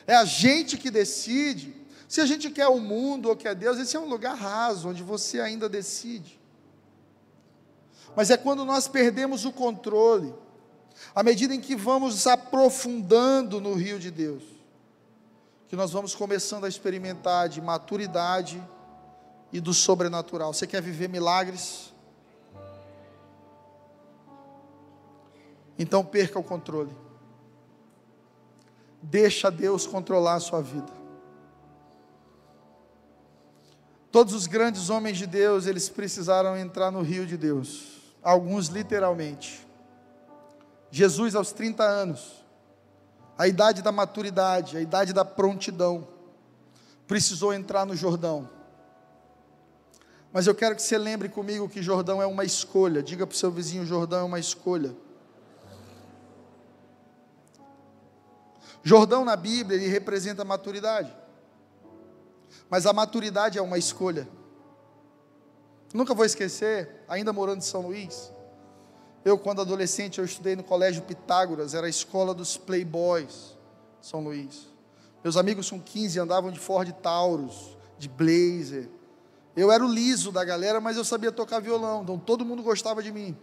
É 0.06 0.14
a 0.14 0.24
gente 0.24 0.76
que 0.76 0.90
decide 0.90 1.74
se 2.08 2.20
a 2.20 2.26
gente 2.26 2.50
quer 2.50 2.68
o 2.68 2.78
mundo 2.78 3.28
ou 3.28 3.36
quer 3.36 3.54
Deus. 3.54 3.78
Esse 3.78 3.96
é 3.96 4.00
um 4.00 4.08
lugar 4.08 4.34
raso, 4.36 4.88
onde 4.88 5.02
você 5.02 5.40
ainda 5.40 5.68
decide. 5.68 6.40
Mas 8.14 8.30
é 8.30 8.36
quando 8.36 8.64
nós 8.64 8.88
perdemos 8.88 9.44
o 9.44 9.52
controle, 9.52 10.34
à 11.14 11.22
medida 11.22 11.54
em 11.54 11.60
que 11.60 11.76
vamos 11.76 12.26
aprofundando 12.26 13.60
no 13.60 13.74
rio 13.74 13.98
de 13.98 14.10
Deus, 14.10 14.42
que 15.68 15.76
nós 15.76 15.92
vamos 15.92 16.14
começando 16.14 16.64
a 16.64 16.68
experimentar 16.68 17.48
de 17.48 17.60
maturidade 17.60 18.62
e 19.52 19.60
do 19.60 19.74
sobrenatural. 19.74 20.54
Você 20.54 20.66
quer 20.66 20.80
viver 20.80 21.08
milagres? 21.08 21.92
Então 25.78 26.04
perca 26.04 26.38
o 26.38 26.42
controle. 26.42 26.94
Deixa 29.02 29.50
Deus 29.50 29.86
controlar 29.86 30.34
a 30.34 30.40
sua 30.40 30.62
vida. 30.62 30.92
Todos 34.10 34.32
os 34.32 34.46
grandes 34.46 34.88
homens 34.88 35.18
de 35.18 35.26
Deus, 35.26 35.66
eles 35.66 35.88
precisaram 35.88 36.56
entrar 36.56 36.90
no 36.90 37.02
rio 37.02 37.26
de 37.26 37.36
Deus, 37.36 38.14
alguns 38.22 38.68
literalmente. 38.68 39.66
Jesus, 40.90 41.34
aos 41.34 41.52
30 41.52 41.82
anos, 41.82 42.44
a 43.36 43.46
idade 43.46 43.82
da 43.82 43.92
maturidade, 43.92 44.78
a 44.78 44.80
idade 44.80 45.12
da 45.12 45.24
prontidão, 45.24 46.08
precisou 47.06 47.52
entrar 47.52 47.84
no 47.84 47.94
Jordão. 47.94 48.48
Mas 50.32 50.46
eu 50.46 50.54
quero 50.54 50.74
que 50.74 50.82
você 50.82 50.96
lembre 50.96 51.28
comigo 51.28 51.68
que 51.68 51.82
Jordão 51.82 52.20
é 52.20 52.26
uma 52.26 52.44
escolha. 52.44 53.02
Diga 53.02 53.26
para 53.26 53.34
o 53.34 53.36
seu 53.36 53.50
vizinho: 53.50 53.86
Jordão 53.86 54.20
é 54.20 54.24
uma 54.24 54.40
escolha. 54.40 54.94
Jordão 58.86 59.24
na 59.24 59.34
Bíblia, 59.34 59.76
ele 59.76 59.88
representa 59.88 60.42
a 60.42 60.44
maturidade. 60.44 61.12
Mas 62.70 62.86
a 62.86 62.92
maturidade 62.92 63.58
é 63.58 63.60
uma 63.60 63.76
escolha. 63.76 64.28
Nunca 65.92 66.14
vou 66.14 66.24
esquecer, 66.24 67.02
ainda 67.08 67.32
morando 67.32 67.58
em 67.58 67.62
São 67.62 67.88
Luís, 67.88 68.32
eu 69.24 69.36
quando 69.36 69.60
adolescente 69.60 70.20
eu 70.20 70.24
estudei 70.24 70.54
no 70.54 70.62
colégio 70.62 71.02
Pitágoras, 71.02 71.74
era 71.74 71.88
a 71.88 71.90
escola 71.90 72.32
dos 72.32 72.56
playboys, 72.56 73.56
São 74.00 74.22
Luís. 74.22 74.68
Meus 75.24 75.36
amigos 75.36 75.68
com 75.68 75.80
15 75.80 76.20
andavam 76.20 76.52
de 76.52 76.60
Ford 76.60 76.88
Taurus, 77.02 77.76
de 77.98 78.08
Blazer. 78.08 78.88
Eu 79.56 79.72
era 79.72 79.84
o 79.84 79.92
liso 79.92 80.30
da 80.30 80.44
galera, 80.44 80.80
mas 80.80 80.96
eu 80.96 81.04
sabia 81.04 81.32
tocar 81.32 81.58
violão, 81.58 82.04
então 82.04 82.16
todo 82.16 82.44
mundo 82.44 82.62
gostava 82.62 83.02
de 83.02 83.10
mim. 83.10 83.36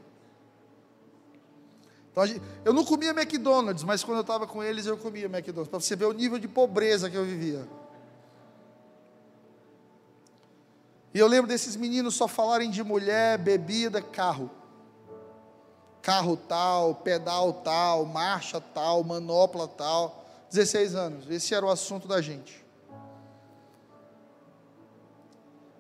Então, 2.14 2.24
eu 2.64 2.72
não 2.72 2.86
comia 2.86 3.10
McDonald's, 3.10 3.84
mas 3.84 4.04
quando 4.04 4.18
eu 4.18 4.22
estava 4.22 4.46
com 4.46 4.64
eles 4.64 4.86
eu 4.86 4.96
comia 4.96 5.26
McDonald's, 5.26 5.68
para 5.68 5.80
você 5.80 5.96
ver 5.96 6.06
o 6.06 6.12
nível 6.12 6.38
de 6.38 6.48
pobreza 6.48 7.10
que 7.10 7.18
eu 7.18 7.26
vivia. 7.26 7.68
E 11.12 11.18
eu 11.18 11.26
lembro 11.26 11.48
desses 11.48 11.76
meninos 11.76 12.16
só 12.16 12.28
falarem 12.28 12.70
de 12.70 12.84
mulher, 12.84 13.40
bebida, 13.40 14.00
carro. 14.00 14.50
Carro 16.04 16.38
tal, 16.38 16.96
pedal 16.96 17.52
tal, 17.54 18.06
marcha 18.06 18.62
tal, 18.62 19.04
manopla 19.04 19.68
tal. 19.68 20.24
16 20.52 20.94
anos, 20.94 21.30
esse 21.32 21.56
era 21.56 21.66
o 21.66 21.70
assunto 21.70 22.08
da 22.08 22.22
gente. 22.22 22.64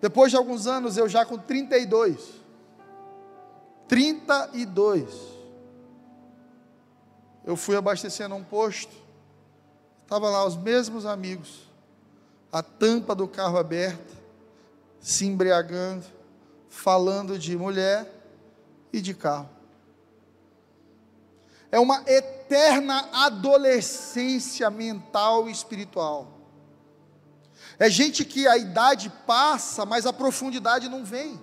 Depois 0.01 0.31
de 0.31 0.37
alguns 0.37 0.65
anos, 0.65 0.97
eu 0.97 1.07
já 1.07 1.23
com 1.25 1.37
32. 1.37 2.41
32 3.87 5.32
eu 7.45 7.55
fui 7.55 7.75
abastecendo 7.75 8.35
um 8.35 8.43
posto, 8.43 8.93
estava 10.03 10.29
lá 10.29 10.45
os 10.45 10.55
mesmos 10.55 11.05
amigos, 11.05 11.67
a 12.51 12.61
tampa 12.61 13.13
do 13.13 13.27
carro 13.27 13.57
aberta, 13.57 14.13
se 14.99 15.25
embriagando, 15.25 16.05
falando 16.69 17.37
de 17.37 17.57
mulher 17.57 18.09
e 18.91 19.01
de 19.01 19.13
carro. 19.13 19.49
É 21.71 21.79
uma 21.79 22.03
eterna 22.05 23.09
adolescência 23.11 24.69
mental 24.69 25.49
e 25.49 25.51
espiritual. 25.51 26.27
É 27.79 27.89
gente 27.89 28.23
que 28.23 28.47
a 28.47 28.55
idade 28.57 29.11
passa, 29.25 29.85
mas 29.85 30.05
a 30.05 30.13
profundidade 30.13 30.87
não 30.87 31.03
vem. 31.03 31.41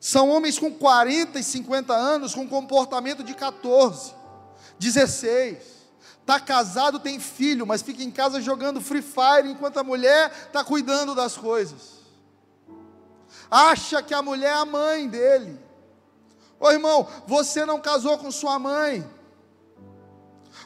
São 0.00 0.30
homens 0.30 0.58
com 0.58 0.72
40 0.72 1.38
e 1.38 1.42
50 1.42 1.92
anos 1.94 2.34
com 2.34 2.46
comportamento 2.46 3.24
de 3.24 3.34
14, 3.34 4.14
16. 4.78 5.76
Está 6.20 6.40
casado, 6.40 6.98
tem 6.98 7.20
filho, 7.20 7.66
mas 7.66 7.82
fica 7.82 8.02
em 8.02 8.10
casa 8.10 8.40
jogando 8.40 8.80
Free 8.80 9.02
Fire 9.02 9.50
enquanto 9.50 9.78
a 9.78 9.84
mulher 9.84 10.32
está 10.46 10.64
cuidando 10.64 11.14
das 11.14 11.36
coisas. 11.36 11.96
Acha 13.50 14.02
que 14.02 14.12
a 14.12 14.22
mulher 14.22 14.50
é 14.50 14.58
a 14.58 14.64
mãe 14.64 15.08
dele. 15.08 15.58
Ô 16.58 16.70
irmão, 16.70 17.06
você 17.26 17.64
não 17.64 17.80
casou 17.80 18.18
com 18.18 18.30
sua 18.30 18.58
mãe. 18.58 19.08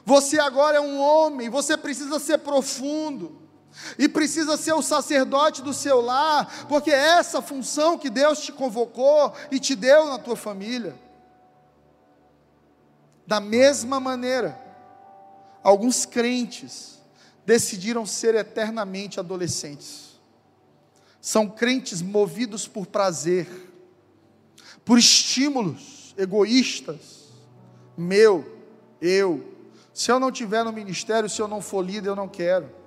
Você 0.05 0.41
agora 0.41 0.79
é 0.79 0.81
um 0.81 0.99
homem, 0.99 1.51
você 1.51 1.77
precisa 1.77 2.19
ser 2.19 2.39
profundo 2.39 3.40
e 3.99 4.09
precisa 4.09 4.57
ser 4.57 4.73
o 4.73 4.83
sacerdote 4.83 5.63
do 5.63 5.73
seu 5.73 6.01
lar, 6.01 6.67
porque 6.69 6.91
é 6.91 7.19
essa 7.19 7.43
função 7.43 7.99
que 7.99 8.11
Deus 8.11 8.41
te 8.41 8.53
convocou 8.53 9.33
e 9.51 9.59
te 9.59 9.75
deu 9.75 10.07
na 10.07 10.19
tua 10.19 10.37
família. 10.37 10.95
Da 13.27 13.41
mesma 13.41 14.01
maneira, 14.01 14.59
alguns 15.63 16.05
crentes 16.05 16.99
decidiram 17.47 18.05
ser 18.05 18.35
eternamente 18.35 19.21
adolescentes. 19.21 20.11
São 21.21 21.49
crentes 21.49 22.01
movidos 22.01 22.67
por 22.67 22.87
prazer, 22.87 23.47
por 24.85 24.99
estímulos 24.99 26.15
egoístas. 26.17 27.29
Meu, 27.97 28.59
eu. 29.01 29.55
Se 29.93 30.11
eu 30.11 30.19
não 30.19 30.33
tiver 30.33 30.65
no 30.65 30.73
ministério, 30.73 31.29
se 31.29 31.41
eu 31.41 31.49
não 31.49 31.61
for 31.61 31.85
líder, 31.85 32.09
eu 32.09 32.17
não 32.17 32.29
quero. 32.29 32.80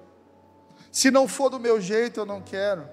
Se 0.93 1.09
não 1.09 1.27
for 1.27 1.49
do 1.49 1.59
meu 1.59 1.81
jeito, 1.81 2.19
eu 2.19 2.25
não 2.25 2.39
quero. 2.39 2.87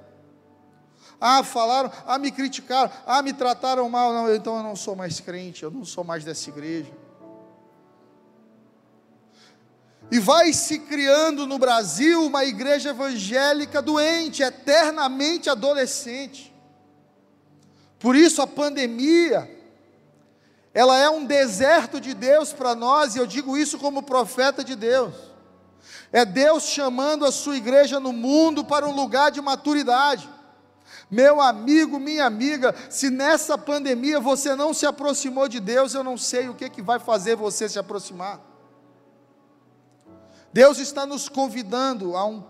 Ah, 1.21 1.45
falaram, 1.45 1.93
ah, 2.07 2.19
me 2.19 2.31
criticaram, 2.31 2.91
ah, 3.07 3.21
me 3.21 3.35
trataram 3.35 3.87
mal. 3.91 4.11
Não, 4.11 4.35
então 4.35 4.57
eu 4.57 4.63
não 4.63 4.75
sou 4.75 4.97
mais 4.97 5.21
crente, 5.21 5.63
eu 5.63 5.71
não 5.71 5.85
sou 5.85 6.03
mais 6.03 6.25
dessa 6.25 6.49
igreja. 6.49 6.91
E 10.11 10.19
vai 10.19 10.51
se 10.55 10.79
criando 10.79 11.47
no 11.47 11.59
Brasil 11.59 12.25
uma 12.25 12.43
igreja 12.43 12.89
evangélica 12.89 13.83
doente, 13.83 14.43
eternamente 14.43 15.51
adolescente. 15.51 16.51
Por 17.99 18.17
isso 18.17 18.41
a 18.41 18.47
pandemia, 18.47 19.49
ela 20.73 20.97
é 20.97 21.11
um 21.11 21.27
deserto 21.27 22.01
de 22.01 22.15
Deus 22.15 22.51
para 22.51 22.75
nós, 22.75 23.15
e 23.15 23.19
eu 23.19 23.27
digo 23.27 23.59
isso 23.59 23.79
como 23.79 24.03
profeta 24.03 24.65
de 24.65 24.75
Deus. 24.75 25.30
É 26.13 26.25
Deus 26.25 26.65
chamando 26.65 27.25
a 27.25 27.31
sua 27.31 27.57
igreja 27.57 28.01
no 28.01 28.13
mundo 28.13 28.65
para 28.65 28.87
um 28.87 28.95
lugar 28.95 29.31
de 29.31 29.41
maturidade. 29.41 30.29
Meu 31.11 31.41
amigo, 31.41 31.99
minha 31.99 32.25
amiga, 32.25 32.75
se 32.89 33.11
nessa 33.11 33.57
pandemia 33.57 34.21
você 34.21 34.55
não 34.55 34.73
se 34.75 34.87
aproximou 34.87 35.49
de 35.49 35.61
Deus, 35.61 35.95
eu 35.95 36.05
não 36.05 36.17
sei 36.17 36.49
o 36.49 36.55
que, 36.55 36.69
que 36.69 36.83
vai 36.83 36.99
fazer 36.99 37.37
você 37.37 37.69
se 37.69 37.79
aproximar. 37.79 38.41
Deus 40.53 40.79
está 40.79 41.07
nos 41.07 41.29
convidando 41.29 42.17
a 42.17 42.25
um 42.25 42.45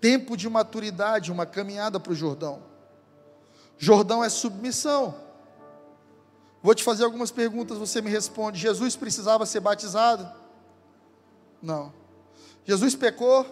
tempo 0.00 0.36
de 0.36 0.48
maturidade, 0.48 1.32
uma 1.32 1.44
caminhada 1.44 2.00
para 2.00 2.12
o 2.12 2.16
Jordão. 2.16 2.62
Jordão 3.76 4.24
é 4.24 4.28
submissão. 4.28 5.14
Vou 6.62 6.74
te 6.74 6.82
fazer 6.82 7.04
algumas 7.04 7.30
perguntas, 7.30 7.78
você 7.78 8.00
me 8.00 8.10
responde. 8.10 8.58
Jesus 8.58 8.96
precisava 8.96 9.46
ser 9.46 9.60
batizado? 9.60 10.28
Não. 11.62 11.92
Jesus 12.68 12.94
pecou, 12.94 13.46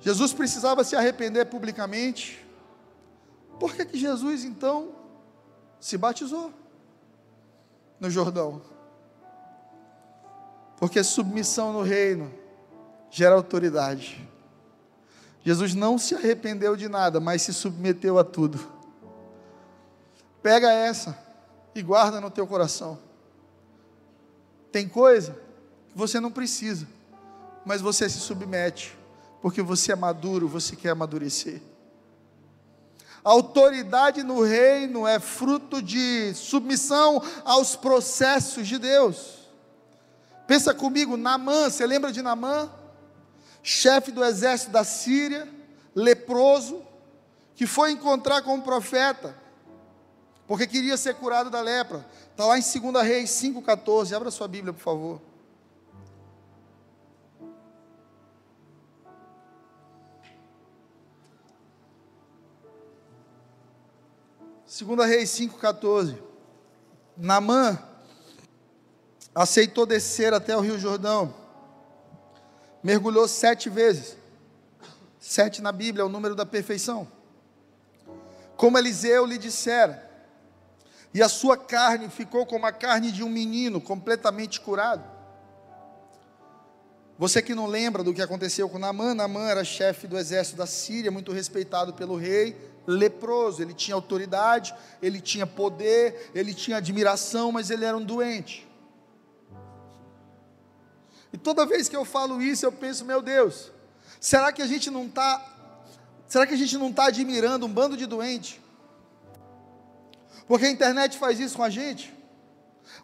Jesus 0.00 0.32
precisava 0.32 0.84
se 0.84 0.94
arrepender 0.94 1.46
publicamente. 1.46 2.46
Por 3.58 3.74
que, 3.74 3.84
que 3.84 3.98
Jesus 3.98 4.44
então 4.44 4.92
se 5.80 5.98
batizou 5.98 6.54
no 7.98 8.08
Jordão? 8.08 8.62
Porque 10.76 11.02
submissão 11.02 11.72
no 11.72 11.82
reino 11.82 12.32
gera 13.10 13.34
autoridade. 13.34 14.24
Jesus 15.44 15.74
não 15.74 15.98
se 15.98 16.14
arrependeu 16.14 16.76
de 16.76 16.88
nada, 16.88 17.18
mas 17.18 17.42
se 17.42 17.52
submeteu 17.52 18.20
a 18.20 18.22
tudo. 18.24 18.64
Pega 20.40 20.72
essa 20.72 21.18
e 21.74 21.82
guarda 21.82 22.20
no 22.20 22.30
teu 22.30 22.46
coração. 22.46 23.00
Tem 24.70 24.88
coisa 24.88 25.32
que 25.88 25.98
você 25.98 26.20
não 26.20 26.30
precisa 26.30 26.86
mas 27.70 27.80
você 27.80 28.08
se 28.08 28.18
submete, 28.18 28.98
porque 29.40 29.62
você 29.62 29.92
é 29.92 29.94
maduro, 29.94 30.48
você 30.48 30.74
quer 30.74 30.90
amadurecer. 30.90 31.62
A 33.24 33.30
autoridade 33.30 34.24
no 34.24 34.42
reino 34.42 35.06
é 35.06 35.20
fruto 35.20 35.80
de 35.80 36.34
submissão 36.34 37.22
aos 37.44 37.76
processos 37.76 38.66
de 38.66 38.76
Deus. 38.76 39.48
Pensa 40.48 40.74
comigo, 40.74 41.16
Namã, 41.16 41.70
você 41.70 41.86
lembra 41.86 42.10
de 42.10 42.20
Namã? 42.22 42.68
Chefe 43.62 44.10
do 44.10 44.24
exército 44.24 44.72
da 44.72 44.82
Síria, 44.82 45.48
leproso, 45.94 46.82
que 47.54 47.68
foi 47.68 47.92
encontrar 47.92 48.42
com 48.42 48.56
o 48.56 48.62
profeta, 48.62 49.38
porque 50.44 50.66
queria 50.66 50.96
ser 50.96 51.14
curado 51.14 51.50
da 51.50 51.60
lepra. 51.60 52.04
Está 52.32 52.46
lá 52.46 52.58
em 52.58 52.62
2 52.62 53.06
Reis 53.06 53.30
5,14. 53.30 54.12
Abra 54.12 54.32
sua 54.32 54.48
Bíblia, 54.48 54.72
por 54.72 54.82
favor. 54.82 55.29
Segunda 64.70 65.04
Reis 65.04 65.30
5,14. 65.30 66.16
Namã 67.16 67.76
aceitou 69.34 69.84
descer 69.84 70.32
até 70.32 70.56
o 70.56 70.60
Rio 70.60 70.78
Jordão. 70.78 71.34
Mergulhou 72.80 73.26
sete 73.26 73.68
vezes. 73.68 74.16
Sete 75.18 75.60
na 75.60 75.72
Bíblia 75.72 76.02
é 76.02 76.06
o 76.06 76.08
número 76.08 76.36
da 76.36 76.46
perfeição. 76.46 77.10
Como 78.56 78.78
Eliseu 78.78 79.26
lhe 79.26 79.38
dissera, 79.38 80.08
e 81.12 81.20
a 81.20 81.28
sua 81.28 81.56
carne 81.56 82.08
ficou 82.08 82.46
como 82.46 82.64
a 82.64 82.70
carne 82.70 83.10
de 83.10 83.24
um 83.24 83.28
menino, 83.28 83.80
completamente 83.80 84.60
curado. 84.60 85.02
Você 87.20 87.42
que 87.42 87.54
não 87.54 87.66
lembra 87.66 88.02
do 88.02 88.14
que 88.14 88.22
aconteceu 88.22 88.66
com 88.66 88.78
Naamã, 88.78 89.12
Naamã 89.14 89.46
era 89.46 89.62
chefe 89.62 90.06
do 90.06 90.16
exército 90.16 90.56
da 90.56 90.64
Síria, 90.64 91.10
muito 91.10 91.32
respeitado 91.32 91.92
pelo 91.92 92.16
rei, 92.16 92.56
leproso, 92.86 93.60
ele 93.60 93.74
tinha 93.74 93.94
autoridade, 93.94 94.74
ele 95.02 95.20
tinha 95.20 95.46
poder, 95.46 96.30
ele 96.34 96.54
tinha 96.54 96.78
admiração, 96.78 97.52
mas 97.52 97.68
ele 97.68 97.84
era 97.84 97.94
um 97.94 98.02
doente. 98.02 98.66
E 101.30 101.36
toda 101.36 101.66
vez 101.66 101.90
que 101.90 101.96
eu 101.96 102.06
falo 102.06 102.40
isso, 102.40 102.64
eu 102.64 102.72
penso, 102.72 103.04
meu 103.04 103.20
Deus, 103.20 103.70
será 104.18 104.50
que 104.50 104.62
a 104.62 104.66
gente 104.66 104.90
não 104.90 105.04
está, 105.04 105.44
será 106.26 106.46
que 106.46 106.54
a 106.54 106.56
gente 106.56 106.78
não 106.78 106.88
está 106.88 107.04
admirando 107.08 107.66
um 107.66 107.70
bando 107.70 107.98
de 107.98 108.06
doente? 108.06 108.58
Porque 110.48 110.64
a 110.64 110.70
internet 110.70 111.18
faz 111.18 111.38
isso 111.38 111.54
com 111.54 111.62
a 111.62 111.68
gente. 111.68 112.14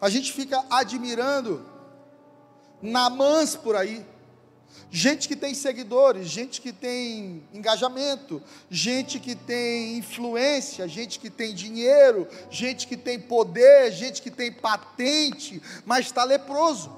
A 0.00 0.08
gente 0.08 0.32
fica 0.32 0.64
admirando 0.70 1.75
namãs 2.82 3.54
por 3.54 3.76
aí. 3.76 4.04
Gente 4.90 5.26
que 5.26 5.34
tem 5.34 5.52
seguidores, 5.52 6.28
gente 6.28 6.60
que 6.60 6.72
tem 6.72 7.42
engajamento, 7.52 8.42
gente 8.70 9.18
que 9.18 9.34
tem 9.34 9.98
influência, 9.98 10.86
gente 10.86 11.18
que 11.18 11.28
tem 11.28 11.54
dinheiro, 11.54 12.28
gente 12.50 12.86
que 12.86 12.96
tem 12.96 13.18
poder, 13.18 13.90
gente 13.90 14.22
que 14.22 14.30
tem 14.30 14.52
patente, 14.52 15.60
mas 15.84 16.06
está 16.06 16.24
leproso. 16.24 16.96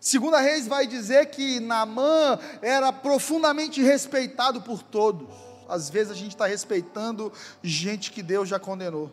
Segunda 0.00 0.40
Reis 0.40 0.66
vai 0.66 0.86
dizer 0.86 1.26
que 1.26 1.60
Naamã 1.60 2.38
era 2.62 2.92
profundamente 2.92 3.82
respeitado 3.82 4.62
por 4.62 4.82
todos. 4.82 5.28
Às 5.68 5.90
vezes 5.90 6.12
a 6.12 6.14
gente 6.14 6.30
está 6.30 6.46
respeitando 6.46 7.32
gente 7.62 8.12
que 8.12 8.22
Deus 8.22 8.48
já 8.48 8.58
condenou. 8.58 9.12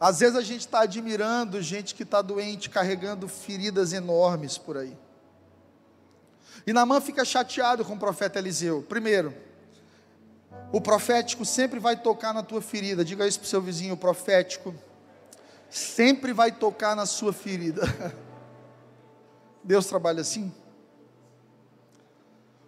Às 0.00 0.20
vezes 0.20 0.36
a 0.36 0.42
gente 0.42 0.60
está 0.60 0.80
admirando 0.80 1.60
gente 1.60 1.94
que 1.94 2.04
está 2.04 2.22
doente, 2.22 2.70
carregando 2.70 3.26
feridas 3.26 3.92
enormes 3.92 4.56
por 4.56 4.76
aí. 4.76 4.96
E 6.66 6.72
Naamã 6.72 7.00
fica 7.00 7.24
chateado 7.24 7.84
com 7.84 7.94
o 7.94 7.98
profeta 7.98 8.38
Eliseu. 8.38 8.84
Primeiro, 8.88 9.34
o 10.72 10.80
profético 10.80 11.44
sempre 11.44 11.80
vai 11.80 11.96
tocar 11.96 12.32
na 12.32 12.42
tua 12.42 12.60
ferida. 12.60 13.04
Diga 13.04 13.26
isso 13.26 13.40
para 13.40 13.46
o 13.46 13.48
seu 13.48 13.60
vizinho: 13.60 13.94
o 13.94 13.96
profético 13.96 14.74
sempre 15.70 16.32
vai 16.32 16.52
tocar 16.52 16.94
na 16.94 17.06
sua 17.06 17.32
ferida. 17.32 17.82
Deus 19.64 19.86
trabalha 19.86 20.20
assim? 20.20 20.52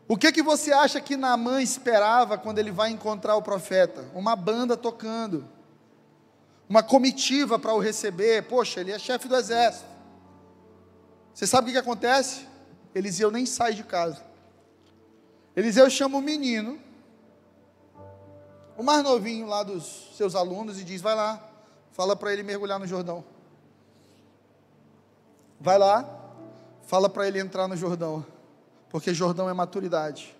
O 0.08 0.16
que 0.16 0.32
que 0.32 0.42
você 0.42 0.72
acha 0.72 1.00
que 1.00 1.16
Naamã 1.16 1.62
esperava 1.62 2.36
quando 2.36 2.58
ele 2.58 2.72
vai 2.72 2.90
encontrar 2.90 3.36
o 3.36 3.42
profeta? 3.42 4.04
Uma 4.12 4.34
banda 4.34 4.76
tocando, 4.76 5.46
uma 6.70 6.82
comitiva 6.82 7.58
para 7.58 7.74
o 7.74 7.78
receber. 7.78 8.44
Poxa, 8.44 8.80
ele 8.80 8.92
é 8.92 8.98
chefe 8.98 9.28
do 9.28 9.36
exército. 9.36 9.84
Você 11.34 11.46
sabe 11.46 11.64
o 11.64 11.66
que, 11.66 11.72
que 11.72 11.78
acontece? 11.78 12.46
Eliseu 12.94 13.30
nem 13.30 13.44
sai 13.44 13.74
de 13.74 13.84
casa. 13.84 14.22
Eliseu 15.54 15.90
chama 15.90 16.16
o 16.16 16.22
menino, 16.22 16.80
o 18.78 18.82
mais 18.82 19.02
novinho 19.02 19.46
lá 19.46 19.62
dos 19.62 20.10
seus 20.16 20.34
alunos, 20.34 20.80
e 20.80 20.84
diz: 20.84 21.02
Vai 21.02 21.14
lá, 21.14 21.44
fala 21.92 22.16
para 22.16 22.32
ele 22.32 22.42
mergulhar 22.42 22.78
no 22.78 22.86
Jordão. 22.86 23.22
Vai 25.60 25.76
lá, 25.76 26.20
Fala 26.90 27.08
para 27.08 27.28
ele 27.28 27.38
entrar 27.38 27.68
no 27.68 27.76
Jordão, 27.76 28.26
porque 28.88 29.14
Jordão 29.14 29.48
é 29.48 29.52
maturidade. 29.52 30.36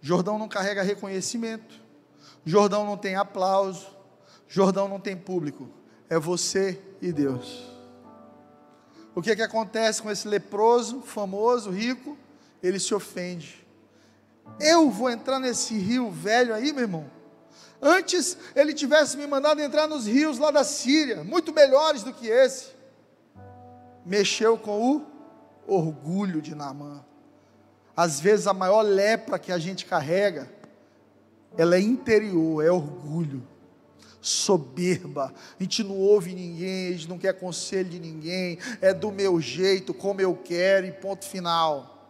Jordão 0.00 0.40
não 0.40 0.48
carrega 0.48 0.82
reconhecimento. 0.82 1.80
Jordão 2.44 2.84
não 2.84 2.96
tem 2.96 3.14
aplauso. 3.14 3.86
Jordão 4.54 4.86
não 4.86 5.00
tem 5.00 5.16
público. 5.16 5.68
É 6.08 6.16
você 6.16 6.80
e 7.02 7.12
Deus. 7.12 7.68
O 9.12 9.20
que, 9.20 9.32
é 9.32 9.34
que 9.34 9.42
acontece 9.42 10.00
com 10.00 10.08
esse 10.08 10.28
leproso, 10.28 11.00
famoso, 11.00 11.70
rico? 11.70 12.16
Ele 12.62 12.78
se 12.78 12.94
ofende. 12.94 13.66
Eu 14.60 14.90
vou 14.90 15.10
entrar 15.10 15.40
nesse 15.40 15.76
rio 15.76 16.08
velho 16.08 16.54
aí, 16.54 16.72
meu 16.72 16.82
irmão. 16.82 17.10
Antes 17.82 18.38
ele 18.54 18.72
tivesse 18.72 19.16
me 19.16 19.26
mandado 19.26 19.60
entrar 19.60 19.88
nos 19.88 20.06
rios 20.06 20.38
lá 20.38 20.52
da 20.52 20.62
Síria, 20.62 21.24
muito 21.24 21.52
melhores 21.52 22.04
do 22.04 22.12
que 22.12 22.28
esse. 22.28 22.68
Mexeu 24.06 24.56
com 24.56 24.98
o 24.98 25.06
orgulho 25.66 26.40
de 26.40 26.54
Naamã. 26.54 27.04
Às 27.96 28.20
vezes 28.20 28.46
a 28.46 28.54
maior 28.54 28.82
lepra 28.82 29.36
que 29.36 29.50
a 29.50 29.58
gente 29.58 29.84
carrega, 29.84 30.48
ela 31.58 31.74
é 31.74 31.80
interior, 31.80 32.64
é 32.64 32.70
orgulho, 32.70 33.44
soberba. 34.24 35.34
A 35.60 35.62
gente 35.62 35.84
não 35.84 35.96
ouve 35.96 36.34
ninguém, 36.34 36.88
a 36.88 36.92
gente 36.92 37.08
não 37.08 37.18
quer 37.18 37.38
conselho 37.38 37.90
de 37.90 38.00
ninguém, 38.00 38.58
é 38.80 38.94
do 38.94 39.12
meu 39.12 39.38
jeito, 39.38 39.92
como 39.92 40.20
eu 40.20 40.34
quero 40.34 40.86
e 40.86 40.92
ponto 40.92 41.26
final. 41.26 42.08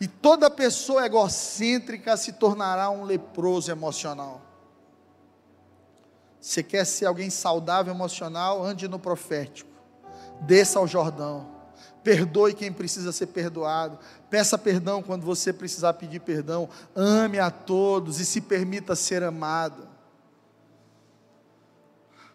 E 0.00 0.08
toda 0.08 0.50
pessoa 0.50 1.06
egocêntrica 1.06 2.16
se 2.16 2.32
tornará 2.32 2.90
um 2.90 3.04
leproso 3.04 3.70
emocional. 3.70 4.42
Você 6.40 6.62
quer 6.62 6.84
ser 6.84 7.06
alguém 7.06 7.30
saudável 7.30 7.92
emocional? 7.92 8.64
Ande 8.64 8.88
no 8.88 8.98
profético. 8.98 9.70
Desça 10.40 10.78
ao 10.78 10.86
Jordão 10.86 11.58
perdoe 12.02 12.54
quem 12.54 12.72
precisa 12.72 13.12
ser 13.12 13.26
perdoado, 13.26 13.98
peça 14.30 14.56
perdão 14.56 15.02
quando 15.02 15.26
você 15.26 15.52
precisar 15.52 15.94
pedir 15.94 16.20
perdão, 16.20 16.68
ame 16.94 17.38
a 17.38 17.50
todos 17.50 18.20
e 18.20 18.24
se 18.24 18.40
permita 18.40 18.96
ser 18.96 19.22
amado. 19.22 19.87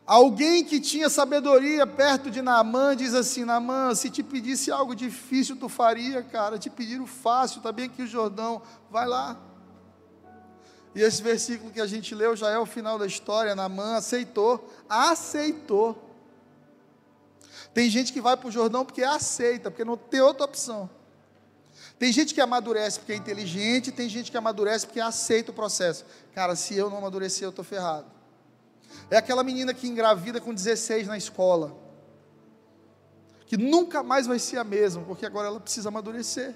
Alguém 0.05 0.65
que 0.65 0.81
tinha 0.81 1.09
sabedoria 1.09 1.87
perto 1.87 2.29
de 2.29 2.41
Naamã 2.41 2.95
diz 2.95 3.13
assim: 3.13 3.45
Naamã, 3.45 3.95
se 3.95 4.09
te 4.09 4.21
pedisse 4.21 4.69
algo 4.69 4.93
difícil, 4.93 5.55
tu 5.55 5.69
faria, 5.69 6.21
cara. 6.21 6.59
Te 6.59 6.69
pediram 6.69 7.07
fácil, 7.07 7.59
está 7.59 7.71
bem 7.71 7.85
aqui 7.85 8.03
o 8.03 8.07
Jordão, 8.07 8.61
vai 8.91 9.07
lá. 9.07 9.39
E 10.93 11.01
esse 11.01 11.23
versículo 11.23 11.71
que 11.71 11.79
a 11.79 11.87
gente 11.87 12.13
leu 12.13 12.35
já 12.35 12.49
é 12.49 12.57
o 12.57 12.65
final 12.65 12.99
da 12.99 13.07
história. 13.07 13.55
Naamã 13.55 13.95
aceitou, 13.95 14.69
aceitou. 14.89 16.11
Tem 17.73 17.89
gente 17.89 18.11
que 18.11 18.21
vai 18.21 18.35
para 18.35 18.49
o 18.49 18.51
Jordão 18.51 18.85
porque 18.85 19.03
aceita, 19.03 19.71
porque 19.71 19.85
não 19.85 19.97
tem 19.97 20.21
outra 20.21 20.45
opção. 20.45 20.89
Tem 21.97 22.11
gente 22.11 22.33
que 22.33 22.41
amadurece 22.41 22.99
porque 22.99 23.13
é 23.13 23.15
inteligente, 23.15 23.91
tem 23.91 24.09
gente 24.09 24.29
que 24.29 24.37
amadurece 24.37 24.85
porque 24.85 24.99
aceita 24.99 25.51
o 25.51 25.53
processo. 25.53 26.05
Cara, 26.35 26.55
se 26.55 26.75
eu 26.75 26.89
não 26.89 26.97
amadurecer, 26.97 27.45
eu 27.45 27.49
estou 27.49 27.63
ferrado. 27.63 28.22
É 29.09 29.17
aquela 29.17 29.43
menina 29.43 29.73
que 29.73 29.87
engravida 29.87 30.39
com 30.41 30.53
16 30.53 31.07
na 31.07 31.17
escola, 31.17 31.75
que 33.45 33.57
nunca 33.57 34.01
mais 34.01 34.25
vai 34.25 34.39
ser 34.39 34.57
a 34.57 34.63
mesma, 34.63 35.03
porque 35.03 35.25
agora 35.25 35.47
ela 35.47 35.59
precisa 35.59 35.89
amadurecer. 35.89 36.55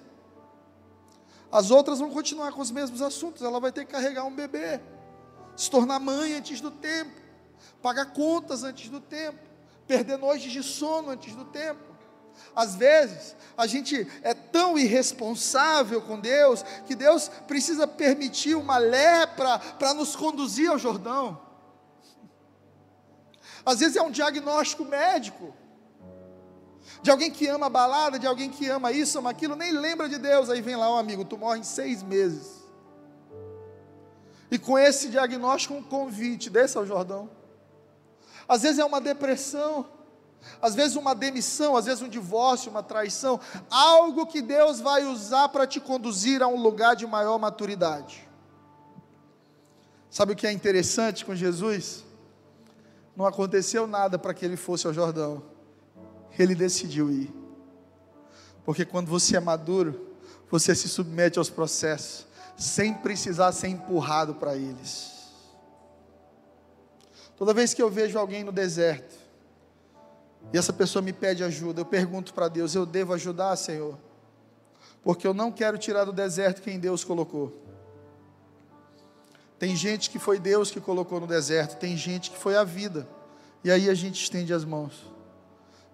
As 1.52 1.72
outras 1.72 2.00
vão 2.00 2.10
continuar 2.10 2.52
com 2.52 2.62
os 2.62 2.72
mesmos 2.72 3.02
assuntos, 3.02 3.42
ela 3.42 3.60
vai 3.60 3.72
ter 3.72 3.86
que 3.86 3.92
carregar 3.92 4.26
um 4.26 4.36
bebê, 4.36 4.80
se 5.56 5.70
tornar 5.70 6.00
mãe 6.00 6.34
antes 6.34 6.60
do 6.60 6.72
tempo, 6.72 7.12
pagar 7.82 8.08
contas 8.14 8.64
antes 8.64 8.90
do 8.90 9.00
tempo 9.00 9.48
perder 9.88 10.18
noites 10.18 10.52
de 10.52 10.62
sono 10.62 11.10
antes 11.10 11.34
do 11.34 11.46
tempo. 11.46 11.96
Às 12.56 12.76
vezes, 12.76 13.36
a 13.58 13.66
gente 13.66 14.08
é 14.22 14.34
tão 14.34 14.78
irresponsável 14.78 16.02
com 16.02 16.20
Deus 16.20 16.64
que 16.86 16.94
Deus 16.94 17.30
precisa 17.48 17.88
permitir 17.88 18.56
uma 18.56 18.78
lepra 18.78 19.58
para 19.58 19.94
nos 19.94 20.16
conduzir 20.16 20.70
ao 20.70 20.78
Jordão. 20.78 21.47
Às 23.72 23.80
vezes 23.82 23.98
é 23.98 24.02
um 24.02 24.12
diagnóstico 24.12 24.84
médico, 24.86 25.54
de 27.04 27.12
alguém 27.12 27.30
que 27.30 27.46
ama 27.48 27.70
balada, 27.70 28.18
de 28.18 28.26
alguém 28.26 28.50
que 28.50 28.68
ama 28.68 28.92
isso, 28.92 29.20
ama 29.20 29.30
aquilo, 29.30 29.56
nem 29.56 29.72
lembra 29.72 30.08
de 30.08 30.18
Deus. 30.18 30.50
Aí 30.50 30.62
vem 30.62 30.76
lá, 30.76 30.92
um 30.92 30.98
amigo, 30.98 31.24
tu 31.26 31.38
morre 31.38 31.60
em 31.60 31.64
seis 31.64 32.02
meses. 32.02 32.48
E 34.50 34.58
com 34.58 34.80
esse 34.80 35.10
diagnóstico, 35.10 35.74
um 35.74 35.84
convite, 35.84 36.50
desça 36.50 36.80
ao 36.80 36.86
Jordão 36.86 37.38
às 38.48 38.62
vezes 38.62 38.80
é 38.80 38.86
uma 38.86 39.02
depressão, 39.02 39.86
às 40.62 40.74
vezes 40.74 40.96
uma 40.96 41.14
demissão, 41.14 41.76
às 41.76 41.86
vezes 41.86 42.02
um 42.02 42.08
divórcio, 42.08 42.72
uma 42.72 42.82
traição, 42.82 43.40
algo 43.70 44.26
que 44.26 44.42
Deus 44.42 44.80
vai 44.80 45.04
usar 45.04 45.50
para 45.50 45.68
te 45.68 45.80
conduzir 45.80 46.42
a 46.42 46.48
um 46.48 46.60
lugar 46.62 46.96
de 46.96 47.06
maior 47.06 47.38
maturidade. 47.38 48.28
Sabe 50.10 50.32
o 50.32 50.36
que 50.36 50.48
é 50.48 50.52
interessante 50.52 51.26
com 51.26 51.36
Jesus? 51.36 52.06
Não 53.18 53.26
aconteceu 53.26 53.86
nada 53.86 54.18
para 54.18 54.34
que 54.34 54.46
ele 54.46 54.56
fosse 54.56 54.88
ao 54.88 54.94
Jordão, 54.94 55.44
ele 56.40 56.56
decidiu 56.56 57.12
ir. 57.12 57.34
Porque 58.64 58.86
quando 58.86 59.08
você 59.08 59.36
é 59.36 59.40
maduro, 59.42 60.16
você 60.50 60.74
se 60.74 60.88
submete 60.88 61.38
aos 61.38 61.50
processos, 61.50 62.26
sem 62.56 62.94
precisar 62.94 63.52
ser 63.52 63.68
empurrado 63.68 64.36
para 64.36 64.56
eles. 64.56 65.12
Toda 67.36 67.54
vez 67.54 67.74
que 67.74 67.82
eu 67.82 67.90
vejo 67.90 68.18
alguém 68.18 68.44
no 68.44 68.52
deserto, 68.52 69.16
e 70.54 70.58
essa 70.58 70.72
pessoa 70.72 71.02
me 71.02 71.12
pede 71.12 71.44
ajuda, 71.44 71.82
eu 71.82 71.86
pergunto 71.86 72.34
para 72.34 72.48
Deus: 72.48 72.74
eu 72.74 72.86
devo 72.86 73.14
ajudar, 73.14 73.56
Senhor? 73.58 73.98
porque 75.08 75.26
eu 75.26 75.34
não 75.34 75.54
quero 75.54 75.78
tirar 75.78 76.04
do 76.04 76.12
deserto 76.12 76.62
quem 76.62 76.78
Deus 76.78 77.02
colocou. 77.02 77.64
Tem 79.60 79.76
gente 79.76 80.10
que 80.10 80.20
foi 80.20 80.40
Deus 80.40 80.70
que 80.70 80.80
colocou 80.80 81.20
no 81.20 81.28
deserto, 81.28 81.80
tem 81.80 81.98
gente 81.98 82.30
que 82.30 82.38
foi 82.38 82.56
a 82.56 82.64
vida, 82.64 83.08
e 83.64 83.72
aí 83.72 83.90
a 83.90 83.94
gente 83.94 84.22
estende 84.22 84.54
as 84.54 84.64
mãos. 84.64 85.12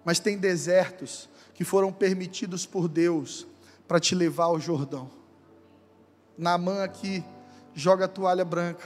Mas 0.04 0.18
tem 0.18 0.36
desertos 0.36 1.28
que 1.54 1.64
foram 1.64 1.92
permitidos 1.92 2.66
por 2.66 2.88
Deus 2.88 3.46
para 3.88 3.98
te 3.98 4.14
levar 4.14 4.44
ao 4.44 4.60
Jordão. 4.60 5.10
mão 6.36 6.82
aqui, 6.82 7.24
joga 7.74 8.04
a 8.04 8.08
toalha 8.08 8.44
branca. 8.44 8.84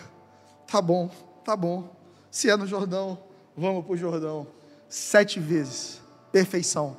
Tá 0.66 0.80
bom, 0.80 1.10
tá 1.44 1.56
bom. 1.56 1.96
Se 2.30 2.48
é 2.48 2.56
no 2.56 2.66
Jordão, 2.66 3.18
vamos 3.56 3.84
para 3.84 3.94
o 3.94 3.96
Jordão. 3.96 4.46
Sete 4.88 5.40
vezes, 5.40 6.00
perfeição. 6.30 6.96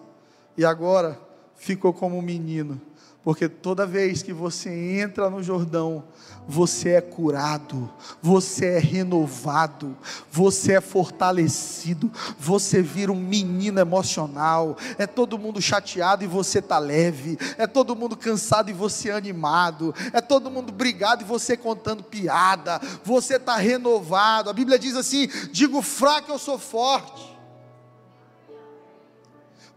E 0.58 0.66
agora 0.66 1.20
ficou 1.56 1.94
como 1.94 2.18
um 2.18 2.22
menino 2.22 2.82
porque 3.30 3.48
toda 3.48 3.86
vez 3.86 4.24
que 4.24 4.34
você 4.34 4.72
entra 4.72 5.30
no 5.30 5.44
Jordão, 5.44 6.04
você 6.48 6.94
é 6.94 7.00
curado, 7.00 7.88
você 8.20 8.66
é 8.66 8.80
renovado, 8.80 9.96
você 10.32 10.74
é 10.74 10.82
fortalecido, 10.82 12.12
você 12.40 12.82
vira 12.82 13.12
um 13.12 13.16
menino 13.16 13.80
emocional. 13.80 14.76
É 14.98 15.06
todo 15.06 15.38
mundo 15.38 15.62
chateado 15.62 16.24
e 16.24 16.28
você 16.28 16.60
tá 16.60 16.80
leve, 16.80 17.38
é 17.56 17.68
todo 17.68 17.96
mundo 17.96 18.18
cansado 18.18 18.72
e 18.72 18.74
você 18.74 19.10
é 19.10 19.14
animado, 19.14 19.94
é 20.12 20.22
todo 20.22 20.50
mundo 20.50 20.72
brigado 20.72 21.22
e 21.22 21.28
você 21.28 21.56
contando 21.56 22.02
piada. 22.02 22.82
Você 23.04 23.38
tá 23.38 23.58
renovado. 23.58 24.50
A 24.50 24.54
Bíblia 24.54 24.80
diz 24.80 24.96
assim: 24.96 25.28
digo 25.52 25.84
fraco, 25.84 26.32
eu 26.32 26.40
sou 26.40 26.58
forte. 26.58 27.38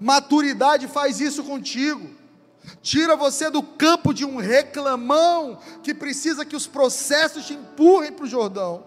Maturidade 0.01 0.89
faz 0.89 1.21
isso 1.21 1.45
contigo 1.45 2.22
tira 2.81 3.17
você 3.17 3.51
do 3.51 3.63
campo 3.63 4.13
de 4.13 4.25
um 4.25 4.37
reclamão 4.37 5.59
que 5.83 5.95
precisa 5.95 6.45
que 6.45 6.57
os 6.57 6.67
processos 6.67 7.47
te 7.47 7.55
empurrem 7.55 8.13
para 8.13 8.25
o 8.25 8.29
Jordão, 8.29 8.85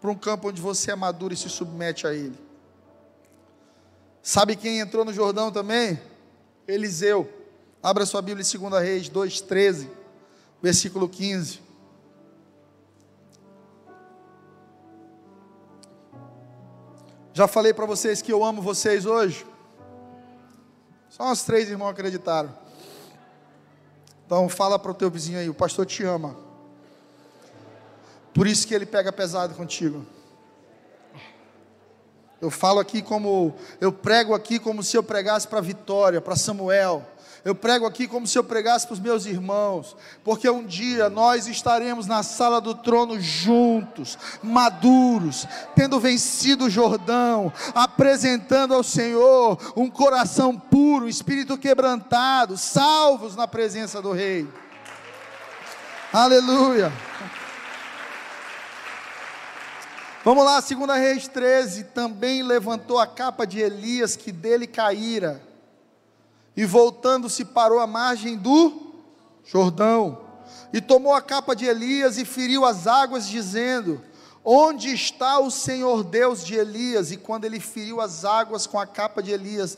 para 0.00 0.10
um 0.10 0.14
campo 0.14 0.48
onde 0.48 0.60
você 0.60 0.92
é 0.92 0.96
maduro 0.96 1.34
e 1.34 1.36
se 1.36 1.48
submete 1.48 2.06
a 2.06 2.14
Ele. 2.14 2.38
Sabe 4.22 4.56
quem 4.56 4.80
entrou 4.80 5.04
no 5.04 5.12
Jordão 5.12 5.52
também? 5.52 6.00
Eliseu. 6.66 7.32
Abra 7.82 8.04
sua 8.04 8.20
Bíblia 8.20 8.44
em 8.44 8.58
2 8.58 8.82
Reis 8.82 9.08
2,13, 9.08 9.88
versículo 10.60 11.08
15. 11.08 11.60
Já 17.32 17.46
falei 17.46 17.74
para 17.74 17.84
vocês 17.84 18.22
que 18.22 18.32
eu 18.32 18.42
amo 18.42 18.62
vocês 18.62 19.04
hoje. 19.04 19.46
Só 21.10 21.30
uns 21.30 21.42
três 21.42 21.68
irmãos 21.68 21.90
acreditaram. 21.90 22.65
Então 24.26 24.48
fala 24.48 24.76
para 24.78 24.90
o 24.90 24.94
teu 24.94 25.08
vizinho 25.08 25.38
aí, 25.38 25.48
o 25.48 25.54
pastor 25.54 25.86
te 25.86 26.02
ama. 26.02 26.36
Por 28.34 28.46
isso 28.46 28.66
que 28.66 28.74
ele 28.74 28.84
pega 28.84 29.12
pesado 29.12 29.54
contigo. 29.54 30.04
Eu 32.40 32.50
falo 32.50 32.80
aqui 32.80 33.00
como 33.00 33.54
eu 33.80 33.90
prego 33.90 34.34
aqui 34.34 34.58
como 34.58 34.82
se 34.82 34.96
eu 34.96 35.02
pregasse 35.02 35.48
para 35.48 35.60
Vitória, 35.60 36.20
para 36.20 36.36
Samuel. 36.36 37.02
Eu 37.46 37.54
prego 37.54 37.86
aqui 37.86 38.08
como 38.08 38.26
se 38.26 38.36
eu 38.36 38.42
pregasse 38.42 38.88
para 38.88 38.94
os 38.94 38.98
meus 38.98 39.24
irmãos, 39.24 39.96
porque 40.24 40.50
um 40.50 40.64
dia 40.66 41.08
nós 41.08 41.46
estaremos 41.46 42.04
na 42.08 42.24
sala 42.24 42.60
do 42.60 42.74
trono 42.74 43.20
juntos, 43.20 44.18
maduros, 44.42 45.46
tendo 45.72 46.00
vencido 46.00 46.64
o 46.64 46.68
Jordão, 46.68 47.52
apresentando 47.72 48.74
ao 48.74 48.82
Senhor 48.82 49.72
um 49.76 49.88
coração 49.88 50.58
puro, 50.58 51.04
um 51.04 51.08
espírito 51.08 51.56
quebrantado, 51.56 52.56
salvos 52.56 53.36
na 53.36 53.46
presença 53.46 54.02
do 54.02 54.10
Rei. 54.10 54.48
Aleluia. 56.12 56.92
Vamos 60.24 60.44
lá, 60.44 60.58
2 60.58 60.98
Reis 60.98 61.28
13. 61.28 61.84
Também 61.84 62.42
levantou 62.42 62.98
a 62.98 63.06
capa 63.06 63.46
de 63.46 63.60
Elias 63.60 64.16
que 64.16 64.32
dele 64.32 64.66
caíra 64.66 65.45
e 66.56 66.64
voltando-se 66.64 67.44
parou 67.44 67.78
à 67.78 67.86
margem 67.86 68.36
do 68.36 68.72
Jordão, 69.44 70.18
e 70.72 70.80
tomou 70.80 71.14
a 71.14 71.20
capa 71.20 71.54
de 71.54 71.66
Elias 71.66 72.18
e 72.18 72.24
feriu 72.24 72.64
as 72.64 72.86
águas, 72.86 73.28
dizendo: 73.28 74.00
Onde 74.44 74.92
está 74.92 75.38
o 75.38 75.50
Senhor 75.50 76.02
Deus 76.02 76.44
de 76.44 76.54
Elias? 76.54 77.12
E 77.12 77.16
quando 77.16 77.44
ele 77.44 77.60
feriu 77.60 78.00
as 78.00 78.24
águas 78.24 78.66
com 78.66 78.78
a 78.78 78.86
capa 78.86 79.22
de 79.22 79.30
Elias, 79.30 79.76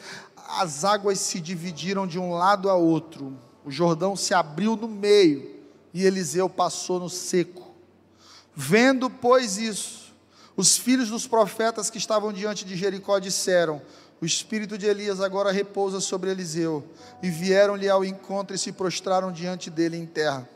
as 0.48 0.84
águas 0.84 1.18
se 1.18 1.40
dividiram 1.40 2.06
de 2.06 2.18
um 2.18 2.32
lado 2.32 2.70
a 2.70 2.74
outro, 2.74 3.36
o 3.64 3.70
Jordão 3.70 4.16
se 4.16 4.32
abriu 4.32 4.76
no 4.76 4.88
meio, 4.88 5.56
e 5.92 6.04
Eliseu 6.04 6.48
passou 6.48 7.00
no 7.00 7.10
seco. 7.10 7.68
Vendo, 8.54 9.10
pois, 9.10 9.58
isso, 9.58 10.14
os 10.56 10.76
filhos 10.76 11.10
dos 11.10 11.26
profetas 11.26 11.90
que 11.90 11.98
estavam 11.98 12.32
diante 12.32 12.64
de 12.64 12.76
Jericó 12.76 13.18
disseram: 13.18 13.80
o 14.20 14.26
espírito 14.26 14.76
de 14.76 14.86
Elias 14.86 15.20
agora 15.20 15.52
repousa 15.52 16.00
sobre 16.00 16.30
Eliseu. 16.30 16.84
E 17.22 17.30
vieram-lhe 17.30 17.88
ao 17.88 18.04
encontro 18.04 18.54
e 18.54 18.58
se 18.58 18.72
prostraram 18.72 19.30
diante 19.30 19.70
dele 19.70 19.96
em 19.96 20.06
terra. 20.06 20.48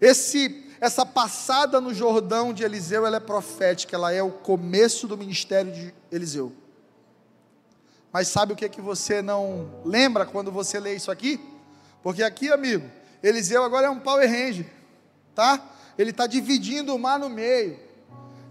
Esse, 0.00 0.66
essa 0.80 1.06
passada 1.06 1.80
no 1.80 1.94
Jordão 1.94 2.52
de 2.52 2.64
Eliseu, 2.64 3.06
ela 3.06 3.16
é 3.16 3.20
profética, 3.20 3.96
ela 3.96 4.12
é 4.12 4.22
o 4.22 4.30
começo 4.30 5.06
do 5.06 5.16
ministério 5.16 5.72
de 5.72 5.94
Eliseu. 6.10 6.52
Mas 8.12 8.28
sabe 8.28 8.52
o 8.52 8.56
que 8.56 8.64
é 8.64 8.68
que 8.68 8.80
você 8.80 9.22
não 9.22 9.82
lembra 9.84 10.26
quando 10.26 10.50
você 10.50 10.80
lê 10.80 10.94
isso 10.94 11.10
aqui? 11.10 11.40
Porque 12.02 12.22
aqui, 12.22 12.50
amigo, 12.50 12.88
Eliseu 13.22 13.62
agora 13.62 13.86
é 13.86 13.90
um 13.90 14.00
power 14.00 14.28
ranger, 14.28 14.66
tá? 15.34 15.62
Ele 15.96 16.10
está 16.10 16.26
dividindo 16.26 16.94
o 16.94 16.98
mar 16.98 17.18
no 17.18 17.28
meio. 17.28 17.78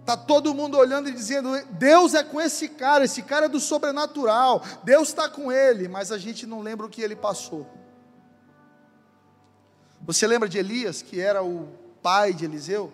Está 0.08 0.16
todo 0.16 0.54
mundo 0.54 0.78
olhando 0.78 1.10
e 1.10 1.12
dizendo: 1.12 1.50
Deus 1.72 2.14
é 2.14 2.24
com 2.24 2.40
esse 2.40 2.70
cara, 2.70 3.04
esse 3.04 3.22
cara 3.22 3.48
é 3.48 3.50
do 3.50 3.60
sobrenatural, 3.60 4.64
Deus 4.82 5.10
está 5.10 5.28
com 5.28 5.52
ele, 5.52 5.90
mas 5.90 6.14
a 6.14 6.18
gente 6.18 6.46
não 6.46 6.62
lembra 6.62 6.86
o 6.86 6.90
que 6.90 7.02
ele 7.02 7.14
passou. 7.14 7.68
Você 10.04 10.26
lembra 10.26 10.48
de 10.48 10.58
Elias, 10.58 11.02
que 11.02 11.20
era 11.20 11.44
o 11.44 11.68
pai 12.02 12.34
de 12.34 12.46
Eliseu? 12.46 12.94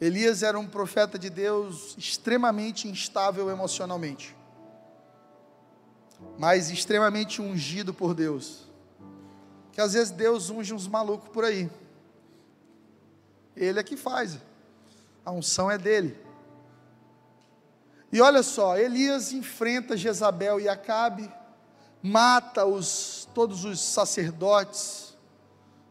Elias 0.00 0.42
era 0.42 0.58
um 0.58 0.66
profeta 0.66 1.18
de 1.18 1.28
Deus 1.28 1.94
extremamente 1.98 2.88
instável 2.88 3.50
emocionalmente, 3.50 4.34
mas 6.38 6.70
extremamente 6.70 7.42
ungido 7.42 7.92
por 7.92 8.14
Deus. 8.14 8.66
Que 9.72 9.80
às 9.82 9.92
vezes 9.92 10.10
Deus 10.10 10.48
unge 10.48 10.72
uns 10.72 10.88
malucos 10.88 11.28
por 11.28 11.44
aí. 11.44 11.70
Ele 13.54 13.78
é 13.78 13.82
que 13.82 13.98
faz. 13.98 14.38
A 15.24 15.30
unção 15.30 15.70
é 15.70 15.78
dele. 15.78 16.16
E 18.12 18.20
olha 18.20 18.42
só, 18.42 18.76
Elias 18.76 19.32
enfrenta 19.32 19.96
Jezabel 19.96 20.60
e 20.60 20.68
Acabe, 20.68 21.32
mata 22.02 22.66
os, 22.66 23.26
todos 23.32 23.64
os 23.64 23.80
sacerdotes 23.80 25.16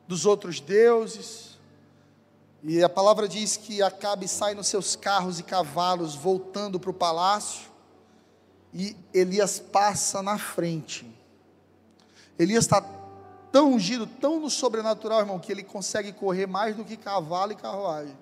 dos 0.07 0.25
outros 0.25 0.59
deuses, 0.59 1.57
e 2.63 2.83
a 2.83 2.89
palavra 2.89 3.27
diz 3.27 3.57
que 3.57 3.81
Acabe 3.81 4.27
sai 4.27 4.53
nos 4.53 4.67
seus 4.67 4.95
carros 4.95 5.39
e 5.39 5.43
cavalos 5.43 6.13
voltando 6.13 6.79
para 6.79 6.91
o 6.91 6.93
palácio, 6.93 7.71
e 8.71 8.95
Elias 9.13 9.59
passa 9.59 10.21
na 10.21 10.37
frente. 10.37 11.09
Elias 12.37 12.65
está 12.65 12.81
tão 13.51 13.73
ungido, 13.73 14.05
tão 14.05 14.39
no 14.39 14.49
sobrenatural, 14.49 15.19
irmão, 15.21 15.39
que 15.39 15.51
ele 15.51 15.63
consegue 15.63 16.13
correr 16.13 16.45
mais 16.45 16.75
do 16.75 16.85
que 16.85 16.95
cavalo 16.95 17.51
e 17.51 17.55
carruagem. 17.55 18.17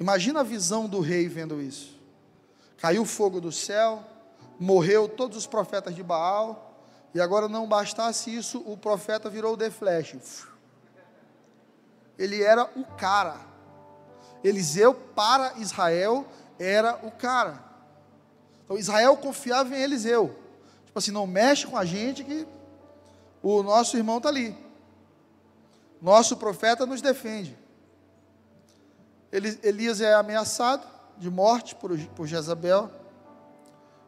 Imagina 0.00 0.40
a 0.40 0.42
visão 0.42 0.88
do 0.88 0.98
rei 1.00 1.28
vendo 1.28 1.60
isso. 1.60 1.94
Caiu 2.78 3.04
fogo 3.04 3.38
do 3.38 3.52
céu, 3.52 4.02
morreu 4.58 5.06
todos 5.06 5.36
os 5.36 5.46
profetas 5.46 5.94
de 5.94 6.02
Baal, 6.02 6.74
e 7.14 7.20
agora 7.20 7.48
não 7.48 7.68
bastasse 7.68 8.34
isso, 8.34 8.62
o 8.66 8.78
profeta 8.78 9.28
virou 9.28 9.58
The 9.58 9.70
Flash. 9.70 10.46
Ele 12.18 12.42
era 12.42 12.64
o 12.74 12.84
cara. 12.96 13.36
Eliseu 14.42 14.94
para 14.94 15.58
Israel 15.58 16.26
era 16.58 16.98
o 17.02 17.10
cara. 17.10 17.62
Então 18.64 18.78
Israel 18.78 19.16
confiava 19.18 19.76
em 19.76 19.82
Eliseu. 19.82 20.34
Tipo 20.86 20.98
assim, 20.98 21.10
não 21.10 21.26
mexe 21.26 21.66
com 21.66 21.76
a 21.76 21.84
gente 21.84 22.24
que 22.24 22.46
o 23.42 23.62
nosso 23.62 23.98
irmão 23.98 24.16
está 24.16 24.30
ali. 24.30 24.56
Nosso 26.00 26.36
profeta 26.38 26.86
nos 26.86 27.02
defende. 27.02 27.59
Elias 29.32 30.00
é 30.00 30.14
ameaçado 30.14 30.86
de 31.16 31.30
morte 31.30 31.74
por, 31.74 31.96
por 32.08 32.26
Jezabel. 32.26 32.90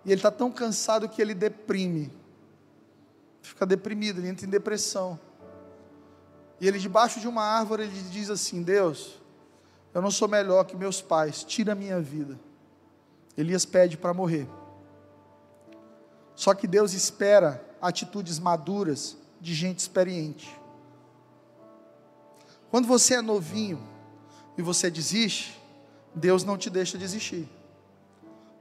E 0.05 0.11
ele 0.11 0.19
está 0.19 0.31
tão 0.31 0.51
cansado 0.51 1.09
que 1.09 1.23
ele 1.23 1.35
deprime. 1.35 2.13
Fica 3.41 3.65
deprimido, 3.65 4.19
ele 4.19 4.29
entra 4.29 4.47
em 4.47 4.51
depressão. 4.51 5.19
E 6.61 6.67
ele, 6.67 6.79
debaixo 6.79 7.21
de 7.21 7.29
uma 7.29 7.43
árvore, 7.43 7.85
ele 7.85 8.03
diz 8.11 8.31
assim: 8.31 8.63
Deus, 8.63 9.21
eu 9.95 10.03
não 10.03 10.11
sou 10.11 10.27
melhor 10.27 10.65
que 10.65 10.77
meus 10.77 11.01
pais, 11.01 11.45
tira 11.45 11.73
a 11.73 11.77
minha 11.77 12.01
vida. 12.01 12.39
Elias 13.37 13.65
pede 13.65 13.97
para 13.97 14.13
morrer. 14.13 14.49
Só 16.35 16.55
que 16.55 16.67
Deus 16.67 16.93
espera 16.93 17.65
atitudes 17.81 18.39
maduras 18.39 19.17
de 19.41 19.55
gente 19.55 19.79
experiente. 19.81 20.57
Quando 22.71 22.89
você 22.89 23.15
é 23.15 23.23
novinho 23.23 23.92
e 24.57 24.63
você 24.63 24.91
desiste, 24.91 25.61
Deus 26.15 26.45
não 26.45 26.59
te 26.59 26.69
deixa 26.69 26.99
desistir. 26.99 27.49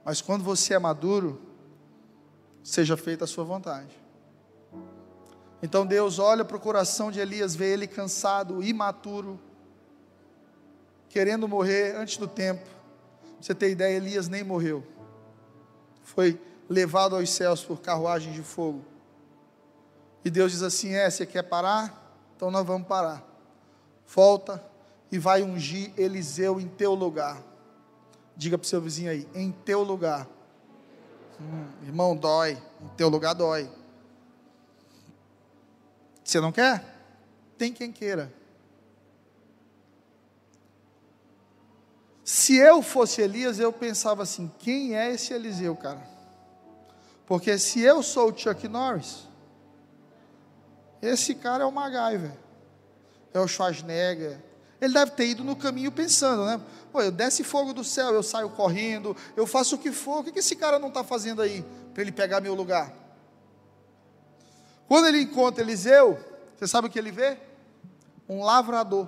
Mas 0.03 0.21
quando 0.21 0.43
você 0.43 0.73
é 0.73 0.79
maduro, 0.79 1.41
seja 2.63 2.95
feita 2.95 3.25
a 3.25 3.27
sua 3.27 3.43
vontade. 3.43 3.99
Então 5.61 5.85
Deus 5.85 6.17
olha 6.17 6.43
para 6.43 6.57
o 6.57 6.59
coração 6.59 7.11
de 7.11 7.19
Elias, 7.19 7.55
vê 7.55 7.73
ele 7.73 7.85
cansado, 7.85 8.63
imaturo, 8.63 9.39
querendo 11.07 11.47
morrer 11.47 11.95
antes 11.95 12.17
do 12.17 12.27
tempo. 12.27 12.67
Você 13.39 13.53
ter 13.53 13.69
ideia, 13.69 13.97
Elias 13.97 14.27
nem 14.27 14.43
morreu. 14.43 14.83
Foi 16.03 16.39
levado 16.69 17.15
aos 17.15 17.29
céus 17.29 17.63
por 17.63 17.79
carruagem 17.81 18.31
de 18.33 18.41
fogo. 18.41 18.83
E 20.23 20.29
Deus 20.29 20.51
diz 20.51 20.63
assim: 20.63 20.93
É, 20.93 21.09
você 21.09 21.25
quer 21.25 21.43
parar? 21.43 22.15
Então 22.35 22.49
nós 22.49 22.65
vamos 22.65 22.87
parar. 22.87 23.23
Volta 24.07 24.70
e 25.12 25.20
vai 25.20 25.43
ungir 25.43 25.91
Eliseu 25.97 26.59
em 26.59 26.68
teu 26.68 26.93
lugar. 26.93 27.41
Diga 28.36 28.57
para 28.57 28.66
o 28.66 28.68
seu 28.68 28.80
vizinho 28.80 29.12
aí: 29.12 29.28
em 29.36 29.51
teu 29.51 29.84
lugar. 29.84 30.28
Hum, 31.39 31.68
irmão, 31.84 32.16
dói. 32.16 32.57
Em 32.82 32.88
teu 32.95 33.09
lugar 33.09 33.34
dói. 33.34 33.70
Você 36.24 36.39
não 36.39 36.51
quer? 36.51 36.84
Tem 37.57 37.74
quem 37.74 37.91
queira. 37.91 38.34
Se 42.24 42.55
eu 42.55 42.82
fosse 42.82 43.22
Elias, 43.22 43.59
eu 43.59 43.74
pensava 43.74 44.24
assim: 44.24 44.49
quem 44.59 44.95
é 44.95 45.12
esse 45.12 45.34
Eliseu, 45.34 45.76
cara? 45.76 46.01
Porque 47.26 47.57
se 47.57 47.82
eu 47.82 48.01
sou 48.01 48.32
o 48.32 48.38
Chuck 48.38 48.68
Norris, 48.68 49.28
esse 51.01 51.36
cara 51.36 51.64
é 51.64 51.66
o 51.66 51.72
MacGyver, 51.72 52.32
é 53.34 53.39
o 53.39 53.47
Schwarzenegger. 53.47 54.50
Ele 54.82 54.93
deve 54.95 55.11
ter 55.11 55.27
ido 55.27 55.43
no 55.43 55.55
caminho 55.55 55.91
pensando, 55.91 56.43
né? 56.43 56.59
Pô, 56.91 57.01
eu 57.03 57.11
desce 57.11 57.43
fogo 57.43 57.71
do 57.71 57.84
céu, 57.84 58.15
eu 58.15 58.23
saio 58.23 58.49
correndo, 58.49 59.15
eu 59.38 59.45
faço 59.45 59.75
o 59.75 59.77
que 59.77 59.91
for. 59.91 60.21
O 60.21 60.23
que 60.23 60.39
esse 60.39 60.55
cara 60.55 60.79
não 60.79 60.88
está 60.88 61.03
fazendo 61.03 61.39
aí 61.39 61.63
para 61.93 62.01
ele 62.01 62.11
pegar 62.11 62.41
meu 62.41 62.55
lugar? 62.55 62.91
Quando 64.88 65.07
ele 65.07 65.21
encontra 65.21 65.63
Eliseu, 65.63 66.19
você 66.57 66.67
sabe 66.67 66.88
o 66.88 66.89
que 66.89 66.97
ele 66.97 67.11
vê? 67.11 67.38
Um 68.27 68.43
lavrador. 68.43 69.07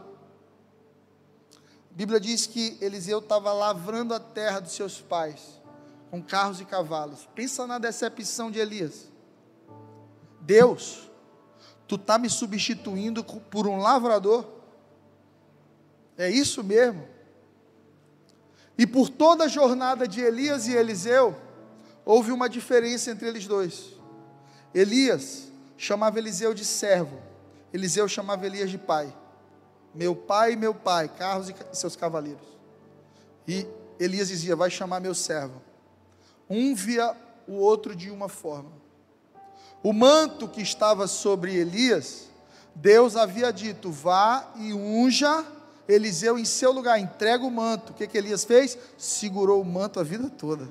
A 1.91 1.95
Bíblia 1.95 2.19
diz 2.19 2.45
que 2.45 2.77
Eliseu 2.79 3.17
estava 3.17 3.51
lavrando 3.51 4.13
a 4.13 4.19
terra 4.19 4.59
dos 4.59 4.73
seus 4.73 5.01
pais, 5.01 5.59
com 6.11 6.21
carros 6.21 6.61
e 6.61 6.65
cavalos. 6.65 7.27
Pensa 7.33 7.65
na 7.65 7.79
decepção 7.79 8.51
de 8.51 8.59
Elias. 8.59 9.11
Deus, 10.39 11.09
tu 11.87 11.95
está 11.95 12.19
me 12.19 12.29
substituindo 12.29 13.23
por 13.23 13.67
um 13.67 13.77
lavrador? 13.77 14.52
É 16.17 16.29
isso 16.29 16.63
mesmo? 16.63 17.07
E 18.77 18.87
por 18.87 19.09
toda 19.09 19.45
a 19.45 19.47
jornada 19.47 20.07
de 20.07 20.21
Elias 20.21 20.67
e 20.67 20.73
Eliseu, 20.73 21.35
houve 22.05 22.31
uma 22.31 22.49
diferença 22.49 23.11
entre 23.11 23.27
eles 23.27 23.45
dois. 23.45 23.93
Elias 24.73 25.51
chamava 25.77 26.17
Eliseu 26.17 26.53
de 26.53 26.65
servo, 26.65 27.19
Eliseu 27.71 28.07
chamava 28.07 28.45
Elias 28.45 28.69
de 28.69 28.77
pai. 28.77 29.13
Meu 29.93 30.15
pai, 30.15 30.55
meu 30.55 30.73
pai, 30.73 31.07
carros 31.07 31.49
e 31.49 31.55
seus 31.73 31.95
cavaleiros. 31.95 32.47
E 33.47 33.67
Elias 33.99 34.29
dizia: 34.29 34.55
Vai 34.55 34.71
chamar 34.71 34.99
meu 34.99 35.13
servo. 35.13 35.61
Um 36.49 36.73
via 36.73 37.15
o 37.47 37.53
outro 37.53 37.95
de 37.95 38.09
uma 38.09 38.27
forma. 38.27 38.71
O 39.83 39.93
manto 39.93 40.47
que 40.47 40.61
estava 40.61 41.07
sobre 41.07 41.55
Elias, 41.55 42.29
Deus 42.73 43.15
havia 43.15 43.51
dito: 43.51 43.91
Vá 43.91 44.51
e 44.55 44.73
unja 44.73 45.45
Eliseu 45.87 46.37
em 46.37 46.45
seu 46.45 46.71
lugar, 46.71 46.99
entrega 46.99 47.43
o 47.45 47.51
manto. 47.51 47.91
O 47.91 47.93
que, 47.93 48.07
que 48.07 48.17
Elias 48.17 48.43
fez? 48.43 48.77
Segurou 48.97 49.61
o 49.61 49.65
manto 49.65 49.99
a 49.99 50.03
vida 50.03 50.29
toda. 50.29 50.67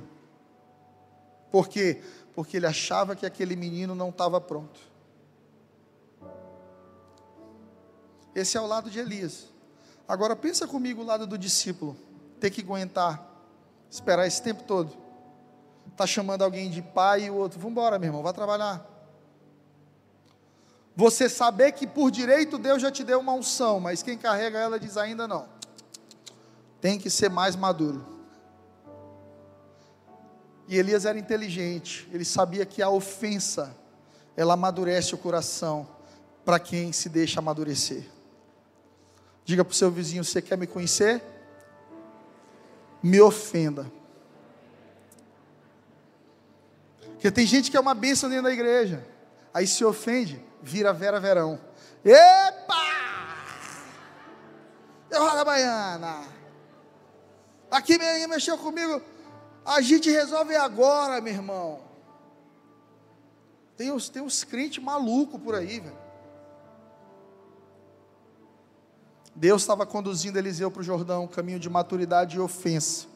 Por 1.51 1.69
quê? 1.69 2.03
Porque 2.35 2.57
ele 2.57 2.67
achava 2.67 3.15
que 3.15 3.27
aquele 3.27 3.55
menino 3.55 3.95
não 3.95 4.09
estava 4.09 4.41
pronto. 4.41 4.81
Esse 8.35 8.57
é 8.57 8.61
o 8.61 8.67
lado 8.67 8.91
de 8.91 8.99
Elias. 8.99 9.49
Agora 10.09 10.35
pensa 10.35 10.67
comigo 10.67 11.03
o 11.03 11.05
lado 11.05 11.27
do 11.27 11.37
discípulo. 11.37 11.97
Ter 12.41 12.51
que 12.51 12.63
aguentar, 12.63 13.23
esperar 13.91 14.27
esse 14.27 14.43
tempo 14.43 14.63
todo. 14.65 14.97
Está 15.91 16.07
chamando 16.07 16.43
alguém 16.43 16.71
de 16.71 16.81
pai 16.81 17.25
e 17.25 17.31
o 17.31 17.35
outro, 17.35 17.59
vamos 17.59 17.73
embora, 17.73 17.99
meu 17.99 18.09
irmão, 18.09 18.23
vai 18.23 18.33
trabalhar. 18.33 18.92
Você 20.95 21.29
saber 21.29 21.73
que 21.73 21.87
por 21.87 22.11
direito 22.11 22.59
Deus 22.59 22.83
já 22.83 22.91
te 22.91 23.03
deu 23.03 23.21
uma 23.21 23.33
unção, 23.33 23.81
mas 23.81 24.03
quem 24.03 24.19
carrega 24.19 24.59
ela 24.59 24.79
diz 24.79 24.97
ainda 24.97 25.27
não. 25.27 25.49
Tem 26.81 26.99
que 26.99 27.09
ser 27.09 27.31
mais 27.31 27.57
maduro. 27.57 28.07
E 30.69 30.77
Elias 30.77 31.05
era 31.05 31.19
inteligente, 31.19 32.09
ele 32.13 32.25
sabia 32.25 32.65
que 32.65 32.83
a 32.83 32.89
ofensa, 32.89 33.75
ela 34.37 34.55
amadurece 34.55 35.15
o 35.15 35.19
coração 35.19 35.89
para 36.45 36.59
quem 36.59 36.93
se 36.93 37.09
deixa 37.09 37.41
amadurecer. 37.41 38.05
Diga 39.45 39.65
para 39.65 39.73
o 39.73 39.75
seu 39.75 39.91
vizinho: 39.91 40.25
você 40.25 40.41
quer 40.41 40.57
me 40.57 40.67
conhecer? 40.67 41.23
Me 43.03 43.21
ofenda. 43.21 43.91
Porque 47.13 47.31
tem 47.31 47.47
gente 47.47 47.71
que 47.71 47.77
é 47.77 47.81
uma 47.81 47.95
bênção 47.95 48.29
dentro 48.29 48.45
da 48.45 48.53
igreja, 48.53 49.07
aí 49.53 49.67
se 49.67 49.85
ofende 49.85 50.52
vira 50.63 50.93
Vera 50.93 51.21
Verão. 51.21 51.59
Epa! 52.05 52.93
Eu 55.11 55.21
roda 55.29 55.45
baiana. 55.45 56.23
Aqui 57.71 57.99
ninguém 57.99 58.27
mexeu 58.27 58.57
comigo. 58.57 59.03
A 59.65 59.81
gente 59.81 60.11
resolve 60.11 60.57
agora, 60.57 61.21
meu 61.21 61.33
irmão. 61.33 61.81
Tem 63.77 63.91
uns, 63.91 64.09
tem 64.09 64.23
uns 64.23 64.45
crentes 64.45 64.83
malucos 64.83 65.41
por 65.41 65.55
aí, 65.55 65.81
velho. 65.81 66.03
Deus 69.35 69.63
estava 69.63 69.87
conduzindo 69.87 70.39
Eliseu 70.39 70.71
para 70.71 70.81
o 70.81 70.85
Jordão, 70.85 71.27
caminho 71.27 71.59
de 71.59 71.69
maturidade 71.69 72.37
e 72.37 72.41
ofensa. 72.41 73.07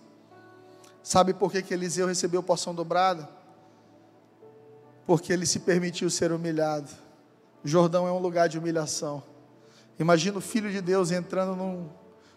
Sabe 1.03 1.35
por 1.35 1.53
que, 1.53 1.63
que 1.63 1.75
Eliseu 1.75 2.07
recebeu 2.07 2.43
porção 2.43 2.75
dobrada? 2.75 3.29
Porque 5.07 5.33
ele 5.33 5.47
se 5.47 5.61
permitiu 5.61 6.11
ser 6.11 6.33
humilhado. 6.33 6.91
Jordão 7.67 8.07
é 8.07 8.13
um 8.13 8.19
lugar 8.19 8.49
de 8.49 8.59
humilhação. 8.59 9.23
Imagina 9.99 10.39
o 10.39 10.41
filho 10.41 10.71
de 10.71 10.81
Deus 10.81 11.11
entrando 11.11 11.57
num, 11.57 11.89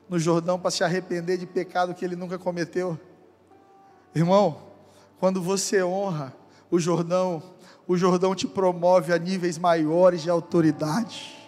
no 0.10 0.18
Jordão 0.18 0.60
para 0.60 0.72
se 0.72 0.84
arrepender 0.84 1.38
de 1.38 1.46
pecado 1.46 1.94
que 1.94 2.04
ele 2.04 2.16
nunca 2.16 2.38
cometeu. 2.38 3.00
Irmão, 4.16 4.64
quando 5.20 5.42
você 5.42 5.84
honra 5.84 6.34
o 6.72 6.80
Jordão, 6.80 7.44
o 7.88 7.96
Jordão 7.96 8.34
te 8.34 8.48
promove 8.48 9.14
a 9.14 9.18
níveis 9.18 9.58
maiores 9.58 10.22
de 10.22 10.30
autoridade. 10.30 11.39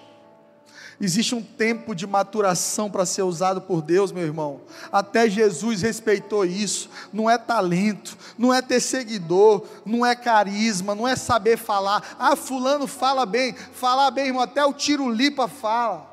Existe 1.04 1.34
um 1.34 1.41
tempo 1.41 1.95
de 1.95 2.06
maturação 2.06 2.88
para 2.88 3.08
ser 3.08 3.24
usado 3.24 3.60
por 3.60 3.82
Deus, 3.82 4.12
meu 4.12 4.22
irmão. 4.24 4.62
Até 4.91 5.28
Jesus 5.28 5.82
respeitou 5.82 6.45
isso. 6.45 6.91
Não 7.12 7.28
é 7.28 7.39
talento, 7.39 8.16
não 8.38 8.54
é 8.54 8.62
ter 8.62 8.80
seguidor, 8.80 9.66
não 9.84 10.06
é 10.06 10.16
carisma, 10.16 10.93
não 10.93 11.08
é 11.08 11.16
saber 11.16 11.58
falar. 11.58 12.16
Ah, 12.20 12.36
fulano 12.36 12.86
fala 12.86 13.26
bem, 13.26 13.56
falar 13.74 14.12
bem, 14.12 14.28
irmão, 14.28 14.43
até 14.43 14.64
o 14.64 14.74
Tiro 14.74 15.10
Lipa 15.10 15.47
fala. 15.47 16.08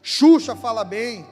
Xuxa 0.00 0.54
fala 0.54 0.84
bem. 0.84 1.26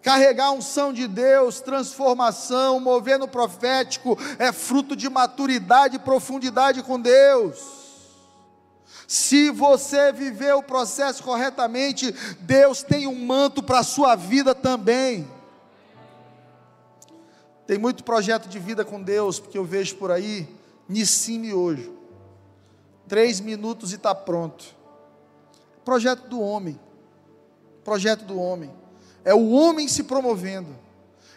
Carregar 0.00 0.46
a 0.46 0.52
unção 0.52 0.92
de 0.92 1.08
Deus, 1.08 1.60
transformação, 1.60 2.78
mover 2.78 3.18
no 3.18 3.26
profético, 3.26 4.16
é 4.38 4.52
fruto 4.52 4.94
de 4.94 5.08
maturidade 5.08 5.96
e 5.96 5.98
profundidade 5.98 6.80
com 6.84 7.00
Deus. 7.00 7.85
Se 9.06 9.50
você 9.50 10.12
viver 10.12 10.54
o 10.54 10.62
processo 10.62 11.22
corretamente, 11.22 12.12
Deus 12.40 12.82
tem 12.82 13.06
um 13.06 13.24
manto 13.24 13.62
para 13.62 13.80
a 13.80 13.84
sua 13.84 14.16
vida 14.16 14.54
também. 14.54 15.28
Tem 17.66 17.78
muito 17.78 18.04
projeto 18.04 18.48
de 18.48 18.58
vida 18.58 18.84
com 18.84 19.02
Deus, 19.02 19.38
porque 19.38 19.58
eu 19.58 19.64
vejo 19.64 19.96
por 19.96 20.10
aí, 20.10 20.48
Nissime 20.88 21.52
hoje. 21.52 21.92
Três 23.08 23.40
minutos 23.40 23.92
e 23.92 23.96
está 23.96 24.14
pronto. 24.14 24.64
Projeto 25.84 26.28
do 26.28 26.40
homem. 26.40 26.78
Projeto 27.84 28.24
do 28.24 28.38
homem. 28.40 28.72
É 29.24 29.34
o 29.34 29.50
homem 29.50 29.88
se 29.88 30.04
promovendo. 30.04 30.76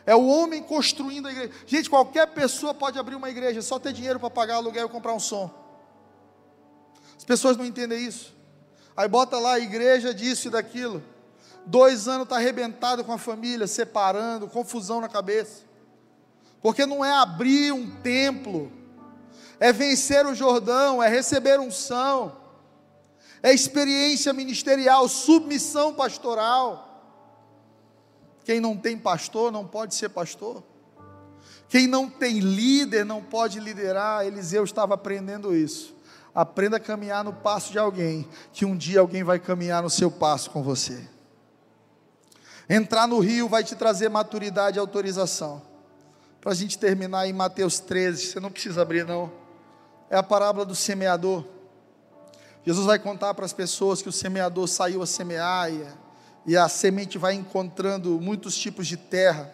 É 0.06 0.16
o 0.16 0.26
homem 0.26 0.64
construindo 0.64 1.28
a 1.28 1.32
igreja. 1.32 1.52
Gente, 1.68 1.90
qualquer 1.90 2.28
pessoa 2.28 2.74
pode 2.74 2.98
abrir 2.98 3.16
uma 3.16 3.30
igreja, 3.30 3.62
só 3.62 3.78
ter 3.78 3.94
dinheiro 3.94 4.20
para 4.20 4.30
pagar 4.30 4.56
aluguel 4.56 4.88
e 4.88 4.90
comprar 4.90 5.14
um 5.14 5.20
som. 5.20 5.52
As 7.20 7.26
pessoas 7.26 7.58
não 7.58 7.66
entendem 7.66 8.02
isso. 8.02 8.34
Aí 8.96 9.08
bota 9.10 9.38
lá 9.38 9.56
a 9.56 9.60
igreja 9.60 10.14
disso 10.14 10.48
e 10.48 10.52
daquilo. 10.52 11.04
Dois 11.66 12.08
anos 12.08 12.24
está 12.24 12.38
arrebentado 12.38 13.04
com 13.04 13.12
a 13.12 13.18
família, 13.18 13.68
separando, 13.68 14.48
confusão 14.48 15.02
na 15.02 15.10
cabeça. 15.10 15.64
Porque 16.62 16.86
não 16.86 17.04
é 17.04 17.12
abrir 17.12 17.74
um 17.74 17.92
templo, 18.02 18.72
é 19.60 19.74
vencer 19.74 20.26
o 20.26 20.34
Jordão, 20.34 21.04
é 21.04 21.10
receber 21.10 21.60
unção, 21.60 22.38
é 23.44 23.54
experiência 23.54 24.32
ministerial, 24.32 25.10
submissão 25.10 25.94
pastoral. 25.94 26.86
Quem 28.46 28.62
não 28.62 28.78
tem 28.78 28.98
pastor 28.98 29.52
não 29.52 29.68
pode 29.68 29.94
ser 29.94 30.08
pastor. 30.08 30.64
Quem 31.68 31.86
não 31.86 32.10
tem 32.10 32.40
líder 32.40 33.06
não 33.06 33.22
pode 33.22 33.60
liderar. 33.60 34.26
Eliseu 34.26 34.64
estava 34.64 34.96
aprendendo 34.96 35.54
isso. 35.54 35.99
Aprenda 36.34 36.78
a 36.78 36.80
caminhar 36.80 37.24
no 37.24 37.34
passo 37.34 37.72
de 37.72 37.80
alguém, 37.80 38.28
que 38.54 38.66
um 38.66 38.78
dia 38.78 39.00
alguém 39.00 39.24
vai 39.24 39.40
caminhar 39.40 39.82
no 39.82 39.90
seu 39.90 40.12
passo 40.12 40.52
com 40.52 40.62
você. 40.62 41.08
Entrar 42.70 43.08
no 43.08 43.20
rio 43.20 43.50
vai 43.50 43.64
te 43.64 43.76
trazer 43.76 44.10
maturidade 44.10 44.78
e 44.78 44.80
autorização. 44.80 45.62
Para 46.40 46.52
a 46.52 46.56
gente 46.56 46.78
terminar 46.78 47.28
em 47.28 47.34
Mateus 47.34 47.80
13, 47.80 48.28
você 48.28 48.40
não 48.40 48.52
precisa 48.52 48.82
abrir, 48.82 49.06
não. 49.06 49.32
É 50.10 50.16
a 50.16 50.24
parábola 50.24 50.66
do 50.66 50.76
semeador. 50.76 51.44
Jesus 52.64 52.86
vai 52.86 53.00
contar 53.00 53.34
para 53.34 53.46
as 53.46 53.54
pessoas 53.54 54.02
que 54.02 54.10
o 54.10 54.12
semeador 54.12 54.68
saiu 54.68 55.02
a 55.02 55.08
semear 55.08 55.72
e, 55.74 55.86
e 56.46 56.56
a 56.56 56.70
semente 56.70 57.18
vai 57.18 57.34
encontrando 57.34 58.22
muitos 58.22 58.56
tipos 58.56 58.86
de 58.86 58.98
terra. 58.98 59.54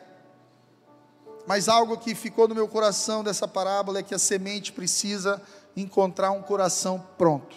Mas 1.48 1.70
algo 1.70 1.98
que 1.98 2.14
ficou 2.14 2.48
no 2.48 2.56
meu 2.56 2.68
coração 2.68 3.24
dessa 3.24 3.48
parábola 3.48 4.00
é 4.00 4.04
que 4.04 4.14
a 4.14 4.20
semente 4.20 4.72
precisa 4.72 5.42
encontrar 5.76 6.32
um 6.32 6.42
coração 6.42 7.04
pronto. 7.18 7.56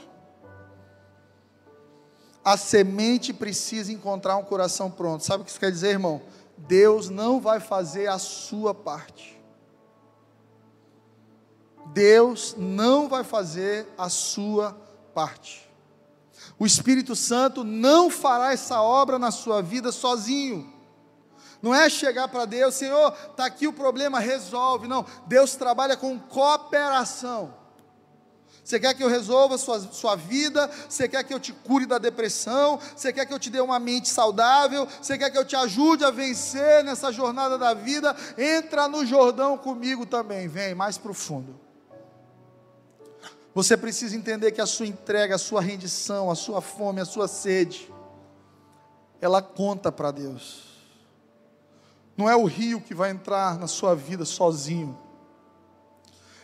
A 2.45 2.57
semente 2.57 3.33
precisa 3.33 3.93
encontrar 3.93 4.37
um 4.37 4.45
coração 4.45 4.91
pronto. 4.91 5.25
Sabe 5.25 5.43
o 5.43 5.45
que 5.45 5.51
isso 5.51 5.61
quer 5.61 5.71
dizer, 5.71 5.91
irmão? 5.91 6.23
Deus 6.57 7.09
não 7.09 7.41
vai 7.41 7.61
fazer 7.61 8.09
a 8.09 8.19
sua 8.19 8.75
parte. 8.75 9.39
Deus 11.87 12.55
não 12.59 13.09
vai 13.09 13.25
fazer 13.25 13.87
a 13.97 14.09
sua 14.09 14.77
parte. 15.15 15.69
O 16.59 16.67
Espírito 16.67 17.15
Santo 17.15 17.65
não 17.65 18.11
fará 18.11 18.53
essa 18.53 18.81
obra 18.81 19.19
na 19.19 19.31
sua 19.31 19.63
vida 19.63 19.93
sozinho. 19.93 20.73
Não 21.61 21.75
é 21.75 21.89
chegar 21.91 22.29
para 22.29 22.45
Deus, 22.45 22.75
Senhor, 22.75 23.13
está 23.31 23.47
aqui 23.47 23.67
o 23.67 23.73
problema, 23.73 24.21
resolve. 24.21 24.87
Não, 24.87 25.05
Deus 25.27 25.57
trabalha 25.57 25.97
com 25.97 26.19
cooperação. 26.19 27.55
Você 28.69 28.79
quer 28.79 28.93
que 28.93 29.03
eu 29.03 29.09
resolva 29.09 29.57
sua, 29.57 29.81
sua 29.81 30.15
vida? 30.15 30.71
Você 30.87 31.09
quer 31.09 31.25
que 31.25 31.33
eu 31.33 31.41
te 31.41 31.55
cure 31.55 31.87
da 31.87 31.97
depressão? 31.97 32.79
Você 32.95 33.11
quer 33.11 33.25
que 33.25 33.33
eu 33.33 33.39
te 33.39 33.49
dê 33.49 33.63
uma 33.63 33.79
mente 33.79 34.11
saudável? 34.11 34.87
Você 35.01 35.17
quer 35.17 35.31
que 35.31 35.39
eu 35.39 35.45
te 35.47 35.57
ajude 35.57 36.05
a 36.05 36.11
vencer 36.11 36.85
nessa 36.85 37.11
jornada 37.11 37.57
da 37.57 37.73
vida? 37.73 38.15
Entra 38.37 38.87
no 38.87 39.07
Jordão 39.07 39.57
comigo 39.57 40.05
também, 40.05 40.49
vem 40.49 40.75
mais 40.75 40.99
profundo. 40.99 41.59
Você 43.55 43.75
precisa 43.75 44.15
entender 44.15 44.53
que 44.53 44.61
a 44.61 44.67
sua 44.67 44.87
entrega, 44.87 45.37
a 45.37 45.39
sua 45.39 45.63
rendição, 45.63 46.31
a 46.31 46.35
sua 46.35 46.61
fome, 46.61 47.01
a 47.01 47.07
sua 47.07 47.27
sede, 47.27 47.91
ela 49.19 49.41
conta 49.41 49.91
para 49.91 50.11
Deus. 50.11 50.65
Não 52.15 52.29
é 52.29 52.37
o 52.37 52.45
rio 52.45 52.83
que 52.83 52.95
vai 52.95 53.13
entrar 53.13 53.59
na 53.59 53.67
sua 53.67 53.95
vida 53.95 54.27
sozinho. 54.27 55.08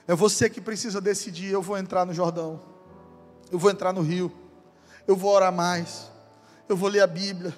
É 0.07 0.14
você 0.14 0.50
que 0.50 0.61
precisa 0.61 1.00
decidir: 1.00 1.50
eu 1.50 1.62
vou 1.62 1.78
entrar 1.78 2.05
no 2.05 2.12
Jordão, 2.12 2.61
eu 3.50 3.59
vou 3.59 3.70
entrar 3.70 3.92
no 3.92 4.02
rio, 4.02 4.32
eu 5.07 5.16
vou 5.16 5.32
orar 5.32 5.52
mais, 5.52 6.11
eu 6.68 6.76
vou 6.76 6.88
ler 6.88 7.00
a 7.00 7.07
Bíblia, 7.07 7.55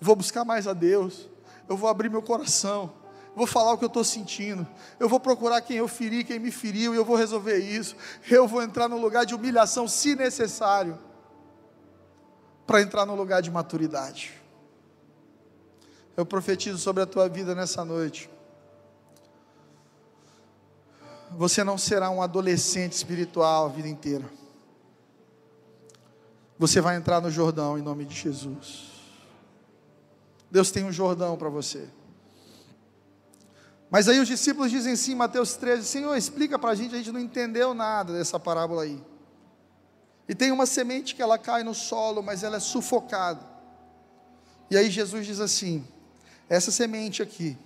eu 0.00 0.06
vou 0.06 0.16
buscar 0.16 0.44
mais 0.44 0.66
a 0.66 0.72
Deus, 0.72 1.28
eu 1.68 1.76
vou 1.76 1.88
abrir 1.88 2.10
meu 2.10 2.22
coração, 2.22 2.92
vou 3.34 3.46
falar 3.46 3.72
o 3.72 3.78
que 3.78 3.84
eu 3.84 3.88
estou 3.88 4.04
sentindo, 4.04 4.66
eu 4.98 5.08
vou 5.08 5.20
procurar 5.20 5.60
quem 5.60 5.76
eu 5.76 5.88
feri, 5.88 6.24
quem 6.24 6.38
me 6.38 6.50
feriu, 6.50 6.94
e 6.94 6.96
eu 6.96 7.04
vou 7.04 7.16
resolver 7.16 7.58
isso. 7.58 7.96
Eu 8.30 8.46
vou 8.46 8.62
entrar 8.62 8.88
no 8.88 8.98
lugar 8.98 9.24
de 9.24 9.34
humilhação, 9.34 9.86
se 9.86 10.14
necessário, 10.14 10.98
para 12.66 12.80
entrar 12.80 13.06
no 13.06 13.14
lugar 13.14 13.42
de 13.42 13.50
maturidade. 13.50 14.32
Eu 16.16 16.24
profetizo 16.24 16.78
sobre 16.78 17.02
a 17.02 17.06
tua 17.06 17.28
vida 17.28 17.54
nessa 17.54 17.84
noite. 17.84 18.30
Você 21.32 21.64
não 21.64 21.76
será 21.76 22.10
um 22.10 22.22
adolescente 22.22 22.92
espiritual 22.92 23.66
a 23.66 23.68
vida 23.68 23.88
inteira. 23.88 24.24
Você 26.58 26.80
vai 26.80 26.96
entrar 26.96 27.20
no 27.20 27.30
Jordão 27.30 27.78
em 27.78 27.82
nome 27.82 28.04
de 28.04 28.14
Jesus. 28.14 28.92
Deus 30.50 30.70
tem 30.70 30.84
um 30.84 30.92
Jordão 30.92 31.36
para 31.36 31.48
você. 31.48 31.88
Mas 33.90 34.08
aí 34.08 34.18
os 34.18 34.28
discípulos 34.28 34.70
dizem 34.70 34.96
sim, 34.96 35.14
Mateus 35.14 35.54
13, 35.54 35.86
Senhor, 35.86 36.16
explica 36.16 36.58
para 36.58 36.70
a 36.70 36.74
gente, 36.74 36.94
a 36.94 36.98
gente 36.98 37.12
não 37.12 37.20
entendeu 37.20 37.74
nada 37.74 38.12
dessa 38.12 38.38
parábola 38.38 38.82
aí. 38.82 39.02
E 40.28 40.34
tem 40.34 40.50
uma 40.50 40.66
semente 40.66 41.14
que 41.14 41.22
ela 41.22 41.38
cai 41.38 41.62
no 41.62 41.74
solo, 41.74 42.22
mas 42.22 42.42
ela 42.42 42.56
é 42.56 42.60
sufocada. 42.60 43.44
E 44.70 44.76
aí 44.76 44.90
Jesus 44.90 45.26
diz 45.26 45.40
assim: 45.40 45.86
essa 46.48 46.70
semente 46.70 47.22
aqui, 47.22 47.58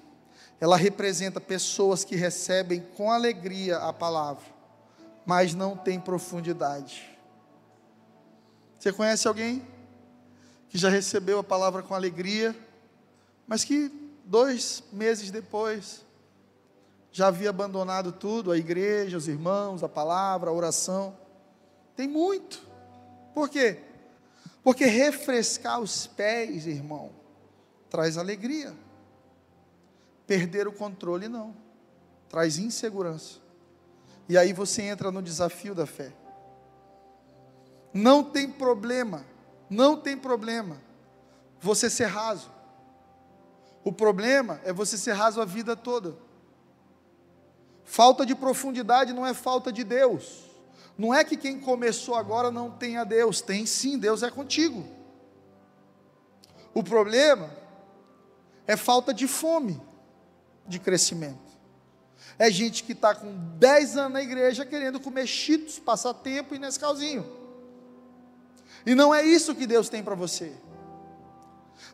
ela 0.61 0.77
representa 0.77 1.41
pessoas 1.41 2.05
que 2.05 2.17
recebem 2.17 2.81
com 2.97 3.11
alegria 3.11 3.79
a 3.79 3.93
palavra, 3.93 4.45
mas 5.25 5.55
não 5.55 5.77
tem 5.77 6.01
profundidade. 6.01 7.09
Você 8.79 8.93
conhece 8.93 9.29
alguém 9.29 9.67
que 10.69 10.79
já 10.79 10.89
recebeu 10.89 11.39
a 11.39 11.45
palavra 11.45 11.83
com 11.83 11.95
alegria, 11.95 12.57
mas 13.47 13.65
que 13.65 13.91
dois 14.25 14.83
meses 14.93 15.31
depois 15.31 16.05
já 17.11 17.29
havia 17.29 17.51
abandonado 17.51 18.13
tudo, 18.13 18.53
a 18.53 18.59
igreja, 18.59 19.17
os 19.17 19.29
irmãos, 19.29 19.83
a 19.83 19.89
palavra, 19.89 20.51
a 20.51 20.53
oração. 20.53 21.17
Tem 21.97 22.07
muito. 22.07 22.63
Por 23.35 23.49
quê? 23.49 23.79
Porque 24.63 24.85
refrescar 24.85 25.81
os 25.81 26.07
pés, 26.07 26.67
irmão, 26.67 27.11
traz 27.89 28.19
alegria. 28.19 28.75
Perder 30.29 30.69
o 30.69 30.73
controle, 30.73 31.27
não. 31.27 31.57
Traz 32.29 32.59
insegurança. 32.59 33.39
E 34.29 34.37
aí 34.37 34.53
você 34.53 34.83
entra 34.83 35.11
no 35.11 35.23
desafio 35.23 35.75
da 35.75 35.87
fé. 35.87 36.13
Não 37.95 38.23
tem 38.23 38.51
problema, 38.51 39.25
não 39.71 39.97
tem 39.97 40.19
problema 40.19 40.83
você 41.59 41.89
ser 41.89 42.05
raso. 42.05 42.53
O 43.83 43.91
problema 43.91 44.61
é 44.65 44.73
você 44.73 44.99
ser 44.99 45.13
raso 45.13 45.41
a 45.41 45.47
vida 45.47 45.75
toda. 45.75 46.15
Falta 47.83 48.27
de 48.27 48.35
profundidade 48.35 49.15
não 49.15 49.25
é 49.25 49.33
falta 49.33 49.73
de 49.73 49.83
Deus. 49.83 50.45
Não 50.99 51.15
é 51.15 51.25
que 51.25 51.39
quem 51.39 51.59
começou 51.59 52.15
agora 52.15 52.51
não 52.51 52.71
tenha 52.71 53.03
Deus, 53.03 53.41
tem 53.41 53.65
sim, 53.65 53.99
Deus 53.99 54.23
é 54.23 54.31
contigo. 54.31 54.85
O 56.75 56.83
problema 56.83 57.51
é 58.67 58.77
falta 58.77 59.15
de 59.15 59.27
fome 59.27 59.88
de 60.69 60.79
crescimento. 60.79 61.49
É 62.39 62.51
gente 62.51 62.85
que 62.85 62.93
está 62.93 63.15
com 63.15 63.35
10 63.59 63.97
anos 63.97 64.13
na 64.13 64.23
igreja 64.23 64.65
querendo 64.65 65.01
comer 65.01 65.27
cheetos, 65.27 65.79
passar 65.79 66.15
tempo 66.15 66.55
e 66.55 66.59
Nescauzinho. 66.59 67.27
E 68.87 68.95
não 68.95 69.13
é 69.13 69.25
isso 69.25 69.55
que 69.55 69.67
Deus 69.67 69.89
tem 69.89 70.03
para 70.03 70.15
você. 70.15 70.53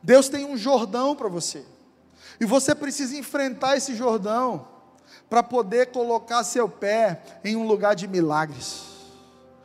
Deus 0.03 0.29
tem 0.29 0.45
um 0.45 0.57
Jordão 0.57 1.17
para 1.17 1.29
você. 1.29 1.65
E 2.39 2.45
você 2.45 2.75
precisa 2.75 3.17
enfrentar 3.17 3.77
esse 3.77 3.95
Jordão 3.95 4.69
para 5.31 5.43
poder 5.43 5.87
colocar 5.87 6.45
seu 6.45 6.69
pé 6.69 7.23
em 7.43 7.57
um 7.57 7.67
lugar 7.67 7.95
de 7.95 8.07
milagres. 8.07 8.83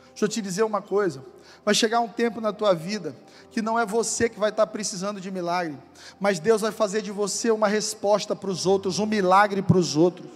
Deixa 0.10 0.26
eu 0.26 0.30
te 0.30 0.41
dizer 0.41 0.64
uma 0.64 0.81
coisa: 0.81 1.23
vai 1.65 1.73
chegar 1.73 1.99
um 1.99 2.07
tempo 2.07 2.40
na 2.40 2.53
tua 2.53 2.73
vida 2.73 3.15
que 3.51 3.61
não 3.61 3.80
é 3.80 3.85
você 3.85 4.30
que 4.30 4.39
vai 4.39 4.49
estar 4.49 4.67
precisando 4.67 5.19
de 5.19 5.31
milagre, 5.31 5.77
mas 6.19 6.39
Deus 6.39 6.61
vai 6.61 6.71
fazer 6.71 7.01
de 7.01 7.11
você 7.11 7.51
uma 7.51 7.67
resposta 7.67 8.35
para 8.35 8.49
os 8.49 8.65
outros, 8.65 8.99
um 8.99 9.05
milagre 9.05 9.61
para 9.61 9.77
os 9.77 9.95
outros. 9.95 10.27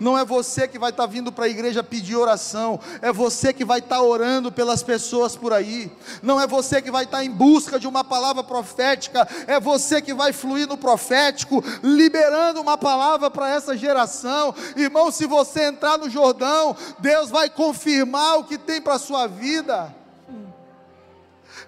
Não 0.00 0.16
é 0.16 0.24
você 0.24 0.66
que 0.66 0.78
vai 0.78 0.90
estar 0.90 1.06
vindo 1.06 1.30
para 1.30 1.44
a 1.44 1.48
igreja 1.48 1.82
pedir 1.82 2.16
oração, 2.16 2.80
é 3.00 3.12
você 3.12 3.52
que 3.52 3.64
vai 3.64 3.78
estar 3.78 4.00
orando 4.02 4.50
pelas 4.50 4.82
pessoas 4.82 5.36
por 5.36 5.52
aí. 5.52 5.92
Não 6.22 6.40
é 6.40 6.46
você 6.46 6.80
que 6.80 6.90
vai 6.90 7.04
estar 7.04 7.24
em 7.24 7.30
busca 7.30 7.78
de 7.78 7.86
uma 7.86 8.02
palavra 8.02 8.42
profética, 8.42 9.26
é 9.46 9.60
você 9.60 10.00
que 10.00 10.14
vai 10.14 10.32
fluir 10.32 10.66
no 10.66 10.76
profético, 10.76 11.62
liberando 11.82 12.60
uma 12.60 12.78
palavra 12.78 13.30
para 13.30 13.50
essa 13.50 13.76
geração. 13.76 14.54
Irmão, 14.76 15.10
se 15.10 15.26
você 15.26 15.64
entrar 15.66 15.98
no 15.98 16.08
Jordão, 16.08 16.76
Deus 16.98 17.30
vai 17.30 17.50
confirmar 17.50 18.38
o 18.38 18.44
que 18.44 18.58
tem 18.58 18.80
para 18.80 18.94
a 18.94 18.98
sua 18.98 19.26
vida. 19.26 19.94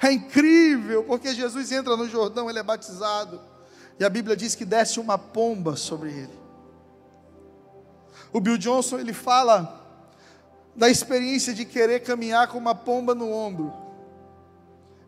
É 0.00 0.12
incrível, 0.12 1.04
porque 1.04 1.34
Jesus 1.34 1.72
entra 1.72 1.96
no 1.96 2.08
Jordão, 2.08 2.48
ele 2.48 2.58
é 2.58 2.62
batizado, 2.62 3.40
e 3.98 4.04
a 4.04 4.08
Bíblia 4.08 4.36
diz 4.36 4.54
que 4.54 4.64
desce 4.64 5.00
uma 5.00 5.18
pomba 5.18 5.76
sobre 5.76 6.10
ele. 6.10 6.38
O 8.32 8.40
Bill 8.40 8.58
Johnson 8.58 8.98
ele 8.98 9.12
fala 9.12 9.84
da 10.76 10.88
experiência 10.88 11.52
de 11.52 11.64
querer 11.64 12.00
caminhar 12.00 12.46
com 12.48 12.58
uma 12.58 12.74
pomba 12.74 13.14
no 13.14 13.32
ombro. 13.32 13.72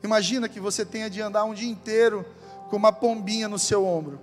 Imagina 0.02 0.48
que 0.48 0.58
você 0.58 0.84
tenha 0.84 1.08
de 1.08 1.20
andar 1.20 1.44
um 1.44 1.54
dia 1.54 1.70
inteiro 1.70 2.24
com 2.68 2.76
uma 2.76 2.92
pombinha 2.92 3.48
no 3.48 3.58
seu 3.58 3.86
ombro. 3.86 4.18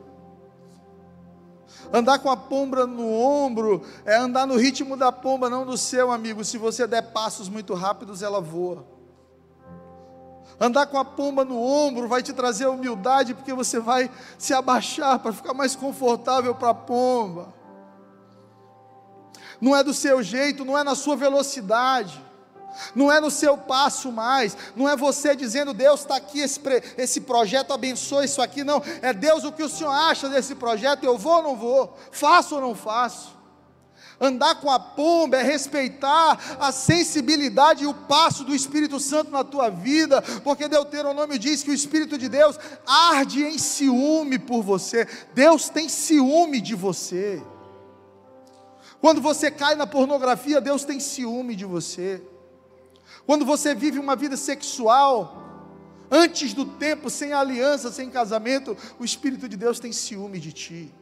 Andar 1.94 2.20
com 2.20 2.30
a 2.30 2.36
pomba 2.36 2.86
no 2.86 3.10
ombro 3.10 3.82
é 4.04 4.18
andar 4.18 4.46
no 4.46 4.58
ritmo 4.58 4.98
da 4.98 5.12
pomba, 5.12 5.50
não 5.50 5.66
do 5.66 5.78
seu 5.78 6.12
amigo. 6.12 6.44
Se 6.44 6.58
você 6.58 6.86
der 6.86 7.14
passos 7.14 7.48
muito 7.48 7.74
rápidos, 7.74 8.22
ela 8.22 8.42
voa. 8.42 8.97
Andar 10.60 10.88
com 10.88 10.98
a 10.98 11.06
pomba 11.06 11.46
no 11.46 11.62
ombro 11.62 12.08
vai 12.08 12.24
te 12.24 12.34
trazer 12.34 12.68
humildade, 12.68 13.34
porque 13.34 13.54
você 13.54 13.80
vai 13.80 14.10
se 14.38 14.54
abaixar 14.54 15.20
para 15.20 15.32
ficar 15.32 15.54
mais 15.54 15.76
confortável 15.76 16.56
para 16.56 16.70
a 16.70 16.74
pomba. 16.74 17.54
Não 19.62 19.76
é 19.76 19.84
do 19.84 19.94
seu 19.94 20.22
jeito, 20.24 20.66
não 20.66 20.78
é 20.78 20.84
na 20.84 20.96
sua 20.96 21.16
velocidade 21.16 22.28
não 22.96 23.12
é 23.12 23.20
no 23.20 23.32
seu 23.32 23.58
passo 23.58 24.12
mais, 24.12 24.56
não 24.76 24.88
é 24.88 24.96
você 24.96 25.36
dizendo, 25.36 25.74
Deus 25.74 26.02
está 26.02 26.16
aqui, 26.18 26.40
esse, 26.40 26.62
esse 26.98 27.22
projeto 27.22 27.74
abençoa 27.74 28.26
isso 28.26 28.42
aqui, 28.42 28.64
não, 28.64 28.82
é 29.02 29.14
Deus 29.14 29.44
o 29.44 29.52
que 29.52 29.64
o 29.64 29.70
Senhor 29.70 29.92
acha 29.92 30.30
desse 30.30 30.56
projeto, 30.56 31.04
eu 31.04 31.18
vou 31.18 31.38
ou 31.38 31.44
não 31.44 31.56
vou, 31.56 31.98
faço 32.12 32.56
ou 32.56 32.62
não 32.62 32.76
faço. 32.76 33.37
Andar 34.20 34.56
com 34.56 34.72
a 34.72 34.80
pomba 34.80 35.38
é 35.38 35.44
respeitar 35.44 36.58
a 36.60 36.72
sensibilidade 36.72 37.84
e 37.84 37.88
o 37.88 37.94
passo 37.94 38.44
do 38.44 38.56
Espírito 38.56 39.00
Santo 39.00 39.30
na 39.30 39.44
tua 39.44 39.70
vida, 39.70 40.22
porque 40.44 40.68
Deuteronômio 40.68 41.38
diz 41.38 41.62
que 41.62 41.70
o 41.70 41.74
Espírito 41.74 42.18
de 42.18 42.28
Deus 42.28 42.58
arde 42.86 43.44
em 43.44 43.60
ciúme 43.60 44.40
por 44.40 44.64
você, 44.64 45.08
Deus 45.36 45.70
tem 45.70 45.88
ciúme 45.88 46.60
de 46.60 46.74
você. 46.74 47.44
Quando 49.00 49.22
você 49.22 49.52
cai 49.52 49.76
na 49.76 49.86
pornografia, 49.86 50.60
Deus 50.60 50.84
tem 50.84 51.00
ciúme 51.00 51.56
de 51.56 51.66
você. 51.66 52.22
Quando 53.28 53.46
você 53.46 53.76
vive 53.76 54.00
uma 54.00 54.16
vida 54.16 54.36
sexual, 54.36 55.44
antes 56.10 56.54
do 56.54 56.66
tempo, 56.66 57.10
sem 57.10 57.34
aliança, 57.34 57.92
sem 57.92 58.10
casamento, 58.10 58.76
o 58.98 59.06
Espírito 59.06 59.48
de 59.48 59.56
Deus 59.56 59.80
tem 59.80 59.92
ciúme 59.92 60.40
de 60.40 60.52
ti. 60.52 60.94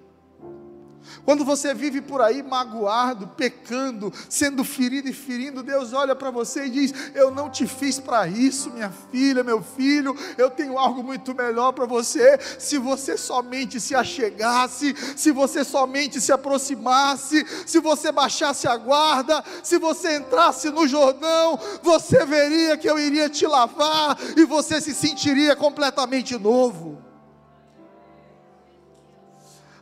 Quando 1.24 1.44
você 1.46 1.74
vive 1.74 2.02
por 2.02 2.22
aí 2.22 2.44
magoado, 2.44 3.28
pecando, 3.28 4.12
sendo 4.30 4.64
ferido 4.64 5.10
e 5.10 5.14
ferindo, 5.14 5.64
Deus 5.64 5.94
olha 5.94 6.16
para 6.16 6.32
você 6.32 6.66
e 6.66 6.70
diz: 6.70 6.94
Eu 7.14 7.32
não 7.32 7.50
te 7.50 7.68
fiz 7.68 8.00
para 8.00 8.28
isso, 8.28 8.70
minha 8.72 8.92
filha, 9.12 9.44
meu 9.44 9.62
filho, 9.62 10.16
eu 10.38 10.50
tenho 10.50 10.78
algo 10.78 11.04
muito 11.04 11.34
melhor 11.34 11.72
para 11.72 11.86
você. 11.86 12.38
Se 12.60 12.78
você 12.78 13.18
somente 13.18 13.80
se 13.80 13.96
achegasse, 13.96 14.96
se 15.16 15.32
você 15.32 15.64
somente 15.64 16.20
se 16.22 16.32
aproximasse, 16.32 17.46
se 17.66 17.80
você 17.80 18.12
baixasse 18.12 18.68
a 18.68 18.78
guarda, 18.78 19.44
se 19.64 19.78
você 19.78 20.18
entrasse 20.18 20.70
no 20.70 20.88
Jordão, 20.88 21.60
você 21.82 22.26
veria 22.26 22.78
que 22.78 22.90
eu 22.90 23.00
iria 23.00 23.30
te 23.30 23.46
lavar 23.46 24.18
e 24.36 24.46
você 24.46 24.80
se 24.82 24.94
sentiria 24.94 25.56
completamente 25.56 26.38
novo. 26.38 27.05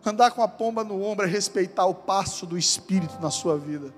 Andar 0.05 0.31
com 0.31 0.41
a 0.41 0.47
pomba 0.47 0.83
no 0.83 1.01
ombro 1.01 1.25
é 1.25 1.29
respeitar 1.29 1.85
o 1.85 1.95
passo 1.95 2.45
do 2.45 2.57
Espírito 2.57 3.19
na 3.21 3.31
sua 3.31 3.57
vida. 3.57 3.93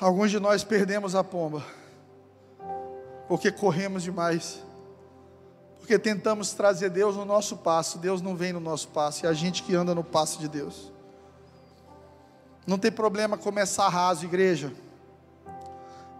Alguns 0.00 0.30
de 0.30 0.38
nós 0.38 0.62
perdemos 0.62 1.14
a 1.14 1.24
pomba, 1.24 1.64
porque 3.26 3.50
corremos 3.50 4.02
demais, 4.02 4.62
porque 5.78 5.98
tentamos 5.98 6.52
trazer 6.52 6.90
Deus 6.90 7.16
no 7.16 7.24
nosso 7.24 7.56
passo, 7.56 7.98
Deus 7.98 8.20
não 8.20 8.36
vem 8.36 8.52
no 8.52 8.60
nosso 8.60 8.88
passo, 8.88 9.24
é 9.24 9.28
a 9.28 9.32
gente 9.32 9.62
que 9.62 9.74
anda 9.74 9.94
no 9.94 10.04
passo 10.04 10.38
de 10.38 10.48
Deus. 10.48 10.92
Não 12.66 12.78
tem 12.78 12.92
problema 12.92 13.38
começar 13.38 13.88
raso, 13.88 14.24
igreja, 14.24 14.72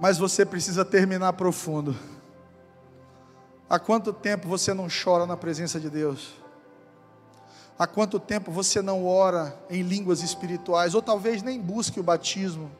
mas 0.00 0.16
você 0.16 0.44
precisa 0.44 0.84
terminar 0.84 1.34
profundo. 1.34 1.94
Há 3.68 3.78
quanto 3.78 4.12
tempo 4.12 4.48
você 4.48 4.72
não 4.72 4.88
chora 4.88 5.26
na 5.26 5.36
presença 5.36 5.78
de 5.78 5.90
Deus? 5.90 6.45
Há 7.78 7.86
quanto 7.86 8.18
tempo 8.18 8.50
você 8.50 8.80
não 8.80 9.06
ora 9.06 9.54
em 9.68 9.82
línguas 9.82 10.22
espirituais, 10.22 10.94
ou 10.94 11.02
talvez 11.02 11.42
nem 11.42 11.60
busque 11.60 12.00
o 12.00 12.02
batismo, 12.02 12.70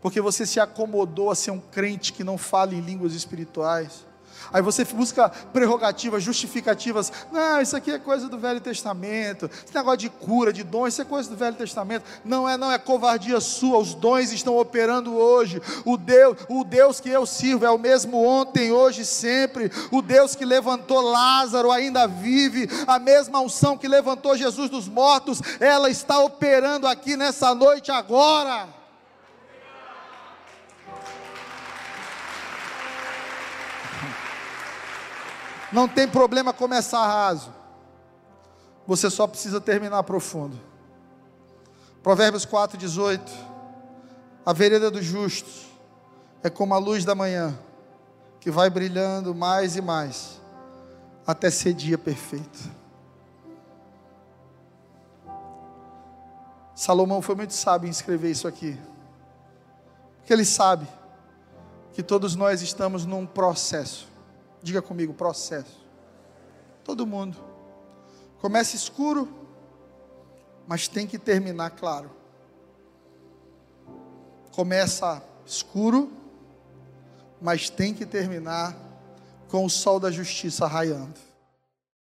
porque 0.00 0.20
você 0.20 0.46
se 0.46 0.60
acomodou 0.60 1.30
a 1.30 1.34
ser 1.34 1.50
um 1.50 1.58
crente 1.58 2.12
que 2.12 2.22
não 2.22 2.38
fala 2.38 2.74
em 2.74 2.80
línguas 2.80 3.14
espirituais? 3.14 4.06
Aí 4.52 4.62
você 4.62 4.84
busca 4.84 5.28
prerrogativas, 5.28 6.22
justificativas. 6.22 7.12
Não, 7.30 7.60
isso 7.60 7.76
aqui 7.76 7.90
é 7.90 7.98
coisa 7.98 8.28
do 8.28 8.38
Velho 8.38 8.60
Testamento. 8.60 9.46
Esse 9.46 9.74
negócio 9.74 9.98
de 9.98 10.10
cura, 10.10 10.52
de 10.52 10.62
dons, 10.62 10.94
isso 10.94 11.02
é 11.02 11.04
coisa 11.04 11.28
do 11.28 11.36
Velho 11.36 11.56
Testamento. 11.56 12.04
Não 12.24 12.48
é, 12.48 12.56
não 12.56 12.72
é 12.72 12.78
covardia 12.78 13.40
sua. 13.40 13.78
Os 13.78 13.94
dons 13.94 14.32
estão 14.32 14.56
operando 14.56 15.16
hoje. 15.16 15.60
O 15.84 15.96
Deus, 15.96 16.36
o 16.48 16.64
Deus 16.64 17.00
que 17.00 17.08
eu 17.08 17.26
sirvo 17.26 17.64
é 17.64 17.70
o 17.70 17.78
mesmo 17.78 18.24
ontem, 18.24 18.72
hoje, 18.72 19.04
sempre. 19.04 19.70
O 19.90 20.00
Deus 20.00 20.34
que 20.34 20.44
levantou 20.44 21.00
Lázaro 21.00 21.70
ainda 21.70 22.06
vive. 22.06 22.68
A 22.86 22.98
mesma 22.98 23.40
unção 23.40 23.76
que 23.76 23.88
levantou 23.88 24.36
Jesus 24.36 24.70
dos 24.70 24.88
mortos, 24.88 25.40
ela 25.60 25.90
está 25.90 26.20
operando 26.20 26.86
aqui 26.86 27.16
nessa 27.16 27.54
noite 27.54 27.90
agora. 27.90 28.77
Não 35.72 35.86
tem 35.86 36.08
problema 36.08 36.52
começar 36.52 37.06
raso. 37.06 37.52
Você 38.86 39.10
só 39.10 39.26
precisa 39.26 39.60
terminar 39.60 40.02
profundo. 40.02 40.58
Provérbios 42.02 42.46
4:18. 42.46 43.20
A 44.46 44.52
vereda 44.52 44.90
dos 44.90 45.04
justos 45.04 45.66
é 46.42 46.48
como 46.48 46.72
a 46.72 46.78
luz 46.78 47.04
da 47.04 47.14
manhã, 47.14 47.58
que 48.40 48.50
vai 48.50 48.70
brilhando 48.70 49.34
mais 49.34 49.76
e 49.76 49.82
mais 49.82 50.40
até 51.26 51.50
ser 51.50 51.74
dia 51.74 51.98
perfeito. 51.98 52.58
Salomão 56.74 57.20
foi 57.20 57.34
muito 57.34 57.52
sábio 57.52 57.86
em 57.86 57.90
escrever 57.90 58.30
isso 58.30 58.48
aqui. 58.48 58.80
Porque 60.16 60.32
ele 60.32 60.46
sabe 60.46 60.88
que 61.92 62.02
todos 62.02 62.34
nós 62.34 62.62
estamos 62.62 63.04
num 63.04 63.26
processo. 63.26 64.07
Diga 64.62 64.82
comigo, 64.82 65.14
processo. 65.14 65.86
Todo 66.84 67.06
mundo. 67.06 67.36
Começa 68.40 68.76
escuro, 68.76 69.28
mas 70.66 70.88
tem 70.88 71.06
que 71.06 71.18
terminar 71.18 71.70
claro. 71.70 72.10
Começa 74.52 75.22
escuro, 75.46 76.12
mas 77.40 77.70
tem 77.70 77.94
que 77.94 78.04
terminar 78.04 78.76
com 79.48 79.64
o 79.64 79.70
sol 79.70 79.98
da 79.98 80.10
justiça 80.10 80.66
raiando. 80.66 81.27